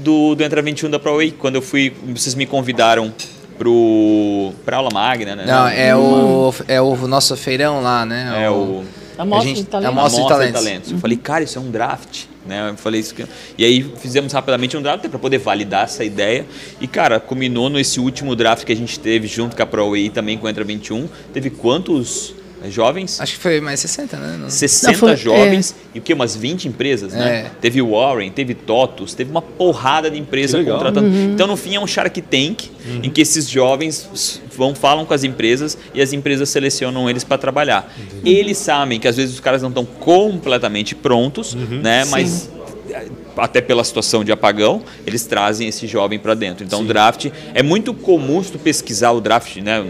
do, 0.02 0.34
do 0.34 0.42
Entra 0.42 0.62
21 0.62 0.90
da 0.90 0.98
ProWay, 0.98 1.32
quando 1.32 1.56
eu 1.56 1.62
fui, 1.62 1.92
vocês 2.14 2.34
me 2.34 2.46
convidaram 2.46 3.12
para 4.64 4.76
aula 4.76 4.90
magna, 4.92 5.36
né? 5.36 5.44
Não, 5.46 5.68
é 5.68 5.94
o, 5.94 6.52
é 6.66 6.80
o 6.80 6.96
nosso 7.06 7.36
feirão 7.36 7.82
lá, 7.82 8.04
né? 8.04 8.44
É 8.44 8.50
o... 8.50 8.84
A 9.16 9.24
mostra 9.24 9.54
de 9.54 9.64
talentos. 9.64 9.92
A 9.92 10.02
mostra 10.02 10.22
de 10.22 10.28
talentos. 10.28 10.64
talentos. 10.64 10.92
Eu 10.92 10.98
falei, 10.98 11.16
cara, 11.16 11.44
isso 11.44 11.56
é 11.56 11.60
um 11.60 11.70
draft. 11.70 12.24
Né? 12.44 12.70
Eu 12.70 12.76
falei 12.76 13.00
isso. 13.00 13.14
E 13.56 13.64
aí 13.64 13.82
fizemos 13.98 14.32
rapidamente 14.32 14.76
um 14.76 14.82
draft 14.82 15.08
para 15.08 15.18
poder 15.18 15.38
validar 15.38 15.84
essa 15.84 16.04
ideia. 16.04 16.44
E, 16.80 16.86
cara, 16.86 17.20
culminou 17.20 17.70
nesse 17.70 18.00
último 18.00 18.34
draft 18.34 18.64
que 18.64 18.72
a 18.72 18.76
gente 18.76 18.98
teve 18.98 19.28
junto 19.28 19.56
com 19.56 19.62
a 19.62 19.66
ProWay 19.66 20.10
também 20.10 20.36
com 20.36 20.46
o 20.46 20.50
Entra 20.50 20.64
21. 20.64 21.08
Teve 21.32 21.48
quantos 21.50 22.34
jovens? 22.72 23.20
Acho 23.20 23.34
que 23.34 23.40
foi 23.40 23.60
mais 23.60 23.80
60, 23.80 24.16
né? 24.16 24.36
Não... 24.40 24.50
60 24.50 24.92
Não, 24.92 24.98
foi, 24.98 25.16
jovens 25.16 25.72
é. 25.72 25.96
e 25.96 25.98
o 25.98 26.02
que? 26.02 26.12
Umas 26.12 26.36
20 26.36 26.68
empresas, 26.68 27.12
né? 27.12 27.40
é. 27.40 27.42
né? 27.44 27.50
Teve 27.60 27.82
Warren, 27.82 28.30
teve 28.30 28.54
TOTUS, 28.54 29.14
teve 29.14 29.30
uma 29.30 29.42
porrada 29.42 30.10
de 30.10 30.18
empresa 30.18 30.62
contratando. 30.62 31.08
Uhum. 31.08 31.32
Então, 31.32 31.46
no 31.46 31.56
fim, 31.56 31.74
é 31.74 31.80
um 31.80 31.86
Shark 31.86 32.20
Tank 32.22 32.70
uhum. 32.86 33.00
em 33.02 33.10
que 33.10 33.20
esses 33.20 33.48
jovens 33.48 34.40
vão, 34.56 34.74
falam 34.74 35.04
com 35.04 35.14
as 35.14 35.24
empresas 35.24 35.76
e 35.92 36.00
as 36.00 36.12
empresas 36.12 36.48
selecionam 36.48 37.08
eles 37.10 37.24
para 37.24 37.38
trabalhar. 37.38 37.92
Entendi. 37.98 38.36
Eles 38.36 38.58
sabem 38.58 39.00
que 39.00 39.08
às 39.08 39.16
vezes 39.16 39.34
os 39.34 39.40
caras 39.40 39.62
não 39.62 39.70
estão 39.70 39.84
completamente 39.84 40.94
prontos, 40.94 41.54
uhum. 41.54 41.80
né? 41.82 42.04
Mas 42.06 42.28
Sim 42.28 42.53
até 43.36 43.60
pela 43.60 43.84
situação 43.84 44.24
de 44.24 44.32
apagão, 44.32 44.82
eles 45.06 45.26
trazem 45.26 45.68
esse 45.68 45.86
jovem 45.86 46.18
para 46.18 46.34
dentro. 46.34 46.64
Então, 46.64 46.80
Sim. 46.80 46.84
o 46.84 46.88
draft 46.88 47.30
é 47.54 47.62
muito 47.62 47.92
comum 47.94 48.42
tu 48.42 48.58
pesquisar 48.58 49.12
o 49.12 49.20
draft 49.20 49.56
né, 49.56 49.84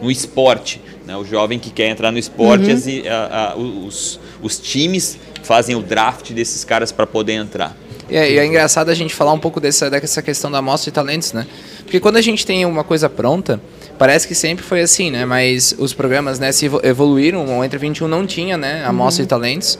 no 0.00 0.10
esporte. 0.10 0.80
Né? 1.06 1.16
O 1.16 1.24
jovem 1.24 1.58
que 1.58 1.70
quer 1.70 1.88
entrar 1.88 2.10
no 2.10 2.18
esporte, 2.18 2.70
uhum. 2.70 2.74
as, 2.74 2.86
a, 3.06 3.52
a, 3.52 3.56
os, 3.56 4.20
os 4.42 4.58
times 4.58 5.18
fazem 5.42 5.74
o 5.76 5.82
draft 5.82 6.32
desses 6.32 6.64
caras 6.64 6.92
para 6.92 7.06
poder 7.06 7.32
entrar. 7.32 7.76
E 8.10 8.16
é, 8.16 8.32
e 8.32 8.38
é, 8.38 8.44
engraçado 8.44 8.88
a 8.88 8.94
gente 8.94 9.14
falar 9.14 9.32
um 9.32 9.38
pouco 9.38 9.60
dessa, 9.60 9.88
dessa 9.88 10.20
questão 10.20 10.50
da 10.50 10.58
amostra 10.58 10.90
de 10.90 10.94
talentos, 10.94 11.32
né? 11.32 11.46
Porque 11.82 12.00
quando 12.00 12.16
a 12.16 12.20
gente 12.20 12.44
tem 12.44 12.66
uma 12.66 12.82
coisa 12.82 13.08
pronta, 13.08 13.60
parece 13.96 14.26
que 14.26 14.34
sempre 14.34 14.64
foi 14.64 14.80
assim, 14.80 15.12
né? 15.12 15.24
Mas 15.24 15.74
os 15.78 15.92
programas 15.92 16.40
né, 16.40 16.50
se 16.50 16.68
evoluíram, 16.82 17.46
o 17.46 17.64
Entre 17.64 17.78
21 17.78 18.08
não 18.08 18.26
tinha 18.26 18.56
né, 18.56 18.84
amostra 18.84 19.22
uhum. 19.22 19.26
de 19.26 19.28
talentos. 19.28 19.78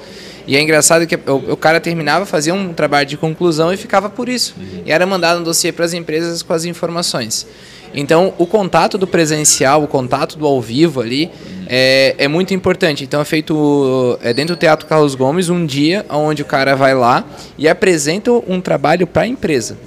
E 0.50 0.56
é 0.56 0.60
engraçado 0.60 1.06
que 1.06 1.14
o, 1.14 1.52
o, 1.52 1.56
cara 1.56 1.78
terminava, 1.78 2.26
fazia 2.26 2.52
um 2.52 2.72
trabalho 2.72 3.06
de 3.06 3.16
conclusão 3.16 3.72
e 3.72 3.76
ficava 3.76 4.10
por 4.10 4.28
isso. 4.28 4.56
Uhum. 4.58 4.82
E 4.84 4.90
era 4.90 5.06
mandado 5.06 5.38
um 5.38 5.44
dossiê 5.44 5.70
para 5.70 5.84
as 5.84 5.92
empresas 5.92 6.42
com 6.42 6.52
as 6.52 6.64
informações. 6.64 7.46
Então, 7.94 8.34
o 8.36 8.44
contato 8.44 8.98
do 8.98 9.06
presencial, 9.06 9.84
o 9.84 9.86
contato 9.86 10.36
do 10.36 10.44
ao 10.44 10.60
vivo 10.60 11.00
ali 11.00 11.30
é, 11.68 12.16
é 12.18 12.26
muito 12.26 12.52
importante. 12.52 13.04
Então, 13.04 13.20
é 13.20 13.24
feito 13.24 14.18
é 14.24 14.34
dentro 14.34 14.56
do 14.56 14.58
Teatro 14.58 14.88
Carlos 14.88 15.14
Gomes 15.14 15.48
um 15.48 15.64
dia 15.64 16.04
onde 16.10 16.42
o 16.42 16.44
cara 16.44 16.74
vai 16.74 16.96
lá 16.96 17.24
e 17.56 17.68
apresenta 17.68 18.32
um 18.32 18.60
trabalho 18.60 19.06
para 19.06 19.22
a 19.22 19.26
empresa. 19.28 19.78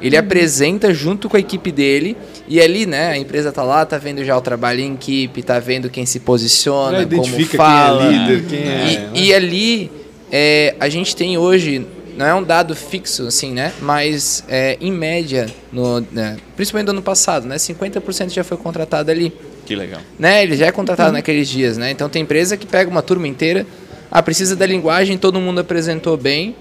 Ele 0.00 0.16
apresenta 0.16 0.94
junto 0.94 1.28
com 1.28 1.36
a 1.36 1.40
equipe 1.40 1.72
dele 1.72 2.16
e 2.46 2.60
ali, 2.60 2.86
né, 2.86 3.08
a 3.08 3.18
empresa 3.18 3.50
tá 3.50 3.64
lá, 3.64 3.84
tá 3.84 3.98
vendo 3.98 4.22
já 4.22 4.36
o 4.36 4.40
trabalho 4.40 4.78
em 4.78 4.94
equipe, 4.94 5.42
tá 5.42 5.58
vendo 5.58 5.90
quem 5.90 6.06
se 6.06 6.20
posiciona, 6.20 7.00
já 7.00 7.16
como 7.16 7.46
fala. 7.46 8.06
Quem 8.06 8.14
é 8.14 8.28
líder, 8.28 8.44
quem 8.46 8.58
é. 8.60 8.62
E, 8.62 8.98
né? 8.98 9.10
e 9.14 9.34
ali 9.34 10.03
é, 10.36 10.74
a 10.80 10.88
gente 10.88 11.14
tem 11.14 11.38
hoje 11.38 11.86
não 12.16 12.26
é 12.26 12.34
um 12.34 12.42
dado 12.42 12.74
fixo, 12.74 13.24
assim, 13.28 13.52
né? 13.52 13.72
Mas 13.80 14.42
é, 14.48 14.76
em 14.80 14.90
média, 14.90 15.46
no, 15.72 16.00
né? 16.10 16.36
principalmente 16.56 16.86
do 16.86 16.90
ano 16.90 17.02
passado, 17.02 17.46
né? 17.46 17.54
50% 17.54 18.30
já 18.30 18.42
foi 18.42 18.56
contratado 18.56 19.12
ali. 19.12 19.32
Que 19.64 19.76
legal. 19.76 20.00
Né? 20.18 20.42
Ele 20.42 20.56
já 20.56 20.66
é 20.66 20.72
contratado 20.72 21.10
uhum. 21.10 21.14
naqueles 21.14 21.48
dias, 21.48 21.78
né? 21.78 21.92
Então 21.92 22.08
tem 22.08 22.22
empresa 22.22 22.56
que 22.56 22.66
pega 22.66 22.90
uma 22.90 23.00
turma 23.00 23.28
inteira, 23.28 23.64
ah, 24.10 24.20
precisa 24.20 24.56
da 24.56 24.66
linguagem, 24.66 25.16
todo 25.16 25.38
mundo 25.38 25.60
apresentou 25.60 26.16
bem, 26.16 26.56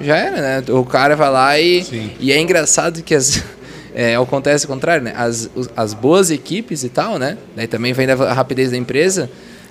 já 0.00 0.16
era, 0.16 0.40
né? 0.40 0.64
O 0.68 0.84
cara 0.84 1.16
vai 1.16 1.30
lá 1.30 1.58
e. 1.58 1.82
Sim. 1.82 2.12
E 2.20 2.30
é 2.30 2.40
engraçado 2.40 3.02
que 3.02 3.14
as. 3.14 3.42
É, 3.92 4.14
acontece 4.14 4.66
o 4.66 4.68
contrário, 4.68 5.02
né? 5.02 5.12
As, 5.16 5.50
as 5.76 5.94
boas 5.94 6.30
equipes 6.30 6.84
e 6.84 6.88
tal, 6.88 7.18
né? 7.18 7.36
Daí 7.56 7.66
também 7.66 7.92
vem 7.92 8.06
da 8.06 8.32
rapidez 8.32 8.70
da 8.70 8.76
empresa 8.76 9.28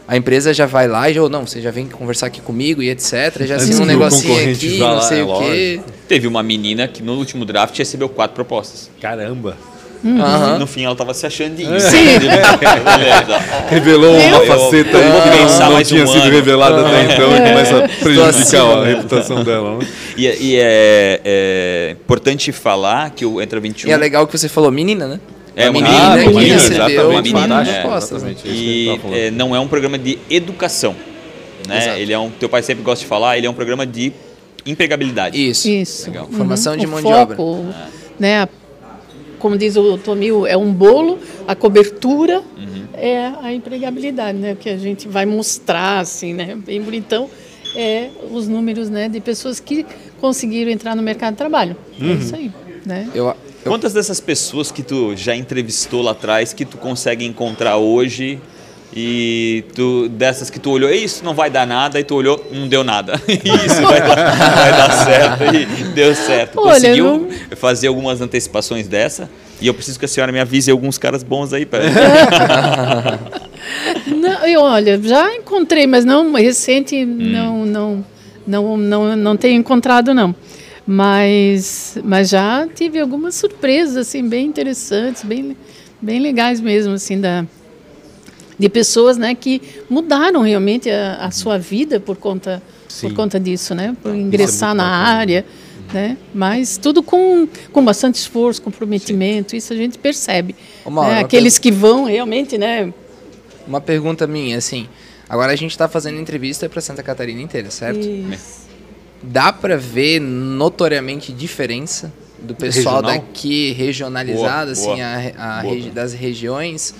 a 0.10 0.17
empresa 0.17 0.52
já 0.52 0.65
vai 0.65 0.88
lá 0.88 1.08
e 1.08 1.13
já, 1.13 1.30
não, 1.30 1.45
você 1.45 1.62
já 1.62 1.69
vem 1.69 1.88
conversar 1.88 2.26
aqui 2.26 2.41
comigo 2.41 2.82
e 2.82 2.89
etc. 2.89 3.45
Já 3.45 3.58
assina 3.58 3.84
um 3.84 3.86
negocinho 3.86 4.52
aqui, 4.52 4.80
não 4.80 5.02
sei 5.02 5.19
é 5.19 5.24
o 5.24 5.38
quê. 5.38 5.80
Teve 6.08 6.26
uma 6.26 6.41
menina 6.41 6.88
que 6.88 7.04
no 7.04 7.13
último 7.13 7.45
draft 7.45 7.78
recebeu 7.78 8.10
quatro 8.10 8.34
propostas. 8.34 8.89
Caramba! 9.00 9.56
Uhum. 10.04 10.58
No 10.58 10.65
fim 10.65 10.84
ela 10.84 10.93
estava 10.93 11.13
se 11.13 11.28
achando 11.28 11.58
de 11.58 11.63
isso. 11.63 11.91
Sim. 11.91 12.06
Revelou 13.69 14.15
uma 14.15 14.39
faceta 14.39 14.98
eu, 14.98 15.04
eu, 15.04 15.22
que 15.22 15.30
não, 15.30 15.72
não 15.74 15.84
tinha 15.84 16.04
um 16.04 16.08
sido 16.08 16.30
revelada 16.32 16.88
até 16.88 17.13
então 17.13 17.36
e 17.36 17.38
começa 17.38 17.86
a 17.86 17.88
prejudicar 17.88 18.62
a 18.65 18.86
reputação 18.86 19.43
dela. 19.43 19.78
Né? 19.78 19.88
E, 20.17 20.26
e 20.26 20.56
é, 20.56 21.22
é, 21.24 21.95
importante 22.02 22.52
falar 22.52 23.12
que 23.12 23.26
o 23.26 23.39
Entra 23.39 23.60
21... 23.60 23.89
E 23.89 23.91
é 23.91 23.98
legal 23.98 24.26
que 24.26 24.36
você 24.36 24.50
falou 24.50 24.72
menina, 24.72 25.08
né? 25.08 25.19
É 25.60 25.69
uma 25.69 25.82
menina, 25.82 26.15
menina, 26.15 26.39
que 26.39 26.45
recebeu 26.45 27.10
uma 27.10 27.22
menina, 27.22 27.62
é. 27.62 27.84
Né? 28.19 28.36
E 28.45 29.00
é, 29.12 29.32
não 29.32 29.56
é 29.56 29.60
um 29.60 29.67
programa 29.67 29.98
de 29.98 30.17
educação. 30.30 30.95
Né? 31.67 32.02
Ele 32.02 32.13
é 32.13 32.17
um, 32.17 32.30
teu 32.30 32.48
pai 32.48 32.63
sempre 32.63 32.84
gosta 32.84 33.04
de 33.04 33.08
falar, 33.10 33.38
ele 33.38 33.45
é 33.45 33.50
um 33.50 33.54
programa 33.54 33.86
de 33.86 34.13
empregabilidade. 34.65 35.38
Isso. 35.38 35.69
Isso. 35.69 36.08
Legal. 36.08 36.26
Uhum. 36.26 36.38
Formação 36.38 36.78
de 36.78 36.86
o 36.86 36.89
mão 36.89 37.02
foco, 37.02 37.36
de 37.36 37.41
obra. 37.41 37.76
Né, 38.17 38.48
como 39.38 39.58
diz 39.58 39.76
o 39.76 39.98
Tomil, 39.98 40.45
é 40.45 40.56
um 40.56 40.72
bolo, 40.72 41.17
a 41.48 41.56
cobertura 41.56 42.43
uhum. 42.58 42.86
é 42.93 43.32
a 43.41 43.54
empregabilidade, 43.54 44.38
né? 44.38 44.56
Que 44.60 44.69
a 44.69 44.78
gente 44.78 45.08
vai 45.08 45.26
mostrar, 45.26 46.00
assim, 46.00 46.34
né? 46.34 46.58
Bem 46.65 46.82
bonitão, 46.82 47.30
é 47.76 48.10
os 48.32 48.48
números 48.48 48.89
né, 48.89 49.08
de 49.08 49.19
pessoas 49.19 49.60
que 49.60 49.86
conseguiram 50.19 50.69
entrar 50.69 50.95
no 50.95 51.02
mercado 51.02 51.34
de 51.34 51.38
trabalho. 51.38 51.76
É 52.00 52.04
uhum. 52.04 52.12
É 52.12 52.13
isso 52.15 52.36
aí. 52.36 52.52
Né? 52.86 53.10
Eu, 53.13 53.34
Quantas 53.63 53.93
dessas 53.93 54.19
pessoas 54.19 54.72
que 54.72 54.82
tu 54.82 55.15
já 55.15 55.36
entrevistou 55.36 56.02
lá 56.02 56.12
atrás 56.12 56.54
que 56.54 56.65
tu 56.65 56.78
consegue 56.78 57.26
encontrar 57.26 57.78
hoje 57.78 58.39
e 58.95 59.63
tu, 59.76 60.10
dessas 60.10 60.50
que 60.50 60.60
tu 60.60 60.72
olhou, 60.72 60.89
isso 60.89 61.24
não 61.24 61.36
vai 61.36 61.50
dar 61.50 61.67
nada, 61.67 62.00
e 62.00 62.04
tu 62.04 62.15
olhou, 62.15 62.43
não 62.52 62.67
deu 62.67 62.84
nada. 62.84 63.22
isso 63.28 63.82
vai 63.82 64.02
dar, 64.02 64.15
vai 64.15 64.72
dar 64.72 64.91
certo 65.06 65.43
e 65.56 65.65
deu 65.93 66.15
certo. 66.15 66.60
Olha, 66.60 66.74
Conseguiu 66.74 67.06
não... 67.06 67.30
fazer 67.58 67.88
algumas 67.88 68.19
antecipações 68.22 68.88
dessa? 68.88 69.30
E 69.62 69.67
eu 69.67 69.74
preciso 69.74 70.00
que 70.00 70.06
a 70.06 70.08
senhora 70.08 70.32
me 70.32 70.39
avise 70.39 70.72
alguns 70.72 70.98
caras 70.98 71.22
bons 71.22 71.54
aí 71.54 71.65
para 71.65 71.84
Não, 74.08 74.48
eu, 74.48 74.62
olha, 74.62 75.00
já 75.04 75.36
encontrei, 75.36 75.86
mas 75.86 76.06
não 76.06 76.34
recente, 76.34 76.95
hum. 76.95 77.17
não, 77.19 77.65
não, 77.65 78.06
não, 78.48 78.78
não, 78.78 79.15
não 79.15 79.38
tenho 79.38 79.60
encontrado 79.60 80.13
não. 80.13 80.34
Mas, 80.91 81.99
mas 82.04 82.30
já 82.30 82.67
tive 82.67 82.99
algumas 82.99 83.36
surpresas 83.36 83.95
assim 83.95 84.28
bem 84.28 84.47
interessantes, 84.47 85.23
bem, 85.23 85.56
bem 86.02 86.19
legais 86.19 86.60
mesmo 86.60 86.93
assim 86.93 87.21
da 87.21 87.45
de 88.58 88.67
pessoas, 88.67 89.15
né, 89.15 89.36
que 89.36 89.62
mudaram 89.88 90.41
realmente 90.41 90.89
a, 90.89 91.17
a 91.17 91.30
sua 91.30 91.60
vida 91.60 91.99
por 91.99 92.17
conta 92.17 92.60
Sim. 92.88 93.10
por 93.10 93.15
conta 93.17 93.39
disso, 93.39 93.75
né, 93.75 93.95
por 94.02 94.15
é 94.15 94.17
ingressar 94.17 94.71
é 94.71 94.73
na 94.73 94.84
bacana. 94.84 95.08
área, 95.19 95.45
né, 95.93 96.17
mas 96.34 96.75
tudo 96.75 97.04
com, 97.04 97.47
com 97.71 97.86
bastante 97.86 98.15
esforço, 98.15 98.60
comprometimento, 98.60 99.52
Sim. 99.52 99.58
isso 99.58 99.71
a 99.71 99.75
gente 99.75 99.95
percebe. 99.99 100.56
né? 100.88 101.19
Aqueles 101.19 101.60
que 101.60 101.71
vão 101.71 102.06
realmente, 102.06 102.58
né. 102.58 102.91
Uma 103.67 103.80
pergunta 103.80 104.25
minha, 104.25 104.58
assim, 104.58 104.89
agora 105.30 105.52
a 105.52 105.56
gente 105.56 105.69
está 105.69 105.88
fazendo 105.88 106.19
entrevista 106.19 106.67
para 106.67 106.82
Santa 106.82 107.04
Catarina 107.04 107.43
inteira, 107.43 107.69
certo? 107.69 107.99
Isso 107.99 108.69
dá 109.22 109.52
para 109.52 109.78
ver 109.78 110.20
notoriamente 110.20 111.32
diferença 111.32 112.12
do 112.42 112.56
pessoal 112.56 113.02
Regional? 113.02 113.22
daqui 113.22 113.72
regionalizado, 113.74 114.72
boa, 114.72 114.72
assim, 114.72 114.86
boa, 114.86 115.34
a, 115.38 115.60
a 115.60 115.62
regi 115.62 115.90
das 115.90 116.14
regiões. 116.14 116.94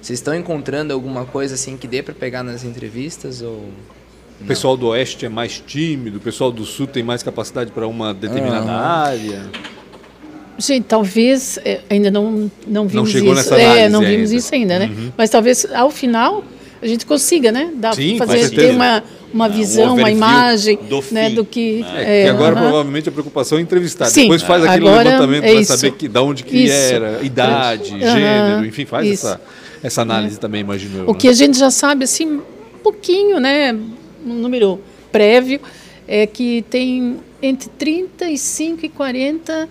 Vocês 0.00 0.18
estão 0.18 0.34
encontrando 0.34 0.92
alguma 0.92 1.24
coisa 1.24 1.54
assim 1.54 1.76
que 1.76 1.86
dê 1.86 2.02
para 2.02 2.14
pegar 2.14 2.42
nas 2.42 2.62
entrevistas 2.62 3.42
ou 3.42 3.70
o 4.40 4.44
pessoal 4.46 4.76
do 4.76 4.88
oeste 4.88 5.24
é 5.24 5.28
mais 5.28 5.62
tímido, 5.64 6.18
o 6.18 6.20
pessoal 6.20 6.50
do 6.50 6.64
sul 6.64 6.86
tem 6.86 7.02
mais 7.02 7.22
capacidade 7.22 7.70
para 7.70 7.86
uma 7.86 8.12
determinada 8.12 8.66
uhum. 8.66 8.70
área. 8.70 9.50
Gente, 10.58 10.84
talvez 10.84 11.58
é, 11.64 11.80
ainda 11.88 12.10
não 12.10 12.50
não 12.66 12.86
vimos 12.86 12.94
não 12.94 13.06
chegou 13.06 13.32
isso. 13.32 13.50
Nessa 13.50 13.60
é, 13.60 13.88
não 13.88 14.00
vimos 14.00 14.30
ainda. 14.30 14.34
isso 14.34 14.54
ainda, 14.54 14.78
né? 14.78 14.86
Uhum. 14.86 15.12
Mas 15.16 15.30
talvez 15.30 15.66
ao 15.72 15.90
final 15.90 16.44
a 16.82 16.86
gente 16.86 17.06
consiga, 17.06 17.50
né? 17.50 17.72
Dar, 17.76 17.94
Sim, 17.94 18.18
fazer 18.18 18.50
ter 18.50 18.70
uma 18.70 19.02
uma 19.34 19.48
visão, 19.48 19.96
um 19.96 19.98
uma 19.98 20.10
imagem 20.12 20.78
do, 20.88 21.04
né, 21.10 21.28
do 21.28 21.44
que. 21.44 21.84
É, 21.96 22.22
é, 22.22 22.30
agora 22.30 22.54
uh 22.54 22.58
-huh. 22.58 22.62
provavelmente 22.62 23.08
a 23.08 23.12
preocupação 23.12 23.58
é 23.58 23.60
entrevistar. 23.60 24.06
Sim, 24.06 24.22
Depois 24.22 24.42
faz 24.42 24.64
aquele 24.64 24.88
levantamento 24.88 25.44
é 25.44 25.54
para 25.54 25.64
saber 25.64 25.90
que, 25.92 26.06
de 26.06 26.18
onde 26.20 26.44
que 26.44 26.56
isso. 26.56 26.72
era, 26.72 27.20
idade, 27.24 27.92
uh 27.92 27.98
-huh. 27.98 28.12
gênero, 28.12 28.64
enfim, 28.64 28.84
faz 28.84 29.10
essa, 29.10 29.40
essa 29.82 30.02
análise 30.02 30.38
também, 30.38 30.60
imagino 30.60 30.98
eu. 30.98 31.04
O 31.08 31.12
né? 31.12 31.18
que 31.18 31.26
a 31.26 31.32
gente 31.32 31.58
já 31.58 31.70
sabe, 31.70 32.04
assim, 32.04 32.26
um 32.36 32.42
pouquinho, 32.82 33.40
né? 33.40 33.72
Um 34.24 34.34
número 34.34 34.80
prévio, 35.10 35.60
é 36.06 36.26
que 36.26 36.64
tem 36.70 37.16
entre 37.42 37.68
35 37.70 38.86
e 38.86 38.88
40 38.88 39.68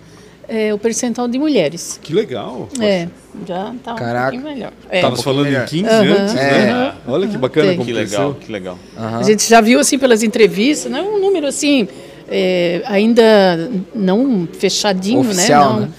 é, 0.47 0.73
o 0.73 0.77
percentual 0.77 1.27
de 1.27 1.37
mulheres. 1.37 1.99
Que 2.01 2.13
legal. 2.13 2.67
É, 2.79 3.07
já 3.47 3.73
está 3.73 3.93
um 3.93 3.97
pouquinho 3.97 4.43
melhor. 4.43 4.73
É. 4.89 5.07
Um 5.07 5.15
falando 5.15 5.45
melhor. 5.45 5.63
em 5.63 5.67
15 5.67 5.83
uhum. 5.83 6.13
antes, 6.13 6.33
né? 6.33 6.93
É. 7.07 7.11
Olha 7.11 7.27
que 7.27 7.37
bacana 7.37 7.67
Tem. 7.67 7.77
como 7.77 7.87
Que 7.87 7.93
legal, 7.93 8.35
que 8.35 8.51
legal. 8.51 8.79
Uhum. 8.97 9.17
A 9.17 9.23
gente 9.23 9.47
já 9.47 9.61
viu, 9.61 9.79
assim, 9.79 9.97
pelas 9.97 10.23
entrevistas, 10.23 10.91
né, 10.91 11.01
um 11.01 11.19
número, 11.19 11.47
assim, 11.47 11.87
é, 12.27 12.81
ainda 12.85 13.69
não 13.95 14.47
fechadinho, 14.51 15.23
né, 15.23 15.29
Oficial, 15.29 15.73
né? 15.73 15.79
Não, 15.79 15.85
né? 15.87 15.89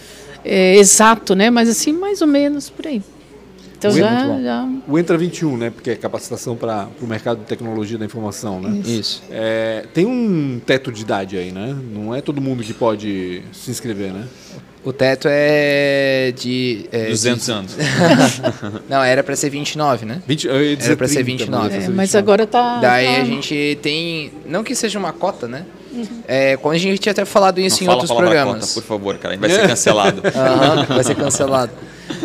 É, 0.45 0.77
exato, 0.77 1.35
né? 1.35 1.51
Mas, 1.51 1.69
assim, 1.69 1.93
mais 1.93 2.21
ou 2.21 2.29
menos 2.29 2.69
por 2.69 2.87
aí. 2.87 3.03
Então 3.85 3.91
o 3.91 3.99
já, 3.99 4.23
Entra, 4.23 4.43
já... 4.43 4.69
O 4.89 4.99
Entra 4.99 5.19
21, 5.19 5.57
né? 5.57 5.71
Porque 5.71 5.91
é 5.91 5.97
capacitação 5.97 6.57
para 6.57 6.89
o 7.01 7.07
mercado 7.07 7.41
de 7.41 7.45
tecnologia 7.45 7.99
da 7.99 8.05
informação, 8.05 8.61
né? 8.61 8.79
Isso. 8.81 8.91
Isso. 8.91 9.23
É, 9.31 9.85
tem 9.93 10.07
um 10.07 10.61
teto 10.65 10.91
de 10.91 11.03
idade 11.03 11.37
aí, 11.37 11.53
né? 11.53 11.77
Não 11.93 12.15
é 12.15 12.21
todo 12.21 12.41
mundo 12.41 12.63
que 12.63 12.73
pode 12.73 13.43
se 13.53 13.71
inscrever, 13.71 14.13
né? 14.13 14.27
O 14.83 14.93
teto 14.93 15.29
é 15.31 16.33
de. 16.37 16.87
É, 16.93 17.09
200 17.09 17.45
de... 17.45 17.53
anos. 17.53 17.77
Não, 18.89 19.03
era 19.03 19.23
para 19.23 19.35
ser 19.35 19.49
29, 19.49 20.05
né? 20.05 20.23
20, 20.27 20.49
era 20.49 20.97
para 20.97 21.09
ser 21.09 21.23
29. 21.23 21.75
É, 21.75 21.89
mas 21.89 22.15
agora 22.15 22.47
tá. 22.47 22.81
Daí 22.81 23.07
tá... 23.07 23.23
a 23.23 23.25
gente 23.25 23.79
tem. 23.81 24.31
Não 24.47 24.63
que 24.63 24.75
seja 24.75 24.99
uma 24.99 25.13
cota, 25.13 25.49
né? 25.49 25.65
Uhum. 25.91 26.07
É, 26.29 26.57
quando 26.59 26.75
a 26.75 26.79
gente 26.79 26.99
tinha 26.99 27.13
até 27.13 27.25
falado 27.25 27.61
isso 27.61 27.77
Não 27.77 27.85
em 27.85 27.87
fala 27.87 27.99
outros 27.99 28.17
programas. 28.17 28.61
Cota, 28.61 28.73
por 28.75 28.83
favor, 28.83 29.17
cara. 29.17 29.35
A 29.35 29.37
gente 29.37 29.41
vai 29.41 29.51
ser 29.51 29.69
cancelado. 29.69 30.21
uhum, 30.25 30.95
vai 30.95 31.05
ser 31.05 31.15
cancelado. 31.15 31.73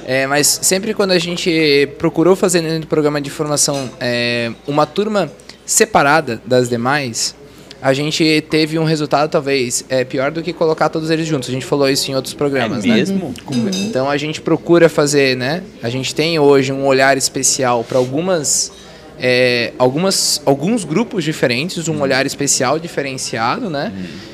É, 0.10 0.26
mas 0.26 0.48
sempre 0.64 0.92
quando 0.96 1.12
a 1.12 1.20
gente 1.20 1.88
procurou 2.00 2.36
fazer 2.36 2.64
dentro 2.64 2.80
do 2.80 2.88
programa 2.88 3.22
de 3.22 3.30
formação 3.30 3.88
é, 4.00 4.52
uma 4.66 4.84
turma 4.88 5.32
separada 5.68 6.42
das 6.48 6.68
demais, 6.68 7.36
a 7.80 7.94
gente 7.94 8.44
teve 8.50 8.80
um 8.80 8.86
resultado 8.86 9.30
talvez 9.30 9.86
é, 9.88 10.04
pior 10.04 10.32
do 10.32 10.42
que 10.42 10.52
colocar 10.52 10.90
todos 10.90 11.12
eles 11.12 11.28
juntos. 11.28 11.48
A 11.48 11.52
gente 11.52 11.64
falou 11.64 11.88
isso 11.88 12.10
em 12.10 12.16
outros 12.16 12.34
programas, 12.34 12.86
é 12.86 12.88
mesmo? 12.88 13.36
Né? 13.52 13.72
Então 13.88 14.10
a 14.10 14.18
gente 14.18 14.42
procura 14.42 14.90
fazer, 14.90 15.38
né? 15.38 15.62
A 15.84 15.92
gente 15.92 16.16
tem 16.16 16.40
hoje 16.40 16.74
um 16.74 16.88
olhar 16.88 17.16
especial 17.16 17.84
para 17.84 18.00
algumas, 18.00 18.72
é, 19.20 19.74
algumas, 19.78 20.42
alguns 20.44 20.86
grupos 20.86 21.24
diferentes, 21.24 21.88
um 21.88 22.02
olhar 22.02 22.26
especial 22.26 22.80
diferenciado, 22.80 23.70
né? 23.70 23.94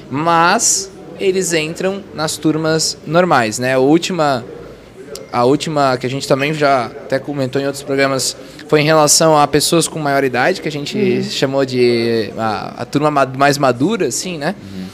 Mas 0.10 0.90
eles 1.20 1.52
entram 1.52 2.02
nas 2.14 2.38
turmas 2.38 2.98
normais, 3.06 3.60
né? 3.60 3.74
A 3.74 3.80
última 3.80 4.42
a 5.36 5.44
última 5.44 5.98
que 5.98 6.08
a 6.08 6.10
gente 6.10 6.26
também 6.26 6.54
já 6.54 6.86
até 6.86 7.20
comentou 7.20 7.62
em 7.62 7.66
outros 7.66 7.84
programas 7.84 8.38
foi 8.70 8.80
em 8.80 8.86
relação 8.86 9.38
a 9.38 9.46
pessoas 9.46 9.86
com 9.86 10.00
maior 10.00 10.24
idade, 10.24 10.62
que 10.62 10.68
a 10.70 10.72
gente 10.72 10.98
uhum. 10.98 11.24
chamou 11.24 11.66
de 11.66 12.32
a, 12.38 12.84
a, 12.84 12.86
turma 12.86 13.12
mais 13.12 13.58
madura, 13.58 14.08
assim, 14.08 14.38
né? 14.38 14.56
Uhum. 14.58 14.86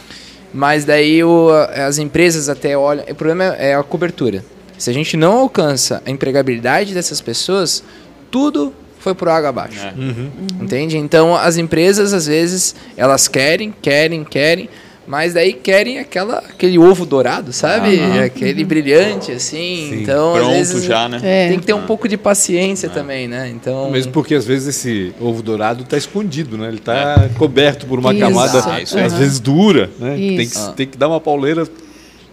Mas 0.52 0.84
daí 0.84 1.24
o, 1.24 1.52
as 1.76 2.00
empresas 2.00 2.50
até 2.50 2.76
olham. 2.76 3.06
O 3.08 3.14
problema 3.14 3.44
é 3.54 3.76
a 3.76 3.84
cobertura. 3.84 4.44
Se 4.80 4.90
a 4.90 4.94
gente 4.94 5.16
não 5.16 5.34
alcança 5.34 6.02
a 6.08 6.10
empregabilidade 6.10 6.96
dessas 6.96 7.22
pessoas, 7.22 7.84
tudo 8.32 8.74
foi 8.98 9.14
por 9.14 9.30
água 9.30 9.50
abaixo. 9.50 9.86
É. 9.86 9.94
Uhum. 9.96 10.32
Entende? 10.60 10.98
Então 10.98 11.36
as 11.36 11.58
empresas, 11.58 12.14
às 12.14 12.26
vezes, 12.26 12.74
elas 12.98 13.28
querem, 13.28 13.72
querem, 13.80 14.24
querem 14.24 14.68
mas 15.12 15.34
daí 15.34 15.52
querem 15.52 16.00
aquela, 16.00 16.38
aquele 16.38 16.80
ovo 16.80 17.06
dourado, 17.06 17.52
sabe? 17.52 18.00
Ah, 18.00 18.24
aquele 18.24 18.64
brilhante, 18.64 19.34
assim. 19.34 19.90
Sim. 19.90 20.02
Então, 20.04 20.32
Pronto 20.32 20.52
às 20.52 20.56
vezes, 20.56 20.84
já, 20.86 21.10
né? 21.10 21.20
É. 21.22 21.50
Tem 21.50 21.60
que 21.60 21.66
ter 21.66 21.74
um 21.74 21.82
pouco 21.86 22.08
de 22.08 22.16
paciência 22.16 22.88
é. 22.88 22.90
também, 22.90 23.28
né? 23.28 23.50
Então... 23.50 23.92
Mesmo 23.92 24.14
porque 24.14 24.34
às 24.34 24.46
vezes 24.46 24.70
esse 24.70 25.14
ovo 25.20 25.44
dourado 25.44 25.84
está 25.84 25.98
escondido, 25.98 26.58
né? 26.58 26.70
Ele 26.70 26.78
está 26.78 27.26
é. 27.26 27.38
coberto 27.38 27.86
por 27.88 28.00
uma 28.00 28.16
camada, 28.16 28.60
às 28.60 28.94
uhum. 28.94 29.10
vezes 29.10 29.42
dura, 29.42 29.90
né? 30.00 30.16
Tem 30.16 30.48
que, 30.48 30.74
tem 30.78 30.88
que 30.88 30.98
dar 30.98 31.10
uma 31.10 31.20
pauleira 31.20 31.68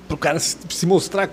para 0.06 0.14
o 0.14 0.16
cara 0.16 0.38
se 0.38 0.86
mostrar 0.86 1.28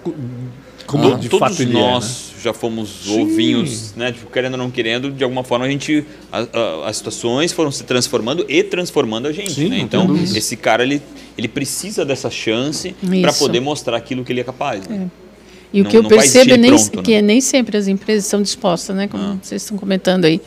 como 0.85 1.13
ah, 1.13 1.17
de 1.17 1.29
todos 1.29 1.57
fato 1.57 1.69
nós 1.69 2.31
é, 2.33 2.35
né? 2.35 2.41
já 2.43 2.53
fomos 2.53 2.89
Sim. 3.03 3.23
ovinhos, 3.23 3.93
né? 3.95 4.11
Tipo, 4.11 4.29
querendo 4.31 4.53
ou 4.53 4.59
não 4.59 4.69
querendo, 4.69 5.11
de 5.11 5.23
alguma 5.23 5.43
forma 5.43 5.65
a 5.65 5.69
gente. 5.69 6.05
A, 6.31 6.39
a, 6.39 6.89
as 6.89 6.97
situações 6.97 7.51
foram 7.51 7.71
se 7.71 7.83
transformando 7.83 8.45
e 8.47 8.63
transformando 8.63 9.27
a 9.27 9.31
gente. 9.31 9.53
Sim, 9.53 9.69
né? 9.69 9.79
Então, 9.79 10.15
esse 10.15 10.55
cara 10.55 10.83
ele, 10.83 11.01
ele 11.37 11.47
precisa 11.47 12.05
dessa 12.05 12.29
chance 12.29 12.95
para 13.21 13.33
poder 13.33 13.59
mostrar 13.59 13.97
aquilo 13.97 14.23
que 14.23 14.31
ele 14.31 14.41
é 14.41 14.43
capaz. 14.43 14.87
Né? 14.87 15.07
É. 15.11 15.25
E 15.73 15.81
não, 15.81 15.87
o 15.87 15.91
que 15.91 15.97
eu 15.97 16.03
percebo 16.03 16.53
é 16.53 16.57
nem, 16.57 16.71
pronto, 16.71 17.03
que 17.03 17.15
né? 17.15 17.21
nem 17.21 17.41
sempre 17.41 17.77
as 17.77 17.87
empresas 17.87 18.25
estão 18.25 18.41
dispostas, 18.41 18.95
né? 18.95 19.07
Como 19.07 19.23
ah. 19.23 19.37
vocês 19.41 19.61
estão 19.61 19.77
comentando 19.77 20.25
aí. 20.25 20.39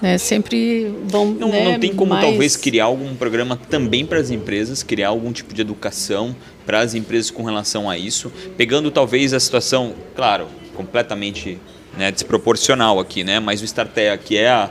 Né, 0.00 0.16
sempre 0.16 0.94
vão. 1.08 1.26
Não, 1.32 1.48
né, 1.48 1.72
não 1.72 1.80
tem 1.80 1.92
como 1.92 2.10
mais... 2.10 2.24
talvez 2.24 2.56
criar 2.56 2.84
algum 2.84 3.16
programa 3.16 3.58
também 3.68 4.06
para 4.06 4.20
as 4.20 4.30
empresas, 4.30 4.80
criar 4.84 5.08
algum 5.08 5.32
tipo 5.32 5.52
de 5.52 5.60
educação 5.60 6.36
para 6.68 6.80
as 6.80 6.92
empresas 6.92 7.30
com 7.30 7.42
relação 7.42 7.88
a 7.88 7.96
isso, 7.96 8.30
pegando 8.54 8.90
talvez 8.90 9.32
a 9.32 9.40
situação, 9.40 9.94
claro, 10.14 10.48
completamente 10.74 11.58
né, 11.96 12.12
desproporcional 12.12 13.00
aqui, 13.00 13.24
né? 13.24 13.40
Mas 13.40 13.62
o 13.62 13.64
Startea, 13.64 14.18
que 14.18 14.36
é 14.36 14.50
a 14.50 14.68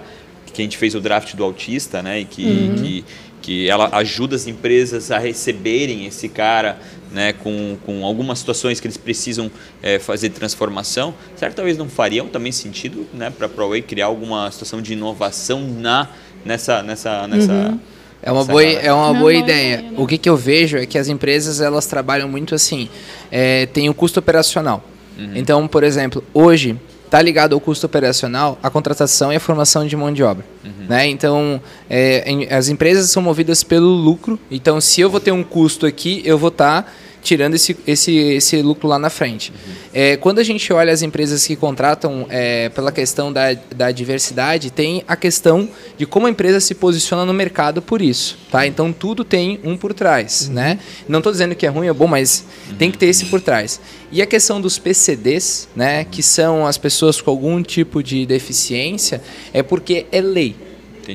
que 0.53 0.61
a 0.61 0.63
gente 0.63 0.77
fez 0.77 0.93
o 0.93 1.01
draft 1.01 1.33
do 1.33 1.43
autista, 1.43 2.03
né? 2.03 2.19
E 2.19 2.25
que, 2.25 2.45
uhum. 2.45 2.75
que, 2.75 3.05
que 3.41 3.67
ela 3.67 3.89
ajuda 3.97 4.35
as 4.35 4.45
empresas 4.45 5.09
a 5.09 5.17
receberem 5.17 6.05
esse 6.05 6.29
cara 6.29 6.77
né, 7.11 7.33
com, 7.33 7.75
com 7.83 8.05
algumas 8.05 8.37
situações 8.37 8.79
que 8.79 8.85
eles 8.85 8.97
precisam 8.97 9.49
é, 9.81 9.97
fazer 9.97 10.29
transformação, 10.29 11.15
certo? 11.35 11.55
Talvez 11.55 11.79
não 11.79 11.89
fariam 11.89 12.27
também 12.27 12.51
sentido 12.51 13.07
né, 13.11 13.31
para 13.35 13.47
a 13.47 13.49
ProWay 13.49 13.81
criar 13.81 14.05
alguma 14.05 14.51
situação 14.51 14.83
de 14.83 14.93
inovação 14.93 15.61
na, 15.61 16.09
nessa, 16.45 16.83
nessa, 16.83 17.27
nessa, 17.27 17.53
uhum. 17.53 17.79
É 18.22 18.32
uma 18.32 18.43
boa, 18.43 18.63
é 18.63 18.91
uma 18.91 19.13
boa 19.13 19.34
ideia. 19.34 19.86
O 19.95 20.07
que, 20.07 20.18
que 20.18 20.30
eu 20.30 20.36
vejo 20.36 20.78
é 20.78 20.86
que 20.86 20.97
as 20.97 21.07
empresas 21.07 21.61
elas 21.61 21.86
trabalham 21.86 22.28
muito 22.28 22.55
assim, 22.55 22.89
é, 23.32 23.65
tem 23.68 23.89
o 23.89 23.93
custo 23.93 24.20
operacional. 24.20 24.84
Uhum. 25.18 25.32
Então, 25.36 25.68
por 25.68 25.84
exemplo, 25.84 26.24
hoje 26.34 26.78
está 27.05 27.22
ligado 27.22 27.53
ao 27.53 27.61
custo 27.61 27.86
operacional 27.86 28.59
a 28.61 28.70
contratação 28.70 29.32
e 29.32 29.38
a 29.38 29.39
formação 29.39 29.88
de 29.88 29.95
mão 29.95 30.11
de 30.13 30.24
obra. 30.24 30.45
Uhum. 30.63 30.88
Né? 30.89 31.07
Então, 31.07 31.61
é, 31.89 32.30
em, 32.30 32.51
as 32.51 32.70
empresas 32.70 33.09
são 33.09 33.24
movidas 33.24 33.63
pelo 33.63 33.88
lucro. 33.88 34.39
Então, 34.51 34.80
se 34.82 35.01
eu 35.01 35.09
vou 35.09 35.20
ter 35.20 35.32
um 35.32 35.43
custo 35.43 35.86
aqui, 35.86 36.22
eu 36.26 36.38
vou 36.38 36.49
estar 36.49 36.84
tá 36.84 36.91
tirando 37.22 37.55
esse, 37.55 37.76
esse, 37.86 38.15
esse 38.15 38.61
lucro 38.61 38.88
lá 38.88 38.97
na 38.97 39.09
frente. 39.09 39.51
Uhum. 39.51 39.74
É, 39.93 40.18
quando 40.18 40.39
a 40.39 40.43
gente 40.43 40.72
olha 40.72 40.93
as 40.93 41.01
empresas 41.01 41.45
que 41.45 41.55
contratam 41.55 42.26
é, 42.30 42.70
pela 42.70 42.91
questão 42.91 43.32
da, 43.32 43.53
da 43.76 43.91
diversidade, 43.91 44.72
tem 44.72 45.03
a 45.07 45.15
questão 45.15 45.68
de 45.97 46.05
como 46.05 46.28
a 46.28 46.30
empresa 46.30 46.59
se 46.59 46.76
posiciona 46.76 47.26
no 47.26 47.34
mercado 47.34 47.82
por 47.82 48.01
isso. 48.01 48.38
Tá? 48.51 48.65
Então 48.65 48.93
tudo 48.93 49.24
tem 49.24 49.59
um 49.63 49.76
por 49.76 49.93
trás. 49.93 50.47
Uhum. 50.47 50.53
Né? 50.53 50.80
Não 51.07 51.20
estou 51.20 51.32
dizendo 51.32 51.55
que 51.55 51.65
é 51.65 51.70
ruim 51.70 51.89
ou 51.89 51.95
bom, 51.95 52.07
mas 52.07 52.45
uhum. 52.70 52.76
tem 52.76 52.91
que 52.91 52.97
ter 52.97 53.07
esse 53.07 53.26
por 53.26 53.41
trás. 53.41 53.80
E 54.11 54.22
a 54.22 54.26
questão 54.26 54.61
dos 54.61 54.80
PCDs, 54.80 55.68
né, 55.76 56.05
que 56.05 56.24
são 56.24 56.65
as 56.65 56.78
pessoas 56.78 57.20
com 57.20 57.30
algum 57.30 57.61
tipo 57.61 58.01
de 58.01 58.26
deficiência, 58.26 59.22
é 59.53 59.61
porque 59.61 60.05
é 60.11 60.22
lei. 60.22 60.55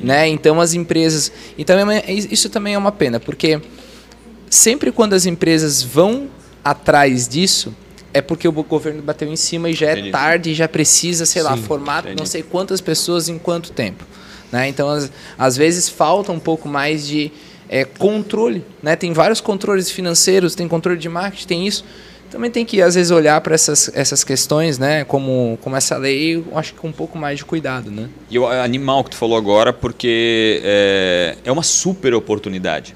Né? 0.01 0.27
Então 0.27 0.59
as 0.59 0.73
empresas. 0.73 1.31
Então 1.57 1.77
é 1.91 2.11
isso 2.11 2.49
também 2.49 2.73
é 2.73 2.77
uma 2.77 2.91
pena, 2.91 3.19
porque 3.19 3.61
sempre 4.53 4.91
quando 4.91 5.13
as 5.13 5.25
empresas 5.25 5.81
vão 5.81 6.29
atrás 6.63 7.27
disso, 7.27 7.73
é 8.13 8.21
porque 8.21 8.47
o 8.47 8.51
governo 8.51 9.01
bateu 9.01 9.27
em 9.27 9.35
cima 9.35 9.69
e 9.69 9.73
já 9.73 9.87
é 9.87 9.93
Entendi. 9.93 10.11
tarde 10.11 10.51
e 10.51 10.53
já 10.53 10.67
precisa, 10.67 11.25
sei 11.25 11.41
Sim, 11.41 11.47
lá, 11.47 11.57
formar 11.57 12.03
Entendi. 12.03 12.19
não 12.19 12.25
sei 12.25 12.43
quantas 12.43 12.79
pessoas 12.79 13.27
em 13.27 13.39
quanto 13.39 13.71
tempo. 13.71 14.05
Né? 14.51 14.67
Então, 14.67 14.87
às, 14.87 15.11
às 15.37 15.57
vezes, 15.57 15.89
falta 15.89 16.31
um 16.31 16.39
pouco 16.39 16.69
mais 16.69 17.07
de 17.07 17.31
é, 17.67 17.83
controle. 17.83 18.63
Né? 18.83 18.95
Tem 18.95 19.11
vários 19.11 19.41
controles 19.41 19.89
financeiros, 19.89 20.53
tem 20.53 20.67
controle 20.67 20.99
de 20.99 21.09
marketing, 21.09 21.47
tem 21.47 21.67
isso. 21.67 21.83
Também 22.29 22.51
tem 22.51 22.63
que, 22.63 22.79
às 22.81 22.93
vezes, 22.93 23.11
olhar 23.11 23.41
para 23.41 23.55
essas, 23.55 23.89
essas 23.95 24.23
questões, 24.23 24.77
né? 24.77 25.03
como, 25.03 25.57
como 25.61 25.75
essa 25.75 25.97
lei, 25.97 26.35
eu 26.35 26.45
acho 26.55 26.73
que 26.73 26.79
com 26.79 26.89
um 26.89 26.93
pouco 26.93 27.17
mais 27.17 27.39
de 27.39 27.45
cuidado. 27.45 27.89
Né? 27.89 28.07
E 28.29 28.37
o 28.37 28.45
animal 28.45 29.03
que 29.03 29.11
tu 29.11 29.17
falou 29.17 29.37
agora, 29.37 29.73
porque 29.73 30.61
é, 30.63 31.37
é 31.43 31.51
uma 31.51 31.63
super 31.63 32.13
oportunidade. 32.13 32.95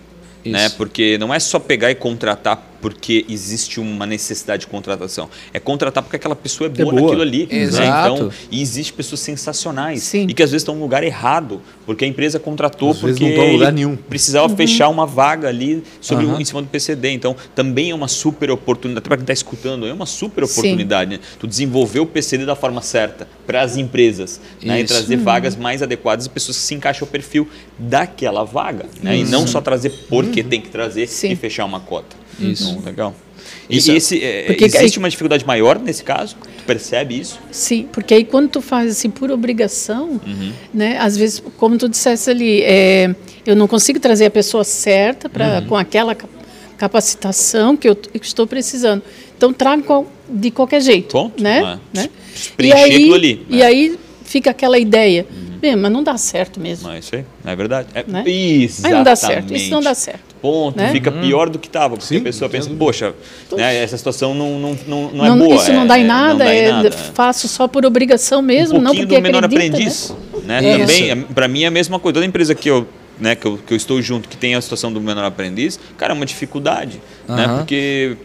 Né? 0.51 0.69
Porque 0.69 1.17
não 1.17 1.33
é 1.33 1.39
só 1.39 1.59
pegar 1.59 1.91
e 1.91 1.95
contratar 1.95 2.61
porque 2.81 3.25
existe 3.29 3.79
uma 3.79 4.05
necessidade 4.05 4.61
de 4.61 4.67
contratação. 4.67 5.29
É 5.53 5.59
contratar 5.59 6.03
porque 6.03 6.15
aquela 6.15 6.35
pessoa 6.35 6.67
é 6.67 6.69
boa, 6.69 6.89
é 6.89 6.91
boa. 6.91 7.01
naquilo 7.01 7.21
ali. 7.21 7.47
Né? 7.51 7.59
Exato. 7.59 8.09
Né? 8.09 8.15
Então, 8.15 8.31
e 8.51 8.61
existe 8.61 8.93
pessoas 8.93 9.21
sensacionais 9.21 10.03
Sim. 10.03 10.27
e 10.29 10.33
que 10.33 10.43
às 10.43 10.51
vezes 10.51 10.61
estão 10.61 10.75
no 10.75 10.81
lugar 10.81 11.03
errado, 11.03 11.61
porque 11.85 12.05
a 12.05 12.07
empresa 12.07 12.39
contratou 12.39 12.91
às 12.91 12.99
porque 12.99 13.47
não 13.71 13.95
precisava 13.95 14.47
uhum. 14.47 14.55
fechar 14.55 14.89
uma 14.89 15.05
vaga 15.05 15.47
ali 15.47 15.83
sobre 16.01 16.25
uhum. 16.25 16.35
um, 16.35 16.41
em 16.41 16.45
cima 16.45 16.61
do 16.61 16.67
PCD. 16.67 17.11
Então, 17.11 17.35
também 17.55 17.91
é 17.91 17.95
uma 17.95 18.07
super 18.07 18.51
oportunidade. 18.51 19.03
Para 19.03 19.17
quem 19.17 19.23
está 19.23 19.33
escutando, 19.33 19.87
é 19.87 19.93
uma 19.93 20.05
super 20.05 20.43
oportunidade. 20.43 21.11
Né? 21.11 21.19
Tu 21.39 21.47
desenvolver 21.47 21.99
o 21.99 22.05
PCD 22.05 22.45
da 22.45 22.55
forma 22.55 22.81
certa 22.81 23.27
para 23.45 23.61
as 23.61 23.77
empresas 23.77 24.39
né? 24.61 24.81
e 24.81 24.83
trazer 24.83 25.17
uhum. 25.17 25.23
vagas 25.23 25.55
mais 25.55 25.81
adequadas 25.81 26.25
e 26.25 26.29
pessoas 26.29 26.57
que 26.57 26.63
se 26.63 26.75
encaixam 26.75 27.05
ao 27.05 27.11
perfil 27.11 27.47
daquela 27.77 28.43
vaga. 28.43 28.85
Né? 29.01 29.17
E 29.17 29.23
não 29.23 29.47
só 29.47 29.61
trazer 29.61 29.91
porque 30.09 30.41
uhum. 30.41 30.49
tem 30.49 30.61
que 30.61 30.69
trazer 30.69 31.07
Sim. 31.07 31.31
e 31.31 31.35
fechar 31.35 31.65
uma 31.65 31.79
cota. 31.79 32.26
Isso. 32.39 32.69
Então, 32.71 32.83
legal. 32.83 33.15
E, 33.69 33.77
isso, 33.77 33.91
esse, 33.91 34.23
é, 34.23 34.43
porque 34.43 34.65
existe 34.65 34.97
aí, 34.97 34.97
uma 34.97 35.09
dificuldade 35.09 35.45
maior 35.45 35.79
nesse 35.79 36.03
caso? 36.03 36.35
Tu 36.57 36.63
percebe 36.65 37.19
isso? 37.19 37.39
Sim, 37.51 37.87
porque 37.91 38.13
aí 38.13 38.23
quando 38.23 38.49
tu 38.49 38.61
faz 38.61 38.91
assim 38.91 39.09
por 39.09 39.31
obrigação, 39.31 40.21
uhum. 40.25 40.51
né? 40.73 40.97
Às 40.99 41.17
vezes, 41.17 41.41
como 41.57 41.77
tu 41.77 41.89
dissesse 41.89 42.29
ali, 42.29 42.61
é, 42.61 43.13
eu 43.45 43.55
não 43.55 43.67
consigo 43.67 43.99
trazer 43.99 44.25
a 44.25 44.31
pessoa 44.31 44.63
certa 44.63 45.29
para 45.29 45.59
uhum. 45.59 45.67
com 45.67 45.75
aquela 45.75 46.15
capacitação 46.77 47.75
que 47.75 47.87
eu 47.87 47.97
estou 48.21 48.47
precisando. 48.47 49.01
Então 49.35 49.51
trago 49.51 50.07
de 50.29 50.51
qualquer 50.51 50.81
jeito, 50.81 51.11
Ponto, 51.11 51.41
né? 51.41 51.79
É. 51.93 51.99
né? 51.99 52.09
E 52.59 52.71
aí, 52.71 53.13
ali, 53.13 53.35
né? 53.35 53.41
e 53.49 53.63
aí 53.63 53.99
fica 54.23 54.51
aquela 54.51 54.77
ideia. 54.77 55.25
Uhum. 55.29 55.46
Bem, 55.59 55.75
mas 55.75 55.91
não 55.91 56.03
dá 56.03 56.17
certo 56.17 56.59
mesmo. 56.59 56.87
Mas 56.87 57.05
isso 57.05 57.15
aí, 57.15 57.25
é 57.45 57.55
verdade. 57.55 57.87
É, 57.93 58.03
né? 58.07 58.23
Exatamente. 58.27 58.81
Mas 58.81 58.91
não 58.91 59.03
dá 59.03 59.15
certo, 59.15 59.53
isso 59.53 59.71
não 59.71 59.81
dá 59.81 59.95
certo. 59.95 60.35
Ponto, 60.41 60.77
né? 60.77 60.91
fica 60.91 61.09
hum. 61.09 61.21
pior 61.21 61.49
do 61.49 61.57
que 61.57 61.67
estava, 61.67 61.95
porque 61.95 62.07
Sim, 62.07 62.17
a 62.17 62.21
pessoa 62.21 62.49
pensa, 62.49 62.69
poxa, 62.69 63.13
né, 63.55 63.75
essa 63.77 63.97
situação 63.97 64.35
não, 64.35 64.59
não, 64.59 64.77
não, 64.87 65.11
não 65.11 65.25
é 65.25 65.29
não, 65.29 65.39
boa. 65.39 65.55
Isso 65.55 65.73
não 65.73 65.87
dá 65.87 65.97
em 65.97 66.03
nada, 66.03 66.43
é, 66.43 66.47
dá 66.47 66.53
em 66.53 66.57
é, 66.57 66.71
nada, 66.71 66.91
faço 66.91 67.47
só 67.47 67.67
por 67.67 67.85
obrigação 67.85 68.41
mesmo, 68.41 68.77
um 68.77 68.81
não 68.81 68.95
porque 68.95 69.15
do 69.15 69.21
menor 69.21 69.43
acredita, 69.43 69.75
aprendiz, 69.75 70.13
né? 70.43 70.61
né? 70.61 70.77
Também, 70.79 71.09
é, 71.09 71.15
para 71.15 71.47
mim 71.47 71.63
é 71.63 71.67
a 71.67 71.71
mesma 71.71 71.99
coisa. 71.99 72.15
Toda 72.15 72.25
empresa 72.25 72.53
que 72.53 72.69
eu 72.69 72.87
né, 73.19 73.35
que 73.35 73.45
eu, 73.45 73.57
que 73.57 73.73
eu 73.73 73.77
estou 73.77 74.01
junto, 74.01 74.29
que 74.29 74.37
tem 74.37 74.53
a 74.53 74.61
situação 74.61 74.93
do 74.93 75.01
menor 75.01 75.23
aprendiz, 75.23 75.79
cara, 75.97 76.13
é 76.13 76.15
uma 76.15 76.25
dificuldade, 76.25 77.01
uhum. 77.27 77.35
né? 77.35 77.47
Porque 77.57 78.15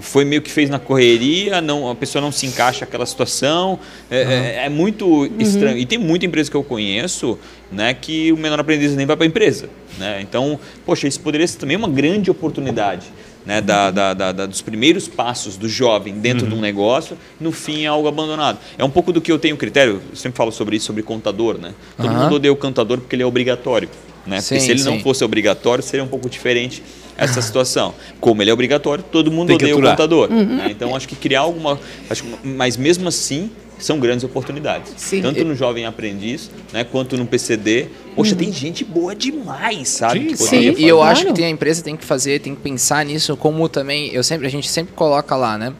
foi 0.00 0.24
meio 0.24 0.40
que 0.40 0.50
fez 0.50 0.70
na 0.70 0.78
correria, 0.78 1.60
não, 1.60 1.90
a 1.90 1.94
pessoa 1.94 2.22
não 2.22 2.30
se 2.30 2.46
encaixa 2.46 2.80
naquela 2.80 3.06
situação. 3.06 3.78
É, 4.10 4.22
uhum. 4.22 4.30
é, 4.30 4.66
é 4.66 4.68
muito 4.68 5.06
uhum. 5.06 5.30
estranho. 5.38 5.78
E 5.78 5.84
tem 5.84 5.98
muita 5.98 6.26
empresa 6.26 6.50
que 6.50 6.56
eu 6.56 6.64
conheço 6.64 7.38
né, 7.70 7.94
que 7.94 8.32
o 8.32 8.36
menor 8.36 8.60
aprendiz 8.60 8.94
nem 8.94 9.06
vai 9.06 9.16
para 9.16 9.24
a 9.24 9.28
empresa. 9.28 9.68
Né? 9.98 10.20
Então, 10.20 10.58
poxa, 10.84 11.08
isso 11.08 11.20
poderia 11.20 11.46
ser 11.46 11.58
também 11.58 11.76
uma 11.76 11.88
grande 11.88 12.30
oportunidade. 12.30 13.06
Né, 13.44 13.60
da, 13.60 13.92
da, 13.92 14.12
da, 14.12 14.32
dos 14.44 14.60
primeiros 14.60 15.06
passos 15.06 15.56
do 15.56 15.68
jovem 15.68 16.14
dentro 16.14 16.46
uhum. 16.46 16.50
de 16.50 16.58
um 16.58 16.60
negócio, 16.60 17.16
no 17.38 17.52
fim 17.52 17.84
é 17.84 17.86
algo 17.86 18.08
abandonado. 18.08 18.58
É 18.76 18.84
um 18.84 18.90
pouco 18.90 19.12
do 19.12 19.20
que 19.20 19.30
eu 19.30 19.38
tenho 19.38 19.56
critério, 19.56 20.02
eu 20.10 20.16
sempre 20.16 20.36
falo 20.36 20.50
sobre 20.50 20.74
isso, 20.74 20.86
sobre 20.86 21.00
contador. 21.04 21.56
Né? 21.56 21.72
Todo 21.96 22.10
mundo 22.10 22.34
odeia 22.34 22.52
o 22.52 22.56
contador 22.56 22.98
porque 22.98 23.14
ele 23.14 23.22
é 23.22 23.26
obrigatório. 23.26 23.88
Né? 24.26 24.40
Sim, 24.40 24.56
porque 24.56 24.64
se 24.64 24.70
ele 24.72 24.80
sim. 24.80 24.90
não 24.90 24.98
fosse 24.98 25.22
obrigatório, 25.22 25.80
seria 25.80 26.02
um 26.02 26.08
pouco 26.08 26.28
diferente 26.28 26.82
essa 27.16 27.40
situação. 27.40 27.94
Como 28.20 28.42
ele 28.42 28.50
é 28.50 28.52
obrigatório, 28.52 29.04
todo 29.04 29.30
mundo 29.30 29.48
Tem 29.48 29.56
odeia 29.56 29.76
o 29.76 29.82
contador. 29.82 30.30
Uhum. 30.30 30.56
Né? 30.56 30.68
Então 30.70 30.94
acho 30.94 31.08
que 31.08 31.16
criar 31.16 31.40
alguma. 31.40 31.78
Acho, 32.10 32.24
mas 32.44 32.76
mesmo 32.76 33.08
assim, 33.08 33.50
são 33.78 33.98
grandes 33.98 34.24
oportunidades. 34.24 34.92
Sim. 34.96 35.22
Tanto 35.22 35.44
no 35.44 35.54
Jovem 35.54 35.86
Aprendiz, 35.86 36.50
né, 36.72 36.84
quanto 36.84 37.16
no 37.16 37.26
PCD. 37.26 37.88
Poxa, 38.14 38.32
uhum. 38.32 38.38
tem 38.38 38.52
gente 38.52 38.84
boa 38.84 39.14
demais, 39.14 39.88
sabe? 39.88 40.36
Sim, 40.36 40.46
sim. 40.46 40.74
E 40.78 40.88
eu 40.88 41.02
acho 41.02 41.26
que 41.26 41.32
tem 41.32 41.44
a 41.44 41.50
empresa 41.50 41.82
tem 41.82 41.96
que 41.96 42.04
fazer, 42.04 42.40
tem 42.40 42.54
que 42.54 42.62
pensar 42.62 43.04
nisso, 43.04 43.36
como 43.36 43.68
também, 43.68 44.10
eu 44.12 44.22
sempre, 44.22 44.46
a 44.46 44.50
gente 44.50 44.68
sempre 44.68 44.94
coloca 44.94 45.36
lá, 45.36 45.58
né? 45.58 45.72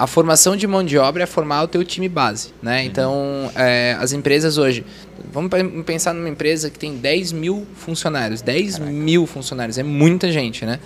A 0.00 0.06
formação 0.06 0.56
de 0.56 0.66
mão 0.66 0.82
de 0.82 0.96
obra 0.96 1.24
é 1.24 1.26
formar 1.26 1.62
o 1.62 1.68
teu 1.68 1.84
time 1.84 2.08
base, 2.08 2.54
né? 2.62 2.80
Uhum. 2.80 2.86
Então, 2.86 3.52
é, 3.54 3.94
as 4.00 4.14
empresas 4.14 4.56
hoje, 4.56 4.82
vamos 5.30 5.50
pensar 5.84 6.14
numa 6.14 6.30
empresa 6.30 6.70
que 6.70 6.78
tem 6.78 6.96
10 6.96 7.32
mil 7.32 7.66
funcionários, 7.74 8.40
10 8.40 8.78
Caraca. 8.78 8.90
mil 8.90 9.26
funcionários, 9.26 9.76
é 9.76 9.82
muita 9.82 10.32
gente, 10.32 10.64
né? 10.64 10.80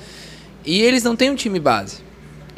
E 0.66 0.82
eles 0.82 1.04
não 1.04 1.14
têm 1.14 1.30
um 1.30 1.36
time 1.36 1.60
base. 1.60 1.98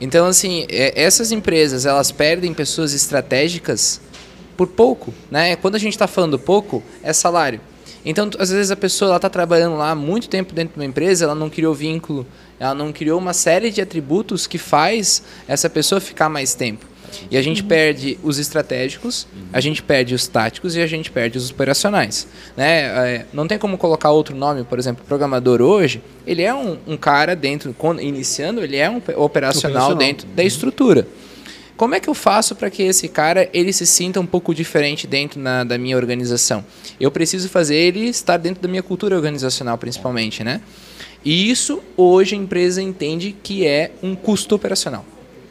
Então, 0.00 0.26
assim, 0.26 0.64
é, 0.70 0.98
essas 0.98 1.30
empresas, 1.30 1.84
elas 1.84 2.10
perdem 2.10 2.54
pessoas 2.54 2.94
estratégicas 2.94 4.00
por 4.56 4.66
pouco, 4.66 5.12
né? 5.30 5.56
Quando 5.56 5.74
a 5.74 5.78
gente 5.78 5.92
está 5.92 6.06
falando 6.06 6.38
pouco, 6.38 6.82
é 7.02 7.12
salário. 7.12 7.60
Então, 8.06 8.30
às 8.38 8.50
vezes 8.50 8.70
a 8.70 8.76
pessoa 8.76 9.16
está 9.16 9.28
trabalhando 9.28 9.76
lá 9.76 9.92
muito 9.92 10.28
tempo 10.28 10.54
dentro 10.54 10.74
de 10.74 10.78
uma 10.78 10.86
empresa, 10.86 11.24
ela 11.24 11.34
não 11.34 11.50
criou 11.50 11.74
vínculo, 11.74 12.24
ela 12.58 12.72
não 12.72 12.92
criou 12.92 13.18
uma 13.18 13.32
série 13.32 13.68
de 13.68 13.82
atributos 13.82 14.46
que 14.46 14.58
faz 14.58 15.24
essa 15.48 15.68
pessoa 15.68 16.00
ficar 16.00 16.28
mais 16.28 16.54
tempo. 16.54 16.86
E 17.30 17.36
a 17.36 17.42
gente 17.42 17.62
uhum. 17.62 17.68
perde 17.68 18.18
os 18.22 18.38
estratégicos, 18.38 19.26
a 19.52 19.60
gente 19.60 19.82
perde 19.82 20.14
os 20.14 20.28
táticos 20.28 20.76
e 20.76 20.80
a 20.80 20.86
gente 20.86 21.10
perde 21.10 21.36
os 21.36 21.50
operacionais. 21.50 22.28
Né? 22.56 22.82
É, 22.82 23.26
não 23.32 23.48
tem 23.48 23.58
como 23.58 23.76
colocar 23.76 24.10
outro 24.10 24.36
nome, 24.36 24.62
por 24.62 24.78
exemplo, 24.78 25.04
programador 25.06 25.60
hoje, 25.60 26.00
ele 26.26 26.42
é 26.42 26.54
um, 26.54 26.78
um 26.86 26.96
cara 26.96 27.34
dentro, 27.34 27.74
quando, 27.76 28.00
iniciando, 28.00 28.62
ele 28.62 28.76
é 28.76 28.88
um 28.88 28.98
operacional, 28.98 29.26
operacional. 29.26 29.94
dentro 29.94 30.28
da 30.28 30.44
estrutura. 30.44 31.06
Como 31.76 31.94
é 31.94 32.00
que 32.00 32.08
eu 32.08 32.14
faço 32.14 32.56
para 32.56 32.70
que 32.70 32.82
esse 32.82 33.06
cara 33.06 33.50
ele 33.52 33.70
se 33.70 33.86
sinta 33.86 34.18
um 34.18 34.24
pouco 34.24 34.54
diferente 34.54 35.06
dentro 35.06 35.38
na, 35.38 35.62
da 35.62 35.76
minha 35.76 35.96
organização? 35.96 36.64
Eu 36.98 37.10
preciso 37.10 37.50
fazer 37.50 37.76
ele 37.76 38.08
estar 38.08 38.38
dentro 38.38 38.62
da 38.62 38.68
minha 38.68 38.82
cultura 38.82 39.14
organizacional, 39.14 39.76
principalmente, 39.76 40.42
né? 40.42 40.62
E 41.22 41.50
isso 41.50 41.82
hoje 41.94 42.34
a 42.34 42.38
empresa 42.38 42.80
entende 42.80 43.36
que 43.42 43.66
é 43.66 43.92
um 44.02 44.14
custo 44.14 44.54
operacional. 44.54 45.04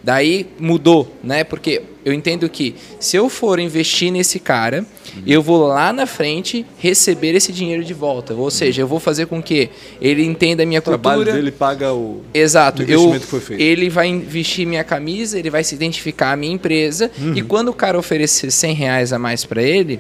Daí 0.06 0.46
mudou, 0.60 1.12
né? 1.24 1.44
Porque 1.44 1.82
eu 2.06 2.14
entendo 2.14 2.48
que 2.48 2.76
se 3.00 3.18
eu 3.18 3.28
for 3.28 3.60
investir 3.60 4.12
nesse 4.12 4.40
cara, 4.40 4.86
uhum. 5.16 5.24
eu 5.26 5.42
vou 5.42 5.66
lá 5.66 5.92
na 5.92 6.06
frente 6.06 6.64
receber 6.78 7.34
esse 7.34 7.52
dinheiro 7.52 7.84
de 7.84 7.96
volta. 7.96 8.36
Ou 8.36 8.52
seja, 8.52 8.84
eu 8.84 8.88
vou 8.88 9.00
fazer 9.00 9.26
com 9.26 9.42
que 9.42 9.68
ele 10.00 10.24
entenda 10.24 10.62
a 10.62 10.66
minha 10.68 10.80
o 10.80 10.84
cultura. 10.84 11.00
O 11.00 11.24
trabalho 11.24 11.34
dele 11.34 11.52
paga 11.52 11.92
o 11.92 12.22
Exato. 12.32 12.84
investimento 12.84 13.16
eu, 13.16 13.20
que 13.20 13.26
foi 13.26 13.40
feito. 13.40 13.60
Ele 13.60 13.90
vai 13.90 14.16
vestir 14.20 14.68
minha 14.68 14.84
camisa, 14.84 15.40
ele 15.40 15.50
vai 15.50 15.64
se 15.64 15.74
identificar 15.74 16.34
a 16.34 16.36
minha 16.36 16.54
empresa. 16.54 17.10
Uhum. 17.18 17.34
E 17.36 17.42
quando 17.42 17.70
o 17.70 17.74
cara 17.74 17.98
oferecer 17.98 18.52
100 18.52 18.76
reais 18.76 19.12
a 19.12 19.18
mais 19.18 19.44
para 19.44 19.64
ele, 19.64 20.00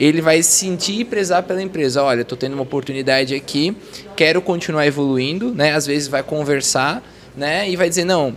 ele 0.00 0.20
vai 0.20 0.42
sentir 0.42 0.98
e 0.98 1.04
prezar 1.04 1.44
pela 1.44 1.62
empresa. 1.62 2.02
Olha, 2.02 2.22
estou 2.22 2.36
tendo 2.36 2.54
uma 2.54 2.64
oportunidade 2.64 3.36
aqui, 3.36 3.76
quero 4.16 4.42
continuar 4.42 4.84
evoluindo, 4.84 5.54
né? 5.54 5.76
Às 5.76 5.86
vezes 5.86 6.08
vai 6.08 6.24
conversar, 6.24 7.08
né? 7.36 7.70
E 7.70 7.76
vai 7.76 7.88
dizer, 7.88 8.04
não, 8.04 8.36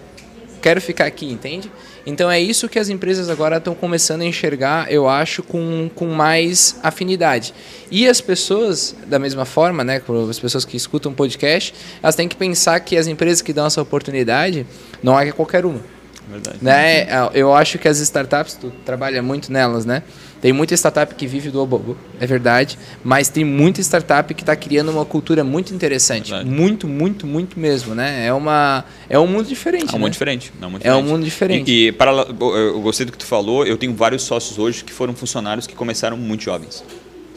quero 0.62 0.80
ficar 0.80 1.06
aqui, 1.06 1.26
entende? 1.26 1.72
Então 2.06 2.30
é 2.30 2.40
isso 2.40 2.70
que 2.70 2.80
as 2.80 2.90
empresas 2.90 3.30
agora 3.30 3.58
estão 3.58 3.76
começando 3.76 4.22
a 4.22 4.26
enxergar, 4.26 4.92
eu 4.92 5.08
acho, 5.08 5.44
com, 5.44 5.90
com 5.94 6.08
mais 6.08 6.80
afinidade. 6.82 7.54
E 7.90 8.08
as 8.08 8.22
pessoas, 8.22 8.96
da 9.08 9.20
mesma 9.20 9.46
forma, 9.46 9.84
né, 9.84 10.02
as 10.30 10.40
pessoas 10.40 10.66
que 10.66 10.78
escutam 10.78 11.14
podcast, 11.14 11.74
elas 12.02 12.16
têm 12.16 12.28
que 12.28 12.36
pensar 12.36 12.80
que 12.80 12.98
as 12.98 13.08
empresas 13.08 13.42
que 13.42 13.54
dão 13.54 13.66
essa 13.66 13.82
oportunidade 13.82 14.66
não 15.04 15.20
é 15.20 15.32
qualquer 15.32 15.66
uma. 15.66 16.01
Verdade. 16.30 16.58
Né? 16.62 17.08
Eu 17.34 17.54
acho 17.54 17.78
que 17.78 17.88
as 17.88 18.00
startups, 18.00 18.54
tu 18.54 18.72
trabalha 18.86 19.22
muito 19.22 19.52
nelas, 19.52 19.86
né? 19.86 20.04
Tem 20.42 20.52
muita 20.52 20.74
startup 20.74 21.14
que 21.14 21.28
vive 21.28 21.52
do 21.52 21.62
obobo, 21.62 21.96
é 22.20 22.26
verdade, 22.26 22.78
mas 23.04 23.30
tem 23.30 23.46
muita 23.46 23.80
startup 23.80 24.34
que 24.34 24.42
está 24.42 24.56
criando 24.56 24.90
uma 24.90 25.06
cultura 25.06 25.44
muito 25.44 25.72
interessante, 25.72 26.32
verdade. 26.32 26.50
muito, 26.50 26.88
muito, 26.88 27.28
muito 27.28 27.60
mesmo, 27.60 27.94
né? 27.94 28.26
É 28.26 28.34
uma 28.34 28.84
é 29.08 29.20
um 29.20 29.28
mundo 29.28 29.48
diferente. 29.48 29.90
É 29.90 29.90
um 29.90 29.94
né? 29.94 30.00
mundo 30.00 30.12
diferente, 30.12 30.52
é 30.60 30.66
um 30.66 30.70
mundo 30.70 30.80
diferente. 30.80 30.88
É 30.88 30.96
um 30.96 31.04
mundo 31.08 31.24
diferente. 31.24 31.72
E, 31.72 31.88
e 31.90 31.92
para 31.92 32.12
eu 32.12 32.82
gostei 32.82 33.06
do 33.06 33.12
que 33.12 33.20
tu 33.20 33.26
falou, 33.26 33.68
eu 33.68 33.78
tenho 33.78 33.94
vários 33.94 34.24
sócios 34.24 34.58
hoje 34.58 34.84
que 34.84 34.92
foram 34.92 35.14
funcionários 35.14 35.68
que 35.68 35.76
começaram 35.76 36.18
muito 36.18 36.44
jovens. 36.44 36.84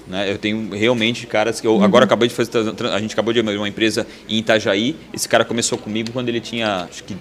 Né? 0.09 0.31
Eu 0.31 0.39
tenho 0.39 0.71
realmente 0.75 1.27
caras 1.27 1.61
que 1.61 1.67
eu 1.67 1.77
uhum. 1.77 1.85
agora 1.85 2.07
acabei 2.07 2.29
de 2.29 2.35
fazer 2.35 2.51
a 2.91 3.01
gente 3.01 3.13
acabou 3.13 3.35
de 3.35 3.41
abrir 3.41 3.59
uma 3.59 3.69
empresa 3.69 4.07
em 4.27 4.39
Itajaí. 4.39 4.97
Esse 5.13 5.29
cara 5.29 5.45
começou 5.45 5.77
comigo 5.77 6.11
quando 6.11 6.31
ele 6.31 6.41
tinha 6.41 6.89
acho 6.91 7.05
que 7.05 7.15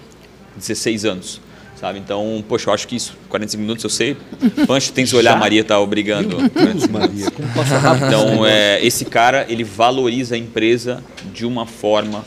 16 0.56 1.04
anos 1.04 1.40
sabe? 1.84 1.98
Então, 1.98 2.42
poxa, 2.48 2.70
eu 2.70 2.74
acho 2.74 2.88
que 2.88 2.96
isso, 2.96 3.14
45 3.28 3.60
minutos 3.60 3.84
eu 3.84 3.90
sei. 3.90 4.16
Pancho, 4.66 4.90
tem 4.90 5.04
que 5.04 5.14
olhar, 5.14 5.38
Maria 5.38 5.62
tá 5.62 5.78
obrigando. 5.78 6.48
Deus, 6.48 6.88
Maria, 6.88 7.30
como 7.30 7.46
passa 7.52 7.76
rápido. 7.78 8.06
Então, 8.06 8.46
é, 8.46 8.82
esse 8.82 9.04
cara, 9.04 9.44
ele 9.50 9.62
valoriza 9.62 10.34
a 10.34 10.38
empresa 10.38 11.04
de 11.34 11.44
uma 11.44 11.66
forma 11.66 12.24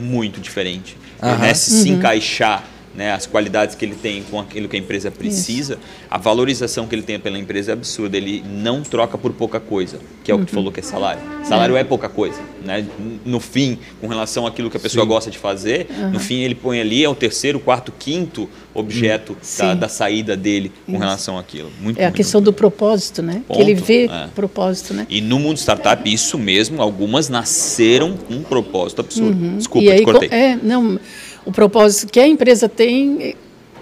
muito 0.00 0.40
diferente. 0.40 0.96
Uhum. 1.22 1.38
Né? 1.38 1.54
Se, 1.54 1.72
uhum. 1.72 1.82
se 1.82 1.88
encaixar 1.90 2.64
né, 2.96 3.12
as 3.12 3.26
qualidades 3.26 3.74
que 3.74 3.84
ele 3.84 3.94
tem 3.94 4.22
com 4.22 4.40
aquilo 4.40 4.68
que 4.68 4.76
a 4.76 4.78
empresa 4.78 5.10
precisa, 5.10 5.74
Isso. 5.74 5.82
a 6.10 6.16
valorização 6.16 6.86
que 6.86 6.94
ele 6.94 7.02
tem 7.02 7.20
pela 7.20 7.38
empresa 7.38 7.72
é 7.72 7.74
absurda. 7.74 8.16
Ele 8.16 8.42
não 8.48 8.82
troca 8.82 9.18
por 9.18 9.32
pouca 9.32 9.60
coisa, 9.60 9.98
que 10.24 10.30
é 10.30 10.34
o 10.34 10.38
que 10.38 10.46
tu 10.46 10.50
uhum. 10.50 10.54
falou 10.54 10.72
que 10.72 10.80
é 10.80 10.82
salário. 10.82 11.20
Salário 11.44 11.76
é. 11.76 11.80
é 11.80 11.84
pouca 11.84 12.08
coisa. 12.08 12.40
Né? 12.64 12.86
No 13.24 13.38
fim, 13.38 13.78
com 14.00 14.06
relação 14.06 14.46
àquilo 14.46 14.70
que 14.70 14.76
a 14.78 14.80
pessoa 14.80 15.04
Sim. 15.04 15.08
gosta 15.08 15.30
de 15.30 15.38
fazer, 15.38 15.86
uhum. 15.90 16.10
no 16.12 16.20
fim 16.20 16.40
ele 16.40 16.54
põe 16.54 16.80
ali, 16.80 17.04
é 17.04 17.08
o 17.08 17.14
terceiro, 17.14 17.60
quarto, 17.60 17.92
quinto 17.96 18.48
objeto 18.72 19.36
da, 19.58 19.74
da, 19.74 19.88
saída 19.88 20.36
dele 20.36 20.70
com 20.84 20.92
Isso. 20.92 21.00
relação 21.00 21.38
àquilo. 21.38 21.70
Muito, 21.80 21.98
é 21.98 22.04
a 22.04 22.06
muito 22.06 22.16
questão 22.16 22.40
muito. 22.40 22.52
do 22.52 22.52
propósito, 22.52 23.22
né? 23.22 23.42
Ponto. 23.46 23.56
Que 23.56 23.62
ele 23.62 23.74
vê 23.74 24.04
é. 24.04 24.28
propósito, 24.34 24.94
né? 24.94 25.06
E 25.08 25.20
no 25.20 25.38
mundo 25.38 25.58
startup, 25.58 26.12
isso 26.12 26.38
mesmo, 26.38 26.82
algumas 26.82 27.28
nasceram 27.28 28.16
com 28.16 28.34
um 28.34 28.42
propósito 28.42 29.00
absurdo. 29.00 29.44
Uhum. 29.44 29.56
Desculpa, 29.58 29.86
e 29.86 29.90
aí, 29.90 29.98
te 29.98 30.04
cortei. 30.04 30.28
É, 30.30 30.56
não 30.56 30.98
o 31.46 31.52
propósito 31.52 32.12
que 32.12 32.20
a 32.20 32.26
empresa 32.26 32.68
tem 32.68 33.34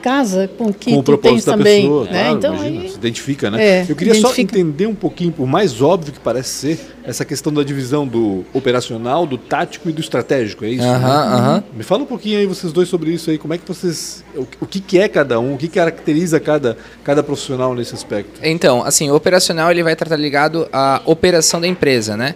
casa 0.04 0.50
com 0.58 0.70
que 0.70 0.90
com 0.90 0.98
o 0.98 1.02
propósito 1.02 1.46
da 1.46 1.56
também, 1.56 1.80
pessoa, 1.84 2.04
né? 2.04 2.10
claro, 2.10 2.36
então 2.36 2.54
imagina, 2.56 2.82
aí, 2.82 2.88
se 2.90 2.96
identifica, 2.96 3.50
né? 3.50 3.64
É, 3.64 3.86
Eu 3.88 3.96
queria 3.96 4.12
identifica. 4.12 4.34
só 4.34 4.40
entender 4.42 4.86
um 4.86 4.94
pouquinho, 4.94 5.32
por 5.32 5.46
mais 5.46 5.80
óbvio 5.80 6.12
que 6.12 6.20
parece 6.20 6.50
ser, 6.50 6.80
essa 7.02 7.24
questão 7.24 7.50
da 7.50 7.62
divisão 7.62 8.06
do 8.06 8.44
operacional, 8.52 9.26
do 9.26 9.38
tático 9.38 9.88
e 9.88 9.92
do 9.92 10.02
estratégico, 10.02 10.66
é 10.66 10.68
isso? 10.68 10.84
Uh 10.84 10.90
-huh, 10.90 11.00
né? 11.00 11.06
uh 11.06 11.58
-huh. 11.58 11.64
Me 11.74 11.82
fala 11.82 12.02
um 12.02 12.06
pouquinho 12.06 12.38
aí 12.38 12.44
vocês 12.44 12.70
dois 12.70 12.86
sobre 12.86 13.12
isso 13.12 13.30
aí, 13.30 13.38
como 13.38 13.54
é 13.54 13.58
que 13.58 13.66
vocês, 13.66 14.22
o, 14.36 14.46
o 14.60 14.66
que, 14.66 14.78
que 14.78 14.98
é 14.98 15.08
cada 15.08 15.40
um, 15.40 15.54
o 15.54 15.56
que 15.56 15.68
caracteriza 15.68 16.38
cada, 16.38 16.76
cada 17.02 17.22
profissional 17.22 17.74
nesse 17.74 17.94
aspecto? 17.94 18.40
Então, 18.42 18.84
assim, 18.84 19.10
o 19.10 19.14
operacional 19.14 19.70
ele 19.70 19.82
vai 19.82 19.94
estar 19.94 20.14
ligado 20.16 20.68
à 20.70 21.00
operação 21.06 21.62
da 21.62 21.66
empresa, 21.66 22.14
né? 22.14 22.34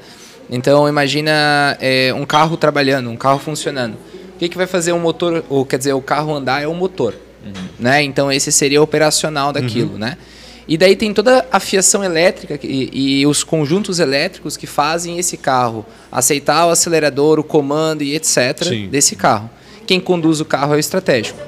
Então 0.51 0.89
imagina 0.89 1.77
é, 1.81 2.15
um 2.15 2.25
carro 2.25 2.57
trabalhando, 2.57 3.11
um 3.11 3.17
carro 3.17 3.39
funcionando. 3.39 3.97
O 4.39 4.41
que, 4.41 4.49
que 4.49 4.57
vai 4.57 4.69
fazer 4.69 4.93
o 4.93 5.01
motor, 5.01 5.45
ou 5.49 5.67
quer 5.67 5.79
dizer, 5.79 5.93
o 5.95 6.01
carro 6.01 6.33
andar 6.33 6.63
é 6.63 6.69
o 6.69 6.73
motor. 6.73 7.13
Uhum. 7.45 7.53
Né? 7.77 8.05
Então 8.05 8.31
esse 8.31 8.53
seria 8.53 8.81
o 8.81 8.85
operacional 8.85 9.53
daquilo, 9.53 9.95
uhum. 9.95 9.99
né? 9.99 10.17
E 10.69 10.79
daí 10.79 10.95
tem 10.95 11.13
toda 11.13 11.45
a 11.51 11.59
fiação 11.59 12.05
elétrica 12.05 12.57
e, 12.63 13.21
e, 13.21 13.27
os 13.27 13.43
conjuntos 13.43 13.99
elétricos 13.99 14.57
que 14.57 14.67
fazem 14.67 15.19
esse 15.19 15.37
carro 15.37 15.85
aceitar 16.13 16.67
o 16.67 16.71
acelerador, 16.71 17.41
o 17.41 17.43
comando 17.43 18.03
e 18.03 18.15
etc. 18.15 18.63
Sim. 18.63 18.87
desse 18.87 19.17
carro. 19.17 19.51
quem 19.85 19.99
conduz 19.99 20.41
o 20.41 20.45
carro 20.45 20.75
é 20.75 20.77
o 20.77 20.79
estratégico. 20.79 21.41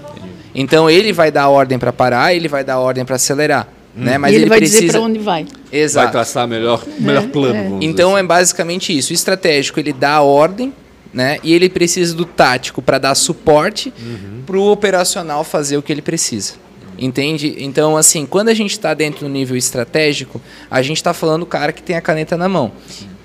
Então 0.53 0.91
ele 0.91 1.13
vai 1.13 1.31
dar 1.31 1.49
ordem 1.49 1.79
para 1.79 1.93
parar, 1.93 2.35
ele 2.35 2.49
vai 2.49 2.65
dar 2.65 2.81
ordem 2.81 3.05
para 3.05 3.15
acelerar. 3.15 3.69
Hum. 3.97 4.03
Né? 4.03 4.19
Mas 4.19 4.33
e 4.33 4.35
ele, 4.35 4.43
ele 4.45 4.49
vai 4.49 4.59
precisa... 4.59 4.81
dizer 4.81 4.93
para 4.93 5.01
onde 5.01 5.21
vai. 5.21 5.47
Exato. 5.71 6.05
Vai 6.07 6.13
traçar 6.13 6.49
melhor, 6.49 6.83
melhor 6.99 7.25
é, 7.25 7.29
plano. 7.29 7.79
É. 7.81 7.85
Então 7.85 8.17
assim. 8.17 8.25
é 8.25 8.27
basicamente 8.27 8.97
isso. 8.99 9.13
O 9.13 9.15
estratégico 9.15 9.79
ele 9.79 9.93
dá 9.93 10.15
a 10.15 10.23
ordem, 10.23 10.73
né? 11.13 11.39
E 11.43 11.53
ele 11.53 11.69
precisa 11.69 12.15
do 12.15 12.25
tático 12.25 12.81
para 12.81 12.99
dar 12.99 13.15
suporte 13.15 13.93
uhum. 13.99 14.43
para 14.47 14.57
o 14.57 14.71
operacional 14.71 15.45
fazer 15.45 15.77
o 15.77 15.83
que 15.83 15.93
ele 15.93 16.03
precisa. 16.03 16.55
Entende? 16.99 17.57
Então, 17.59 17.97
assim, 17.97 18.27
quando 18.27 18.51
a 18.51 18.55
gente 18.55 18.73
está 18.73 18.93
dentro 18.93 19.21
do 19.21 19.29
nível 19.29 19.57
estratégico, 19.57 20.41
a 20.71 20.83
gente 20.83 20.99
está 20.99 21.15
falando 21.15 21.41
do 21.41 21.47
cara 21.47 21.73
que 21.73 21.83
tem 21.83 21.97
a 21.97 22.01
caneta 22.01 22.37
na 22.37 22.49
mão. 22.49 22.73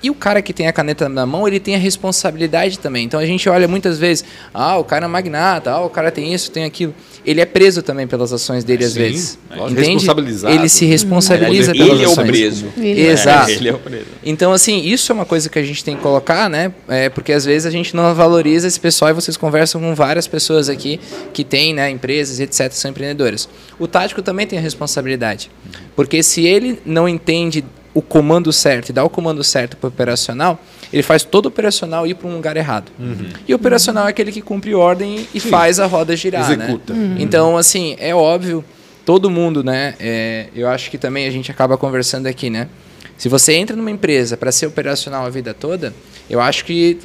E 0.06 0.10
o 0.10 0.14
cara 0.14 0.40
que 0.40 0.52
tem 0.52 0.68
a 0.68 0.72
caneta 0.72 1.08
na 1.08 1.26
mão, 1.26 1.48
ele 1.48 1.58
tem 1.58 1.74
a 1.74 1.78
responsabilidade 1.78 2.78
também. 2.78 3.04
Então 3.04 3.18
a 3.18 3.26
gente 3.26 3.48
olha 3.48 3.66
muitas 3.66 3.98
vezes, 3.98 4.24
ah, 4.54 4.78
o 4.78 4.84
cara 4.84 5.06
é 5.06 5.08
magnata, 5.08 5.72
ah, 5.72 5.84
o 5.84 5.90
cara 5.90 6.12
tem 6.12 6.32
isso, 6.32 6.48
tem 6.52 6.62
aquilo. 6.62 6.94
Ele 7.24 7.40
é 7.40 7.44
preso 7.44 7.82
também 7.82 8.06
pelas 8.06 8.32
ações 8.32 8.62
dele 8.62 8.84
às 8.84 8.94
vezes. 8.94 9.36
É. 9.50 9.68
Entende? 9.68 10.06
Ele 10.48 10.68
se 10.68 10.84
responsabiliza 10.86 11.72
ele, 11.72 11.78
pelas 11.80 11.94
ele 11.94 12.04
ações. 12.04 12.18
É 12.18 12.22
o 12.22 12.26
preso. 12.26 12.66
Ele 12.76 13.00
é. 13.00 13.10
Exato. 13.10 13.50
É, 13.50 13.54
ele 13.54 13.68
é 13.68 13.72
o 13.72 13.78
preso. 13.80 14.04
Então 14.24 14.52
assim, 14.52 14.78
isso 14.78 15.10
é 15.10 15.12
uma 15.12 15.24
coisa 15.24 15.48
que 15.48 15.58
a 15.58 15.62
gente 15.64 15.82
tem 15.82 15.96
que 15.96 16.02
colocar, 16.02 16.48
né? 16.48 16.72
É, 16.86 17.08
porque 17.08 17.32
às 17.32 17.44
vezes 17.44 17.66
a 17.66 17.70
gente 17.72 17.96
não 17.96 18.14
valoriza 18.14 18.68
esse 18.68 18.78
pessoal 18.78 19.10
e 19.10 19.14
vocês 19.14 19.36
conversam 19.36 19.80
com 19.80 19.92
várias 19.92 20.28
pessoas 20.28 20.68
aqui 20.68 21.00
que 21.32 21.42
têm, 21.42 21.74
né, 21.74 21.90
empresas, 21.90 22.38
etc, 22.38 22.70
são 22.70 22.92
empreendedores. 22.92 23.48
O 23.76 23.88
tático 23.88 24.22
também 24.22 24.46
tem 24.46 24.56
a 24.56 24.62
responsabilidade. 24.62 25.50
Porque 25.96 26.22
se 26.22 26.46
ele 26.46 26.78
não 26.86 27.08
entende 27.08 27.64
o 27.96 28.02
comando 28.02 28.52
certo 28.52 28.90
e 28.90 28.92
dá 28.92 29.02
o 29.02 29.08
comando 29.08 29.42
certo 29.42 29.74
para 29.74 29.86
o 29.86 29.88
operacional, 29.88 30.62
ele 30.92 31.02
faz 31.02 31.22
todo 31.22 31.46
o 31.46 31.48
operacional 31.48 32.06
ir 32.06 32.12
para 32.12 32.28
um 32.28 32.34
lugar 32.34 32.54
errado. 32.54 32.92
Uhum. 32.98 33.30
E 33.48 33.54
o 33.54 33.56
operacional 33.56 34.06
é 34.06 34.10
aquele 34.10 34.30
que 34.30 34.42
cumpre 34.42 34.74
ordem 34.74 35.26
e 35.32 35.40
Sim. 35.40 35.48
faz 35.48 35.80
a 35.80 35.86
roda 35.86 36.14
girar. 36.14 36.46
Né? 36.54 36.66
Executa. 36.66 36.92
Né? 36.92 37.00
Uhum. 37.00 37.16
Então, 37.18 37.56
assim, 37.56 37.96
é 37.98 38.14
óbvio, 38.14 38.62
todo 39.06 39.30
mundo, 39.30 39.64
né? 39.64 39.94
É, 39.98 40.48
eu 40.54 40.68
acho 40.68 40.90
que 40.90 40.98
também 40.98 41.26
a 41.26 41.30
gente 41.30 41.50
acaba 41.50 41.78
conversando 41.78 42.26
aqui, 42.26 42.50
né? 42.50 42.68
Se 43.16 43.30
você 43.30 43.54
entra 43.54 43.74
numa 43.74 43.90
empresa 43.90 44.36
para 44.36 44.52
ser 44.52 44.66
operacional 44.66 45.24
a 45.24 45.30
vida 45.30 45.54
toda, 45.54 45.94
eu 46.28 46.38
acho 46.38 46.66
que 46.66 46.98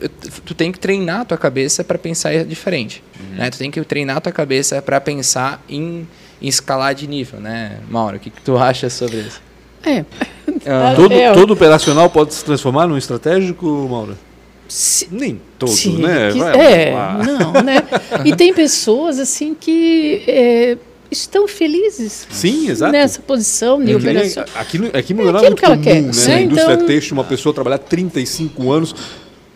tu 0.46 0.54
tem 0.54 0.74
que 0.74 0.80
treinar 0.80 1.22
a 1.22 1.26
tua 1.26 1.38
cabeça 1.38 1.86
para 1.86 1.98
pensar 1.98 2.44
diferente. 2.44 3.02
Uhum. 3.18 3.38
Né? 3.38 3.50
Tu 3.50 3.58
tem 3.58 3.72
que 3.72 3.82
treinar 3.86 4.18
a 4.18 4.20
tua 4.20 4.34
cabeça 4.34 4.82
para 4.82 5.00
pensar 5.00 5.64
em, 5.70 6.06
em, 6.42 6.50
escalar 6.50 6.94
de 6.94 7.08
nível, 7.08 7.40
né, 7.40 7.78
Mauro? 7.90 8.18
O 8.18 8.20
que, 8.20 8.30
que 8.30 8.42
tu 8.42 8.58
acha 8.58 8.90
sobre 8.90 9.20
isso? 9.20 9.51
É. 9.86 10.06
Ah, 10.66 10.94
todo, 10.96 11.14
é, 11.14 11.32
todo 11.34 11.54
operacional 11.54 12.10
pode 12.10 12.34
se 12.34 12.46
transformar 12.46 12.88
num 12.88 12.98
estratégico, 12.98 13.66
Maura? 13.90 14.18
Se, 14.68 15.08
Nem 15.12 15.42
todo, 15.60 15.72
sim, 15.72 15.98
né? 15.98 16.32
Que, 16.32 16.40
Vai, 16.40 16.60
é, 16.60 16.94
não, 17.26 17.52
né? 17.62 17.84
E 18.24 18.36
tem 18.36 18.54
pessoas 18.54 19.20
assim 19.20 19.56
que 19.60 20.24
é, 20.28 20.78
estão 21.12 21.48
felizes 21.48 22.26
sim, 22.30 22.70
exato. 22.70 22.92
nessa 22.92 23.22
posição 23.22 23.84
de 23.84 23.94
operação. 23.94 24.46
Aqui, 24.56 24.80
aqui 24.94 25.14
no 25.14 25.24
é, 25.24 25.30
é 25.30 25.50
muito 25.50 25.62
comum, 25.62 25.82
quer, 25.82 26.02
né? 26.02 26.12
Na 26.28 26.42
indústria 26.42 26.74
então, 26.74 26.88
têxtil, 26.88 27.18
uma 27.18 27.26
pessoa 27.26 27.54
trabalhar 27.54 27.80
35 27.80 28.72
anos 28.72 28.96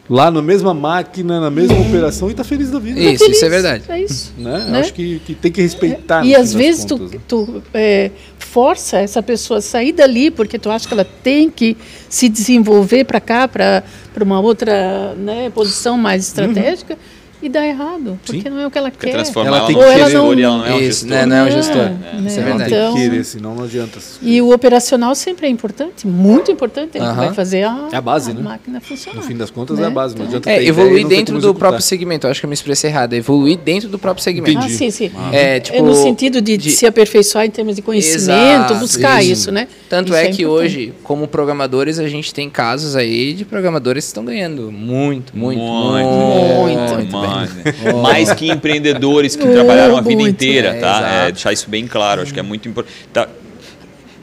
lá 0.10 0.30
na 0.30 0.41
mesma 0.41 0.74
máquina, 0.74 1.39
na 1.39 1.49
mesma 1.49 1.76
uhum. 1.76 1.88
operação 1.88 2.28
e 2.28 2.32
está 2.32 2.43
feliz 2.43 2.70
da 2.70 2.80
vida. 2.80 2.99
Isso, 2.99 3.24
feliz, 3.24 3.38
isso 3.38 3.45
é 3.45 3.49
verdade. 3.49 3.84
É 3.88 4.01
isso. 4.01 4.34
Né? 4.38 4.66
né? 4.70 4.80
Acho 4.80 4.93
que, 4.93 5.20
que, 5.26 5.34
tem 5.34 5.51
que 5.51 5.62
respeitar. 5.62 6.24
E 6.26 6.36
às 6.36 6.53
vezes 6.53 6.86
contas, 6.86 7.10
tu, 7.10 7.14
né? 7.14 7.22
tu 7.28 7.64
é, 7.74 8.12
força 8.38 8.97
essa 8.97 9.22
pessoa 9.24 9.60
a 9.60 9.62
sair 9.62 9.91
dali 9.91 10.30
porque 10.30 10.60
tu 10.60 10.70
acha 10.70 10.88
que 10.88 10.93
ela 10.93 11.06
tem 11.06 11.49
que 11.49 11.76
se 12.08 12.30
desenvolver 12.30 13.03
para 13.06 13.20
cá, 13.20 13.47
para 13.47 13.84
uma 14.22 14.39
outra 14.39 15.16
né, 15.16 15.49
posição 15.49 15.97
mais 15.97 16.28
estratégica. 16.28 16.93
Uhum 16.93 17.25
e 17.46 17.50
dá 17.50 17.66
errado, 17.66 18.20
porque 18.26 18.41
Sim. 18.41 18.50
não 18.50 18.60
é 18.60 18.68
o 18.68 18.72
que 18.72 18.78
ela 18.78 18.89
quer. 18.89 19.12
Transformar 19.12 19.48
ela, 19.48 19.58
ela 19.58 19.68
tem 19.68 19.76
que 19.76 19.84
querer, 19.84 20.14
não... 20.14 20.34
ela 20.34 20.36
não 20.36 20.66
é 20.66 20.74
um 20.74 20.80
Isso, 20.80 20.86
gestor. 20.86 21.10
Né, 21.10 21.26
não 21.26 21.36
é 21.36 21.43
um 21.43 21.52
gestor. 21.52 21.78
É, 21.78 21.89
né? 21.89 22.24
Isso 22.26 22.39
é 22.39 22.43
verdade. 22.43 22.74
Então, 22.74 22.93
tem 22.93 23.04
que 23.04 23.10
querer, 23.10 23.24
senão 23.24 23.56
não 23.56 23.64
adianta. 23.64 24.00
E 24.22 24.41
o 24.41 24.52
operacional 24.52 25.16
sempre 25.16 25.48
é 25.48 25.50
importante, 25.50 26.08
muito 26.08 26.52
importante. 26.52 26.98
Ele 26.98 27.06
uh 27.06 27.10
-huh. 27.10 27.16
vai 27.16 27.34
fazer 27.34 27.64
a, 27.64 27.89
é 27.91 27.96
a, 27.96 28.02
base, 28.02 28.32
a 28.32 28.34
né? 28.34 28.41
máquina 28.41 28.82
funcionar. 28.82 29.18
No 29.18 29.24
fim 29.28 29.38
das 29.38 29.52
contas, 29.52 29.78
né? 29.78 29.84
é 29.84 29.88
a 29.88 29.89
base. 29.91 30.18
Não 30.18 30.26
adianta 30.26 30.50
é, 30.50 30.66
evoluir 30.66 31.08
dentro 31.08 31.39
do 31.39 31.54
próprio 31.54 31.82
segmento. 31.82 32.26
Eu 32.26 32.32
acho 32.32 32.39
que 32.39 32.46
eu 32.46 32.50
me 32.50 32.56
expressei 32.56 32.89
errado. 32.89 33.14
Evoluir 33.14 33.58
dentro 33.58 33.89
do 33.89 34.00
próprio 34.00 34.24
segmento. 34.24 34.52
Entendi. 34.58 34.74
Ah, 34.74 34.78
sim, 34.78 34.89
sim. 34.91 35.12
Ah. 35.16 35.30
É, 35.34 35.60
tipo, 35.60 35.78
é 35.78 35.82
no 35.82 35.93
sentido 35.93 36.41
de, 36.41 36.58
de, 36.58 36.72
se 36.72 36.86
aperfeiçoar 36.86 37.46
em 37.46 37.52
termos 37.52 37.76
de 37.76 37.82
conhecimento, 37.82 38.72
Exato, 38.72 38.76
buscar 38.76 39.22
isso, 39.22 39.32
isso 39.34 39.52
né? 39.52 39.68
Tanto 39.88 40.10
isso 40.10 40.18
é, 40.18 40.26
é 40.26 40.32
que 40.32 40.46
hoje, 40.46 40.93
como 41.04 41.28
programadores, 41.28 42.00
a 42.00 42.08
gente 42.08 42.34
tem 42.34 42.50
casos 42.50 42.96
aí 42.96 43.34
de 43.34 43.46
programadores 43.46 44.06
que 44.06 44.08
estão 44.08 44.26
ganhando 44.26 44.72
muito, 44.72 45.38
muito, 45.38 45.60
muito, 45.60 46.08
muito, 46.08 46.96
muito, 46.96 47.14
mais 48.02 48.34
que 48.34 48.50
empreendedores 48.50 49.36
que 49.36 49.48
trabalharam 49.48 49.98
a 49.98 50.02
vida 50.02 50.22
inteira, 50.22 50.76
tá? 50.80 51.26
É, 51.28 51.32
deixar 51.32 51.54
isso 51.54 51.70
bem 51.70 51.88
claro, 51.88 52.22
acho 52.22 52.34
que 52.34 52.40
é 52.40 52.44
muito 52.44 52.68
importante. 52.68 52.96
Tá, 53.12 53.28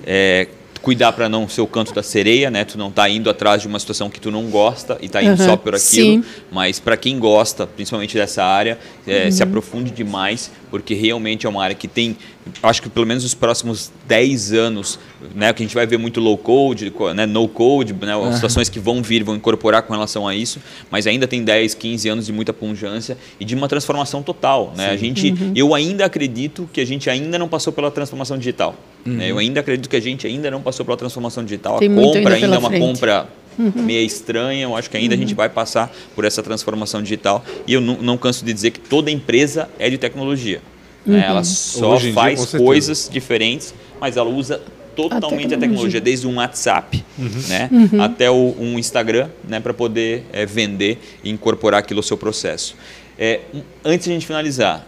é, 0.05 0.49
cuidar 0.83 1.13
para 1.13 1.29
não 1.29 1.49
ser 1.49 1.61
o 1.61 1.67
canto 1.67 1.95
da 1.95 2.03
sereia, 2.03 2.51
né? 2.51 2.65
Tu 2.65 2.77
não 2.77 2.91
tá 2.91 3.09
indo 3.09 3.31
atrás 3.31 3.63
de 3.63 3.69
uma 3.69 3.79
situação 3.79 4.11
que 4.11 4.21
tu 4.21 4.31
não 4.31 4.47
gosta 4.51 4.99
e 5.01 5.09
tá 5.09 5.23
indo 5.23 5.41
uhum, 5.41 5.47
só 5.47 5.57
por 5.57 5.75
aquilo. 5.75 5.81
Sim. 5.81 6.25
Mas 6.51 6.81
para 6.81 6.97
quem 6.97 7.19
gosta, 7.19 7.67
principalmente 7.67 8.17
dessa 8.17 8.45
área, 8.45 8.77
é, 9.07 9.25
uhum. 9.25 9.33
se 9.33 9.43
aprofunde 9.43 9.91
demais, 9.93 10.51
porque 10.71 10.93
realmente 10.93 11.47
é 11.47 11.49
uma 11.49 11.63
área 11.63 11.77
que 11.77 11.87
tem, 11.87 12.17
acho 12.63 12.83
que 12.83 12.89
pelo 12.89 13.07
menos 13.07 13.25
os 13.25 13.35
próximos 13.35 13.91
10 14.07 14.53
anos, 14.53 14.99
né? 15.35 15.53
Que 15.53 15.63
a 15.63 15.67
gente 15.67 15.75
vai 15.75 15.87
ver 15.87 15.99
muito 15.99 16.21
low 16.21 16.37
code, 16.37 16.93
né, 17.15 17.27
no 17.27 17.49
code, 17.49 17.93
né? 17.93 18.17
Uhum. 18.17 18.33
Situações 18.33 18.69
que 18.69 18.79
vão 18.79 19.03
vir, 19.03 19.23
vão 19.23 19.37
incorporar 19.37 19.83
com 19.83 19.93
relação 19.93 20.27
a 20.27 20.35
isso, 20.35 20.61
mas 20.91 21.07
ainda 21.07 21.27
tem 21.27 21.43
10, 21.43 21.75
15 21.75 22.09
anos 22.09 22.27
de 22.27 22.33
muita 22.33 22.53
pungência 22.53 23.17
e 23.39 23.45
de 23.45 23.55
uma 23.55 23.69
transformação 23.69 24.23
total, 24.23 24.73
né? 24.77 24.91
A 24.91 24.97
gente, 24.97 25.31
uhum. 25.31 25.53
eu 25.55 25.75
ainda 25.75 26.05
acredito 26.05 26.69
que 26.73 26.81
a 26.81 26.85
gente 26.85 27.09
ainda 27.09 27.39
não 27.39 27.49
passou 27.49 27.73
pela 27.73 27.91
transformação 27.91 28.37
digital. 28.37 28.75
Uhum. 29.07 29.15
Né? 29.15 29.31
Eu 29.31 29.39
ainda 29.39 29.61
acredito 29.61 29.89
que 29.89 29.97
a 29.97 30.01
gente 30.01 30.27
ainda 30.27 30.51
não 30.51 30.61
passou 30.61 30.85
pela 30.85 30.97
transformação 30.97 31.45
digital. 31.45 31.79
Tem 31.79 31.91
a 31.91 31.95
compra 31.95 32.35
ainda, 32.35 32.55
é 32.55 32.59
uma 32.59 32.69
frente. 32.69 32.81
compra 32.81 33.29
uhum. 33.59 33.73
meio 33.77 34.05
estranha. 34.05 34.65
Eu 34.65 34.77
acho 34.77 34.91
que 34.91 34.97
ainda 34.97 35.15
uhum. 35.15 35.19
a 35.19 35.21
gente 35.21 35.33
uhum. 35.33 35.37
vai 35.37 35.49
passar 35.49 35.93
por 36.15 36.25
essa 36.25 36.43
transformação 36.43 37.03
digital. 37.03 37.45
E 37.67 37.73
eu 37.73 37.81
não, 37.81 37.97
não 38.01 38.17
canso 38.17 38.45
de 38.45 38.53
dizer 38.53 38.71
que 38.71 38.81
toda 38.81 39.11
empresa 39.11 39.69
é 39.79 39.89
de 39.91 39.99
tecnologia. 39.99 40.61
Né? 41.05 41.19
Uhum. 41.19 41.25
Ela 41.25 41.45
só 41.45 41.99
faz 42.13 42.51
dia, 42.51 42.61
coisas 42.61 43.09
diferentes, 43.11 43.75
mas 44.01 44.17
ela 44.17 44.31
usa 44.31 44.61
totalmente 44.95 45.55
a 45.55 45.57
tecnologia, 45.57 45.57
a 45.57 45.61
tecnologia 45.61 46.01
desde 46.01 46.27
um 46.27 46.37
WhatsApp 46.37 47.05
uhum. 47.19 47.29
né, 47.49 47.69
uhum. 47.73 48.03
até 48.03 48.31
o, 48.31 48.55
um 48.59 48.79
Instagram 48.79 49.31
né, 49.49 49.59
para 49.59 49.73
poder 49.73 50.27
é, 50.33 50.45
vender 50.45 50.99
e 51.25 51.31
incorporar 51.31 51.81
aquilo 51.81 52.01
ao 52.01 52.05
seu 52.05 52.17
processo. 52.17 52.77
É, 53.19 53.41
antes 53.85 54.05
de 54.05 54.11
a 54.11 54.15
gente 54.15 54.27
finalizar, 54.27 54.87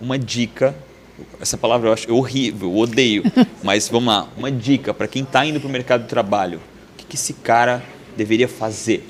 uma 0.00 0.18
dica 0.18 0.74
essa 1.40 1.56
palavra 1.56 1.88
eu 1.88 1.92
acho 1.92 2.12
horrível, 2.14 2.68
eu 2.68 2.76
odeio. 2.76 3.22
Mas 3.62 3.88
vamos 3.88 4.12
lá, 4.12 4.28
uma 4.36 4.50
dica 4.50 4.94
para 4.94 5.06
quem 5.06 5.22
está 5.22 5.44
indo 5.44 5.60
para 5.60 5.68
o 5.68 5.72
mercado 5.72 6.02
de 6.02 6.08
trabalho. 6.08 6.58
O 6.94 6.96
que, 6.98 7.06
que 7.06 7.16
esse 7.16 7.32
cara 7.32 7.82
deveria 8.16 8.48
fazer? 8.48 9.06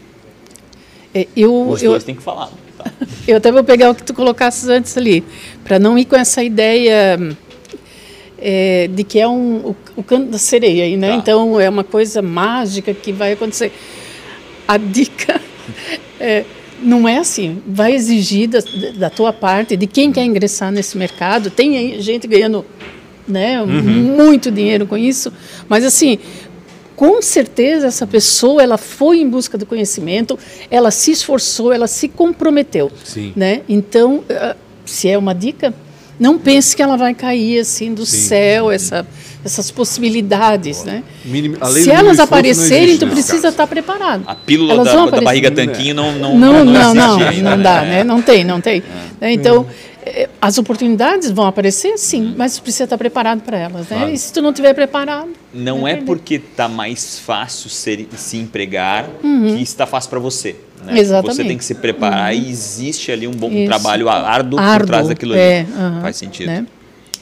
É, 1.15 1.27
eu, 1.37 1.69
Os 1.69 1.83
dois 1.83 2.05
têm 2.05 2.15
que 2.15 2.23
falar. 2.23 2.51
Tá? 2.77 2.93
eu 3.27 3.39
até 3.39 3.51
vou 3.51 3.65
pegar 3.65 3.91
o 3.91 3.95
que 3.95 4.05
tu 4.05 4.15
colocasses 4.15 4.69
antes 4.69 4.97
ali, 4.97 5.25
para 5.69 5.79
não 5.79 5.97
ir 5.99 6.07
com 6.07 6.17
essa 6.17 6.43
ideia 6.43 7.19
é, 8.39 8.89
de 8.89 9.05
que 9.05 9.21
é 9.21 9.29
um, 9.29 9.57
o, 9.59 9.77
o 9.97 10.03
canto 10.03 10.31
da 10.31 10.39
sereia, 10.39 10.97
né? 10.97 11.11
Tá. 11.11 11.15
Então 11.17 11.61
é 11.61 11.69
uma 11.69 11.85
coisa 11.85 12.23
mágica 12.23 12.95
que 12.95 13.13
vai 13.13 13.33
acontecer. 13.33 13.71
A 14.67 14.77
dica 14.77 15.41
é 16.19 16.45
não 16.81 17.09
é 17.09 17.19
assim. 17.19 17.61
Vai 17.67 17.93
exigir 17.93 18.49
da, 18.49 18.61
da, 18.97 19.11
tua 19.11 19.33
parte, 19.33 19.77
de 19.77 19.87
quem 19.87 20.13
quer 20.13 20.25
ingressar 20.25 20.71
nesse 20.71 20.97
mercado. 20.97 21.51
Tem 21.51 22.01
gente 22.01 22.27
ganhando 22.27 22.65
né, 23.27 23.61
uhum. 23.61 23.83
muito 23.83 24.51
dinheiro 24.51 24.87
com 24.87 24.97
isso, 24.97 25.33
mas 25.69 25.85
assim, 25.85 26.19
com 26.97 27.21
certeza 27.21 27.87
essa 27.87 28.07
pessoa 28.07 28.63
ela 28.63 28.79
foi 28.79 29.21
em 29.21 29.29
busca 29.29 29.59
do 29.59 29.67
conhecimento, 29.67 30.39
ela 30.71 30.91
se 30.91 31.11
esforçou, 31.11 31.73
ela 31.73 31.87
se 31.87 32.09
comprometeu. 32.09 32.91
Sim. 33.05 33.33
Né? 33.37 33.63
Então, 33.69 34.25
se 34.89 35.09
é 35.09 35.17
uma 35.17 35.35
dica, 35.35 35.75
não 36.19 36.39
pense 36.39 36.75
que 36.75 36.83
ela 36.83 36.97
vai 36.97 37.15
cair 37.15 37.61
assim 37.61 37.95
do 37.95 38.05
Sim. 38.05 38.17
céu, 38.17 38.71
essa 38.71 39.07
essas 39.45 39.71
possibilidades, 39.71 40.85
né? 40.85 41.03
Se 41.73 41.91
elas 41.91 42.19
aparecerem, 42.19 42.99
tu 42.99 43.07
precisa 43.07 43.49
estar 43.49 43.67
preparado. 43.67 44.25
A 44.27 44.35
pílula 44.35 44.85
da, 44.85 45.07
da, 45.07 45.21
barriga 45.21 45.51
tanquinho 45.51 45.95
não 45.95 46.13
não 46.13 46.39
não 46.39 46.65
não, 46.65 46.95
não, 46.95 47.21
ainda, 47.21 47.57
não 47.57 47.63
dá, 47.63 47.83
né? 47.83 47.89
né? 47.89 48.05
Não 48.05 48.21
tem, 48.21 48.45
não 48.45 48.61
tem. 48.61 48.79
É. 48.79 49.25
Né? 49.27 49.33
Então 49.33 49.67
eh, 50.05 50.29
as 50.41 50.59
oportunidades 50.59 51.31
vão 51.31 51.47
aparecer, 51.47 51.97
sim, 51.99 52.35
mas 52.37 52.57
tu 52.57 52.63
precisa 52.63 52.85
estar 52.85 52.99
preparado 52.99 53.41
para 53.43 53.59
elas, 53.59 53.89
né? 53.89 53.97
Claro. 53.97 54.13
E 54.13 54.19
se 54.19 54.33
tu 54.33 54.43
não 54.43 54.51
estiver 54.51 54.75
preparado, 54.75 55.31
não 55.55 55.87
é 55.87 55.97
porque 55.97 56.35
está 56.35 56.69
mais 56.69 57.19
fácil 57.19 57.71
ser, 57.71 58.09
se 58.17 58.37
empregar 58.37 59.09
uhum. 59.23 59.57
que 59.57 59.63
está 59.63 59.87
fácil 59.87 60.11
para 60.11 60.19
você. 60.19 60.57
Né? 60.85 60.99
Exatamente. 60.99 61.37
Você 61.37 61.45
tem 61.45 61.59
que 61.59 61.65
se 61.65 61.75
preparar 61.75 62.33
uhum. 62.33 62.41
e 62.41 62.51
existe 62.51 63.13
ali 63.13 63.27
um 63.27 63.33
bom 63.33 63.51
um 63.51 63.67
trabalho 63.67 64.09
árduo, 64.09 64.59
árduo, 64.59 64.81
por 64.81 64.87
trás 64.87 65.09
daquilo 65.09 65.33
ali. 65.33 65.43
É, 65.43 65.67
uhum. 65.69 66.01
Faz 66.01 66.17
sentido. 66.17 66.47
Né? 66.47 66.67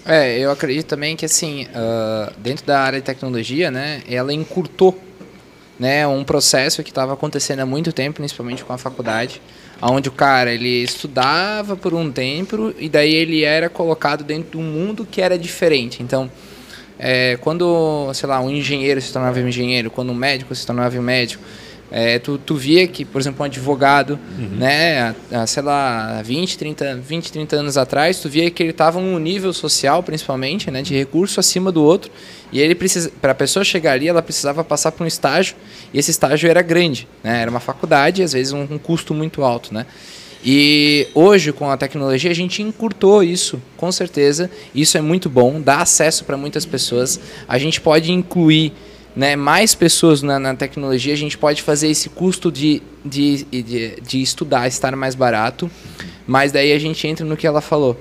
É, 0.05 0.39
eu 0.39 0.51
acredito 0.53 0.87
também 0.87 1.17
que 1.17 1.25
assim, 1.25 1.65
uh, 1.65 2.33
dentro 2.39 2.65
da 2.65 2.81
área 2.81 3.01
de 3.01 3.05
tecnologia, 3.05 3.71
né, 3.71 4.03
ela 4.09 4.33
encurtou 4.33 4.97
né, 5.79 6.07
um 6.07 6.23
processo 6.25 6.83
que 6.83 6.91
estava 6.91 7.13
acontecendo 7.13 7.61
há 7.61 7.67
muito 7.67 7.93
tempo, 7.93 8.17
principalmente 8.17 8.65
com 8.65 8.73
a 8.73 8.79
faculdade, 8.79 9.43
onde 9.83 10.09
o 10.09 10.13
cara 10.13 10.53
ele 10.53 10.83
estudava 10.83 11.77
por 11.77 11.93
um 11.93 12.11
tempo 12.11 12.73
e 12.79 12.89
daí 12.89 13.15
ele 13.15 13.43
era 13.43 13.69
colocado 13.69 14.25
dentro 14.25 14.53
de 14.53 14.57
um 14.57 14.63
mundo 14.63 15.07
que 15.11 15.21
era 15.21 15.39
diferente. 15.39 16.03
Então, 16.03 16.31
é, 16.99 17.37
quando, 17.41 18.11
sei 18.15 18.29
lá, 18.29 18.41
um 18.41 18.51
engenheiro 18.51 19.01
se 19.01 19.13
tornava 19.13 19.39
um 19.39 19.49
engenheiro, 19.49 19.91
quando 19.91 20.11
um 20.11 20.15
médico 20.15 20.55
se 20.55 20.65
tornava 20.65 20.97
um 20.99 21.03
médico, 21.03 21.43
é, 21.91 22.18
tu, 22.18 22.39
tu 22.39 22.57
via 22.57 22.87
que, 22.87 23.05
por 23.05 23.20
exemplo, 23.20 23.43
um 23.43 23.45
advogado, 23.45 24.18
uhum. 24.39 24.57
né, 24.57 25.14
há, 25.30 25.47
sei 25.47 25.62
lá, 25.62 26.20
20 26.22 26.59
30, 26.59 26.97
20, 26.97 27.32
30 27.32 27.57
anos 27.57 27.76
atrás, 27.76 28.18
tu 28.18 28.28
via 28.28 28.51
que 28.51 28.62
ele 28.62 28.70
estava 28.70 29.01
num 29.01 29.18
nível 29.18 29.53
social, 29.53 30.03
principalmente, 30.03 30.70
né, 30.70 30.82
de 30.82 30.95
recurso 30.95 31.39
acima 31.39 31.70
do 31.70 31.82
outro, 31.82 32.11
e 32.53 32.61
ele 32.61 32.74
precisa, 32.74 33.11
para 33.20 33.32
a 33.32 33.34
pessoa 33.34 33.64
chegar 33.64 33.93
ali, 33.93 34.09
ela 34.09 34.22
precisava 34.22 34.64
passar 34.64 34.93
por 34.93 35.05
um 35.05 35.07
estágio, 35.07 35.55
e 35.93 35.99
esse 35.99 36.11
estágio 36.11 36.49
era 36.51 36.62
grande, 36.62 37.07
né, 37.22 37.43
era 37.43 37.51
uma 37.51 37.61
faculdade, 37.61 38.22
às 38.22 38.32
vezes 38.32 38.53
um, 38.53 38.62
um 38.62 38.78
custo 38.78 39.14
muito 39.14 39.43
alto, 39.43 39.72
né. 39.72 39.87
E 40.49 41.09
hoje, 41.12 41.53
com 41.53 41.68
a 41.68 41.76
tecnologia, 41.76 42.30
a 42.30 42.34
gente 42.34 42.62
encurtou 42.62 43.20
isso, 43.20 43.61
com 43.76 43.91
certeza. 43.91 44.49
Isso 44.72 44.97
é 44.97 45.01
muito 45.01 45.28
bom, 45.28 45.61
dá 45.61 45.78
acesso 45.78 46.24
para 46.24 46.37
muitas 46.37 46.64
pessoas. 46.64 47.18
A 47.49 47.59
gente 47.59 47.80
pode 47.80 48.12
incluir 48.12 48.72
né, 49.17 49.35
mais 49.35 49.75
pessoas 49.75 50.21
na, 50.21 50.39
na, 50.39 50.55
tecnologia, 50.55 51.14
a 51.14 51.17
gente 51.17 51.39
pode 51.39 51.62
fazer 51.62 51.89
esse 51.89 52.11
custo 52.11 52.53
de, 52.53 52.83
de, 53.03 53.45
de, 53.45 54.01
de, 54.01 54.23
estudar 54.23 54.69
estar 54.69 54.95
mais 54.95 55.14
barato, 55.14 55.71
mas 56.27 56.53
daí 56.53 56.73
a 56.73 56.79
gente 56.79 57.07
entra 57.09 57.25
no 57.25 57.37
que 57.37 57.47
ela 57.47 57.62
falou. 57.62 57.99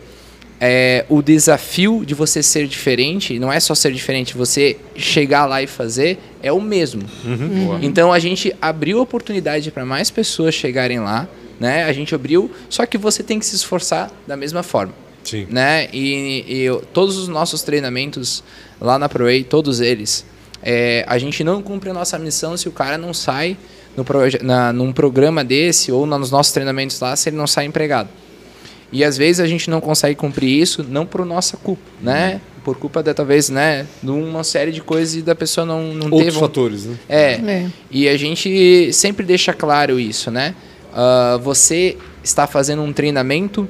É, 0.59 1.05
o 1.09 1.21
desafio 1.21 2.03
de 2.05 2.13
você 2.13 2.43
ser 2.43 2.67
diferente, 2.67 3.39
não 3.39 3.51
é 3.51 3.59
só 3.59 3.73
ser 3.73 3.93
diferente, 3.93 4.35
você 4.35 4.77
chegar 4.95 5.45
lá 5.45 5.61
e 5.61 5.67
fazer, 5.67 6.17
é 6.43 6.51
o 6.51 6.61
mesmo. 6.61 7.03
Uhum. 7.23 7.33
Uhum. 7.33 7.79
Então 7.81 8.11
a 8.11 8.19
gente 8.19 8.53
abriu 8.61 8.99
oportunidade 8.99 9.71
para 9.71 9.85
mais 9.85 10.11
pessoas 10.11 10.53
chegarem 10.53 10.99
lá, 10.99 11.27
né? 11.59 11.85
A 11.85 11.93
gente 11.93 12.13
abriu, 12.13 12.51
só 12.69 12.85
que 12.85 12.97
você 12.97 13.23
tem 13.23 13.39
que 13.39 13.45
se 13.45 13.55
esforçar 13.55 14.11
da 14.27 14.35
mesma 14.35 14.63
forma. 14.63 14.93
Sim. 15.23 15.47
Né? 15.49 15.89
E, 15.91 16.45
e 16.47 16.81
todos 16.93 17.17
os 17.17 17.27
nossos 17.27 17.63
treinamentos 17.63 18.43
lá 18.79 18.99
na 18.99 19.09
ProA, 19.09 19.43
todos 19.43 19.81
eles, 19.81 20.25
é, 20.63 21.03
a 21.07 21.17
gente 21.17 21.43
não 21.43 21.61
cumpre 21.61 21.89
a 21.89 21.93
nossa 21.93 22.17
missão 22.17 22.55
se 22.57 22.67
o 22.67 22.71
cara 22.71 22.97
não 22.97 23.13
sai 23.13 23.57
no 23.95 24.05
na, 24.41 24.73
num 24.73 24.91
programa 24.91 25.43
desse 25.43 25.91
ou 25.91 26.05
nos 26.05 26.31
nossos 26.31 26.51
treinamentos 26.51 26.99
lá, 26.99 27.15
se 27.15 27.29
ele 27.29 27.37
não 27.37 27.47
sai 27.47 27.65
empregado. 27.65 28.09
E 28.91 29.03
às 29.03 29.17
vezes 29.17 29.39
a 29.39 29.47
gente 29.47 29.69
não 29.69 29.81
consegue 29.81 30.15
cumprir 30.15 30.61
isso, 30.61 30.85
não 30.87 31.05
por 31.05 31.25
nossa 31.25 31.57
culpa, 31.57 31.83
né? 32.01 32.39
Por 32.63 32.77
culpa 32.77 33.03
de 33.03 33.13
talvez, 33.13 33.49
né, 33.49 33.85
de 34.01 34.09
uma 34.09 34.43
série 34.43 34.71
de 34.71 34.81
coisas 34.81 35.15
e 35.15 35.21
da 35.21 35.35
pessoa 35.35 35.65
não, 35.65 35.93
não 35.93 36.05
Outros 36.05 36.23
teve. 36.23 36.39
fatores, 36.39 36.85
né? 36.85 36.97
É, 37.07 37.31
é. 37.33 37.69
E 37.91 38.09
a 38.09 38.17
gente 38.17 38.91
sempre 38.91 39.25
deixa 39.25 39.53
claro 39.53 39.99
isso, 39.99 40.31
né? 40.31 40.55
Uh, 40.91 41.37
você 41.39 41.97
está 42.23 42.47
fazendo 42.47 42.81
um 42.81 42.91
treinamento 42.91 43.69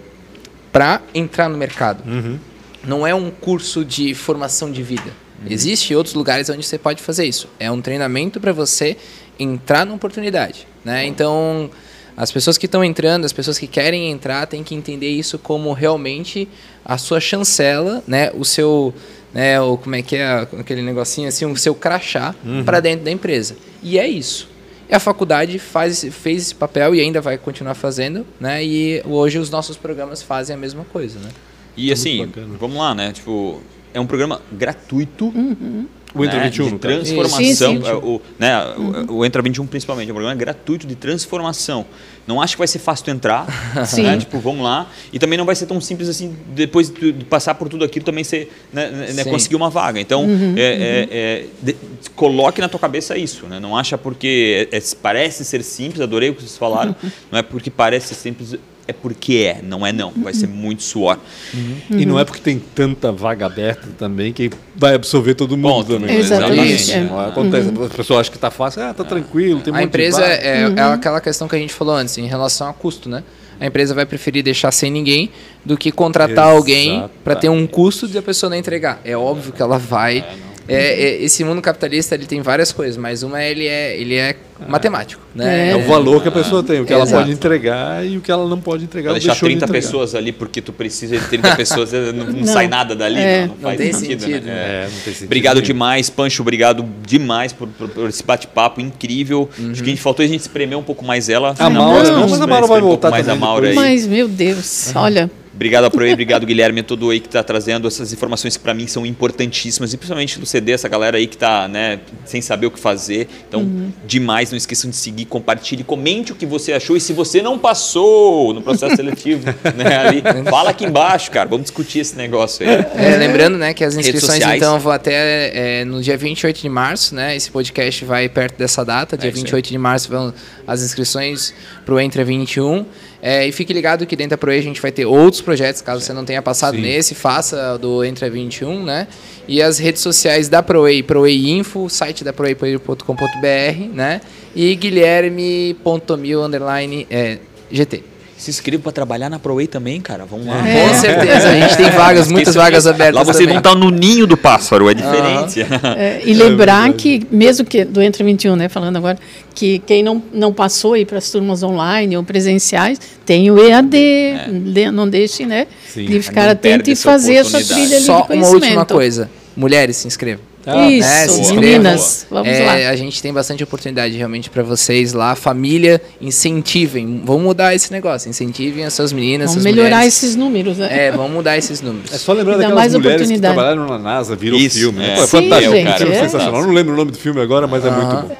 para 0.71 1.01
entrar 1.13 1.49
no 1.49 1.57
mercado. 1.57 2.03
Uhum. 2.07 2.39
Não 2.85 3.05
é 3.05 3.13
um 3.13 3.31
curso 3.31 3.83
de 3.83 4.13
formação 4.13 4.71
de 4.71 4.83
vida. 4.83 5.11
Uhum. 5.41 5.47
Existem 5.49 5.95
outros 5.95 6.15
lugares 6.15 6.49
onde 6.49 6.65
você 6.65 6.77
pode 6.77 7.01
fazer 7.01 7.25
isso. 7.25 7.47
É 7.59 7.69
um 7.71 7.81
treinamento 7.81 8.39
para 8.39 8.51
você 8.51 8.97
entrar 9.39 9.85
numa 9.85 9.95
oportunidade. 9.95 10.67
Né? 10.83 11.05
Então, 11.05 11.69
as 12.15 12.31
pessoas 12.31 12.57
que 12.57 12.65
estão 12.65 12.83
entrando, 12.83 13.25
as 13.25 13.33
pessoas 13.33 13.57
que 13.57 13.67
querem 13.67 14.11
entrar, 14.11 14.45
têm 14.47 14.63
que 14.63 14.73
entender 14.73 15.09
isso 15.09 15.37
como 15.37 15.73
realmente 15.73 16.47
a 16.83 16.97
sua 16.97 17.19
chancela, 17.19 18.03
né? 18.07 18.31
o 18.33 18.45
seu. 18.45 18.93
Né, 19.33 19.59
o, 19.59 19.75
como 19.77 19.93
é 19.95 20.01
que 20.01 20.15
é 20.15 20.47
aquele 20.57 20.81
negocinho 20.81 21.27
assim, 21.27 21.43
o 21.45 21.57
seu 21.57 21.75
crachá 21.75 22.33
uhum. 22.41 22.63
para 22.63 22.79
dentro 22.79 23.03
da 23.03 23.11
empresa. 23.11 23.57
E 23.83 23.99
é 23.99 24.07
isso. 24.07 24.47
E 24.89 24.95
a 24.95 24.99
faculdade 24.99 25.59
faz, 25.59 26.05
fez 26.11 26.43
esse 26.43 26.55
papel 26.55 26.95
e 26.95 27.01
ainda 27.01 27.19
vai 27.19 27.37
continuar 27.37 27.73
fazendo, 27.73 28.25
né? 28.39 28.63
E 28.63 29.01
hoje 29.05 29.37
os 29.37 29.49
nossos 29.49 29.75
programas 29.75 30.21
fazem 30.21 30.55
a 30.55 30.57
mesma 30.57 30.85
coisa, 30.85 31.19
né? 31.19 31.29
E 31.75 31.91
assim, 31.91 32.31
vamos 32.59 32.77
lá, 32.77 32.95
né? 32.95 33.11
Tipo, 33.11 33.61
é 33.95 33.99
um 33.99 34.05
programa 34.05 34.41
gratuito. 34.51 35.25
Uhum. 35.27 35.87
O 36.13 36.23
Entra 36.23 36.37
né, 36.37 36.45
21, 36.45 36.69
de 36.69 36.79
transformação. 36.79 37.43
Sim, 37.43 37.55
sim. 37.55 37.87
É, 37.89 37.93
o, 37.93 38.21
né, 38.39 38.65
uhum. 38.77 39.05
o, 39.09 39.13
o, 39.15 39.25
Entra 39.25 39.41
21 39.41 39.67
principalmente, 39.67 40.09
é 40.09 40.13
um 40.13 40.15
programa 40.15 40.37
gratuito 40.37 40.87
de 40.87 40.95
transformação. 40.95 41.85
Não 42.25 42.41
acho 42.41 42.55
que 42.55 42.59
vai 42.59 42.67
ser 42.67 42.79
fácil 42.79 43.05
tu 43.05 43.11
entrar, 43.11 43.45
sim. 43.85 44.03
Né, 44.03 44.17
tipo, 44.17 44.39
vamos 44.39 44.63
lá. 44.63 44.89
E 45.11 45.19
também 45.19 45.37
não 45.37 45.45
vai 45.45 45.55
ser 45.55 45.65
tão 45.65 45.79
simples 45.81 46.07
assim, 46.07 46.33
depois 46.49 46.89
de 46.89 47.11
passar 47.25 47.55
por 47.55 47.67
tudo 47.67 47.83
aquilo, 47.83 48.05
também 48.05 48.23
ser, 48.23 48.49
né, 48.71 49.11
né, 49.13 49.23
conseguir 49.25 49.57
uma 49.57 49.69
vaga. 49.69 49.99
Então, 49.99 50.23
uhum, 50.23 50.55
é, 50.57 50.61
é 50.61 50.69
uhum. 50.71 51.07
é, 51.11 51.45
de, 51.61 51.75
coloque 52.15 52.61
na 52.61 52.69
tua 52.69 52.79
cabeça 52.79 53.17
isso. 53.17 53.45
Né? 53.47 53.59
Não 53.59 53.75
acha 53.75 53.97
porque 53.97 54.69
é, 54.71 54.79
parece 55.01 55.43
ser 55.43 55.63
simples, 55.63 55.99
adorei 55.99 56.29
o 56.29 56.35
que 56.35 56.41
vocês 56.41 56.57
falaram, 56.57 56.95
uhum. 57.03 57.11
não 57.31 57.39
é 57.39 57.43
porque 57.43 57.69
parece 57.69 58.09
ser 58.09 58.15
simples 58.15 58.57
é 58.87 58.93
porque 58.93 59.51
é, 59.55 59.61
não 59.63 59.85
é 59.85 59.91
não. 59.91 60.11
Vai 60.15 60.33
ser 60.33 60.47
muito 60.47 60.83
suor. 60.83 61.17
Uhum. 61.53 61.75
Uhum. 61.89 61.99
E 61.99 62.05
não 62.05 62.19
é 62.19 62.25
porque 62.25 62.41
tem 62.41 62.59
tanta 62.59 63.11
vaga 63.11 63.45
aberta 63.45 63.87
também 63.97 64.31
que 64.31 64.51
vai 64.75 64.93
absorver 64.93 65.33
todo 65.33 65.57
mundo 65.57 65.83
Bom, 65.83 65.83
também. 65.83 66.17
Exatamente. 66.17 66.91
É. 66.91 67.09
Acontece. 67.27 67.69
Uhum. 67.69 67.83
As 67.83 67.93
pessoas 67.93 68.19
acham 68.21 68.31
que 68.31 68.37
está 68.37 68.51
fácil, 68.51 68.83
ah, 68.83 68.93
tá 68.93 69.03
tranquilo, 69.03 69.61
tem 69.61 69.75
A 69.75 69.81
empresa 69.81 70.23
é, 70.23 70.71
é, 70.75 70.81
aquela 70.81 71.19
questão 71.19 71.47
que 71.47 71.55
a 71.55 71.59
gente 71.59 71.73
falou 71.73 71.95
antes, 71.95 72.17
em 72.17 72.27
relação 72.27 72.69
a 72.69 72.73
custo, 72.73 73.09
né? 73.09 73.23
A 73.59 73.65
empresa 73.65 73.93
vai 73.93 74.05
preferir 74.05 74.43
deixar 74.43 74.71
sem 74.71 74.91
ninguém 74.91 75.29
do 75.63 75.77
que 75.77 75.91
contratar 75.91 76.45
Exato. 76.45 76.57
alguém 76.57 77.09
para 77.23 77.35
ter 77.35 77.49
um 77.49 77.65
custo 77.65 78.07
de 78.07 78.17
a 78.17 78.21
pessoa 78.21 78.49
não 78.49 78.57
entregar. 78.57 78.99
É 79.05 79.15
óbvio 79.15 79.53
que 79.53 79.61
ela 79.61 79.77
vai 79.77 80.17
é, 80.17 80.35
é, 80.67 80.75
é, 80.75 81.23
esse 81.23 81.43
mundo 81.43 81.61
capitalista 81.61 82.15
ele 82.15 82.25
tem 82.25 82.41
várias 82.41 82.71
coisas, 82.71 82.97
mas 82.97 83.23
uma 83.23 83.43
ele 83.43 83.67
é, 83.67 83.95
ele 83.99 84.15
é 84.15 84.35
matemático. 84.67 85.21
Né? 85.35 85.69
É. 85.69 85.71
é 85.71 85.75
o 85.75 85.83
valor 85.83 86.21
que 86.21 86.27
a 86.27 86.31
pessoa 86.31 86.63
tem, 86.63 86.79
o 86.79 86.85
que 86.85 86.93
ela 86.93 87.05
pode 87.05 87.31
entregar 87.31 88.05
e 88.05 88.17
o 88.17 88.21
que 88.21 88.31
ela 88.31 88.47
não 88.47 88.59
pode 88.59 88.83
entregar. 88.83 89.11
Vai 89.11 89.19
deixar 89.19 89.35
30 89.35 89.65
de 89.65 89.71
pessoas 89.71 90.15
ali 90.15 90.31
porque 90.31 90.61
tu 90.61 90.73
precisa 90.73 91.17
de 91.17 91.27
30 91.27 91.55
pessoas, 91.55 91.91
não, 91.91 92.13
não, 92.13 92.25
não, 92.25 92.45
sai 92.45 92.67
nada 92.67 92.95
dali, 92.95 93.19
é. 93.19 93.41
não, 93.41 93.55
não, 93.55 93.61
faz 93.61 93.77
tem 93.77 93.93
sentido. 93.93 94.21
sentido 94.21 94.45
né? 94.45 94.53
É, 94.53 94.89
tem 95.03 95.13
sentido 95.13 95.25
obrigado 95.25 95.61
demais, 95.61 96.09
Pancho, 96.09 96.41
obrigado 96.41 96.85
demais 97.05 97.53
por, 97.53 97.67
por, 97.67 97.89
por 97.89 98.09
esse 98.09 98.23
bate-papo 98.23 98.81
incrível. 98.81 99.49
Uhum. 99.59 99.71
Acho 99.71 99.83
que 99.83 99.89
a 99.89 99.93
gente 99.93 100.01
faltou 100.01 100.23
a 100.23 100.27
gente 100.27 100.41
espremer 100.41 100.77
um 100.77 100.83
pouco 100.83 101.05
mais 101.05 101.29
ela. 101.29 101.53
A 101.59 101.69
Maura, 101.69 102.11
não, 102.11 102.27
mas 102.27 102.41
a 102.41 102.47
Maura 102.47 102.67
vai 102.67 102.81
voltar 102.81 103.09
um 103.09 103.11
mais 103.11 103.29
a 103.29 103.35
Maura 103.35 103.69
aí. 103.69 103.75
Mas, 103.75 104.07
meu 104.07 104.27
Deus, 104.27 104.91
olha... 104.95 105.29
Obrigado 105.55 105.89
Proe, 105.89 106.11
obrigado 106.11 106.45
Guilherme, 106.45 106.83
todo 106.83 107.09
aí 107.09 107.19
que 107.21 107.27
está 107.27 107.41
trazendo 107.41 107.87
essas 107.87 108.11
informações 108.11 108.57
que 108.57 108.63
para 108.63 108.73
mim 108.73 108.87
são 108.87 109.05
importantíssimas 109.05 109.93
e 109.93 109.97
principalmente 109.97 110.37
no 110.37 110.45
CD, 110.45 110.73
essa 110.73 110.89
galera 110.89 111.17
aí 111.17 111.27
que 111.27 111.35
está 111.35 111.65
né, 111.69 112.01
sem 112.25 112.41
saber 112.41 112.67
o 112.67 112.71
que 112.71 112.79
fazer. 112.79 113.29
Então, 113.47 113.61
uhum. 113.61 113.89
demais, 114.05 114.51
não 114.51 114.57
esqueçam 114.57 114.89
de 114.89 114.97
seguir, 114.97 115.25
compartilhe, 115.25 115.81
comente 115.83 116.33
o 116.33 116.35
que 116.35 116.45
você 116.45 116.73
achou 116.73 116.97
e 116.97 116.99
se 116.99 117.13
você 117.13 117.41
não 117.41 117.57
passou 117.57 118.53
no 118.53 118.61
processo 118.61 118.97
seletivo, 118.97 119.45
né, 119.77 119.97
ali, 119.97 120.21
fala 120.49 120.71
aqui 120.71 120.85
embaixo, 120.85 121.31
cara, 121.31 121.47
vamos 121.47 121.63
discutir 121.63 121.99
esse 121.99 122.17
negócio 122.17 122.67
aí. 122.67 122.85
É, 122.97 123.15
lembrando, 123.17 123.57
né, 123.57 123.73
que 123.73 123.83
as 123.85 123.95
inscrições 123.95 124.43
então 124.43 124.77
vão 124.77 124.91
até 124.91 125.79
é, 125.79 125.85
no 125.85 126.01
dia 126.01 126.17
28 126.17 126.61
de 126.61 126.69
março, 126.69 127.15
né, 127.15 127.33
esse 127.33 127.49
podcast 127.49 128.03
vai 128.03 128.27
perto 128.27 128.57
dessa 128.57 128.83
data, 128.83 129.17
dia 129.17 129.29
é 129.29 129.33
28 129.33 129.69
de 129.69 129.77
março 129.77 130.09
vão 130.09 130.33
as 130.67 130.81
inscrições 130.81 131.53
para 131.85 131.95
o 131.95 131.99
Entre 131.99 132.23
21. 132.23 132.85
É, 133.27 133.47
e 133.47 133.51
fique 133.51 133.73
ligado 133.73 134.05
que 134.05 134.15
dentro 134.15 134.29
da 134.29 134.37
ProE 134.37 134.59
a 134.59 134.61
gente 134.61 134.79
vai 134.79 134.91
ter 134.91 135.03
outros 135.03 135.41
projetos, 135.41 135.81
caso 135.81 135.99
você 135.99 136.13
não 136.13 136.23
tenha 136.23 136.43
passado 136.43 136.75
Sim. 136.75 136.83
nesse, 136.83 137.15
faça 137.15 137.75
do 137.75 138.03
Entre 138.05 138.29
21, 138.29 138.83
né? 138.83 139.07
E 139.47 139.63
as 139.63 139.79
redes 139.79 140.03
sociais 140.03 140.47
da 140.47 140.61
ProE, 140.61 141.01
ProE 141.01 141.49
Info, 141.49 141.89
site 141.89 142.23
da 142.23 142.31
proe.com.br, 142.31 143.95
né? 143.95 144.21
E 144.55 144.75
guilherme.mil, 144.75 146.43
underline, 146.43 147.07
é, 147.09 147.39
GT 147.71 148.14
se 148.37 148.49
inscreva 148.51 148.83
para 148.83 148.91
trabalhar 148.91 149.29
na 149.29 149.39
ProWay 149.39 149.65
também, 149.65 150.01
cara. 150.01 150.25
Vamos 150.25 150.45
lá. 150.45 150.67
É. 150.67 150.89
Com 150.89 150.93
certeza. 150.95 151.49
A 151.49 151.59
gente 151.59 151.77
tem 151.77 151.89
vagas, 151.89 152.29
muitas 152.29 152.53
vagas 152.53 152.85
abertas. 152.85 153.15
Lá 153.15 153.23
vocês 153.23 153.37
também. 153.37 153.53
vão 153.53 153.57
estar 153.59 153.75
no 153.75 153.89
ninho 153.89 154.27
do 154.27 154.35
pássaro, 154.35 154.89
é 154.89 154.93
diferente. 154.93 155.61
Uhum. 155.61 155.95
É, 155.97 156.21
e 156.25 156.33
lembrar 156.33 156.89
é 156.89 156.93
que, 156.93 157.25
mesmo 157.31 157.65
que 157.65 157.85
do 157.85 158.01
Entre 158.01 158.23
21, 158.23 158.55
né, 158.55 158.67
falando 158.67 158.97
agora, 158.97 159.17
que 159.53 159.79
quem 159.79 160.03
não, 160.03 160.21
não 160.33 160.51
passou 160.51 160.93
aí 160.93 161.05
para 161.05 161.19
as 161.19 161.29
turmas 161.29 161.63
online 161.63 162.17
ou 162.17 162.23
presenciais, 162.23 162.99
tem 163.25 163.49
o 163.49 163.57
EAD. 163.57 163.97
É. 163.97 164.91
Não 164.91 165.07
deixe, 165.07 165.45
né, 165.45 165.67
Sim. 165.87 166.05
de 166.05 166.21
ficar 166.21 166.49
atento 166.49 166.89
e 166.89 166.95
fazer 166.95 167.35
essa 167.35 167.63
trilha 167.63 167.97
ali 167.97 168.05
Só 168.05 168.21
de 168.21 168.27
conhecimento. 168.27 168.57
uma 168.57 168.65
última 168.65 168.85
coisa. 168.85 169.29
Mulheres, 169.55 169.97
se 169.97 170.07
inscrevam. 170.07 170.43
Ah, 170.65 170.89
Isso, 170.89 171.53
né? 171.53 171.61
meninas, 171.61 172.25
vamos 172.29 172.47
é, 172.47 172.65
lá. 172.65 172.89
A 172.89 172.95
gente 172.95 173.21
tem 173.21 173.31
bastante 173.31 173.63
oportunidade 173.63 174.17
realmente 174.17 174.49
para 174.49 174.63
vocês 174.63 175.13
lá. 175.13 175.35
Família, 175.35 176.01
incentivem. 176.19 177.21
Vamos 177.23 177.43
mudar 177.43 177.75
esse 177.75 177.91
negócio. 177.91 178.29
Incentivem 178.29 178.83
as 178.83 178.93
suas 178.93 179.13
meninas, 179.13 179.51
Vamos 179.51 179.63
melhorar 179.63 179.97
mulheres. 179.97 180.23
esses 180.23 180.35
números, 180.35 180.77
né? 180.79 181.07
É, 181.07 181.11
vamos 181.11 181.31
mudar 181.31 181.55
esses 181.55 181.81
números. 181.81 182.11
É 182.11 182.17
só 182.17 182.33
lembrar 182.33 182.57
daquelas 182.57 182.95
mulheres 182.95 183.29
que 183.29 183.39
trabalharam 183.39 183.85
na 183.85 183.99
NASA, 183.99 184.35
virou 184.35 184.59
Isso, 184.59 184.79
filme. 184.79 185.05
É. 185.05 185.15
Pô, 185.15 185.23
é 185.23 185.27
fantástico. 185.27 185.73
Sim, 185.75 185.85
gente, 185.85 186.03
é. 186.03 186.19
sensacional. 186.21 186.63
Não 186.63 186.73
lembro 186.73 186.93
o 186.93 186.97
nome 186.97 187.11
do 187.11 187.17
filme 187.17 187.39
agora, 187.41 187.67
mas 187.67 187.85
é 187.85 187.91
muito 187.91 188.27
bom. 188.27 188.37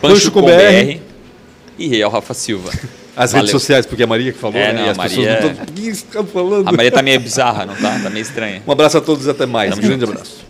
Pancho 0.00 0.30
com 0.32 0.42
BR 0.42 1.00
e 1.78 1.88
Real 1.88 2.10
Rafa 2.10 2.34
Silva. 2.34 2.70
As 3.16 3.32
Valeu. 3.32 3.46
redes 3.46 3.50
sociais, 3.52 3.86
porque 3.86 4.02
é 4.02 4.04
a 4.04 4.06
Maria 4.06 4.30
que 4.30 4.38
falou, 4.38 4.60
é, 4.60 4.74
né? 4.74 4.80
Não, 4.80 4.86
e 4.86 4.90
as 4.90 4.96
Maria... 4.98 5.16
pessoas 5.16 5.56
não 5.74 5.88
estão... 5.90 6.26
falando? 6.26 6.68
A 6.68 6.72
Maria 6.72 6.92
tá 6.92 7.02
meio 7.02 7.18
bizarra, 7.18 7.64
não 7.64 7.74
tá? 7.74 7.98
Tá 7.98 8.10
meio 8.10 8.20
estranha. 8.20 8.62
Um 8.66 8.70
abraço 8.70 8.98
a 8.98 9.00
todos 9.00 9.24
e 9.24 9.30
até 9.30 9.46
mais. 9.46 9.70
Tamo 9.70 9.82
um 9.82 9.86
grande 9.86 10.04
abraço. 10.04 10.45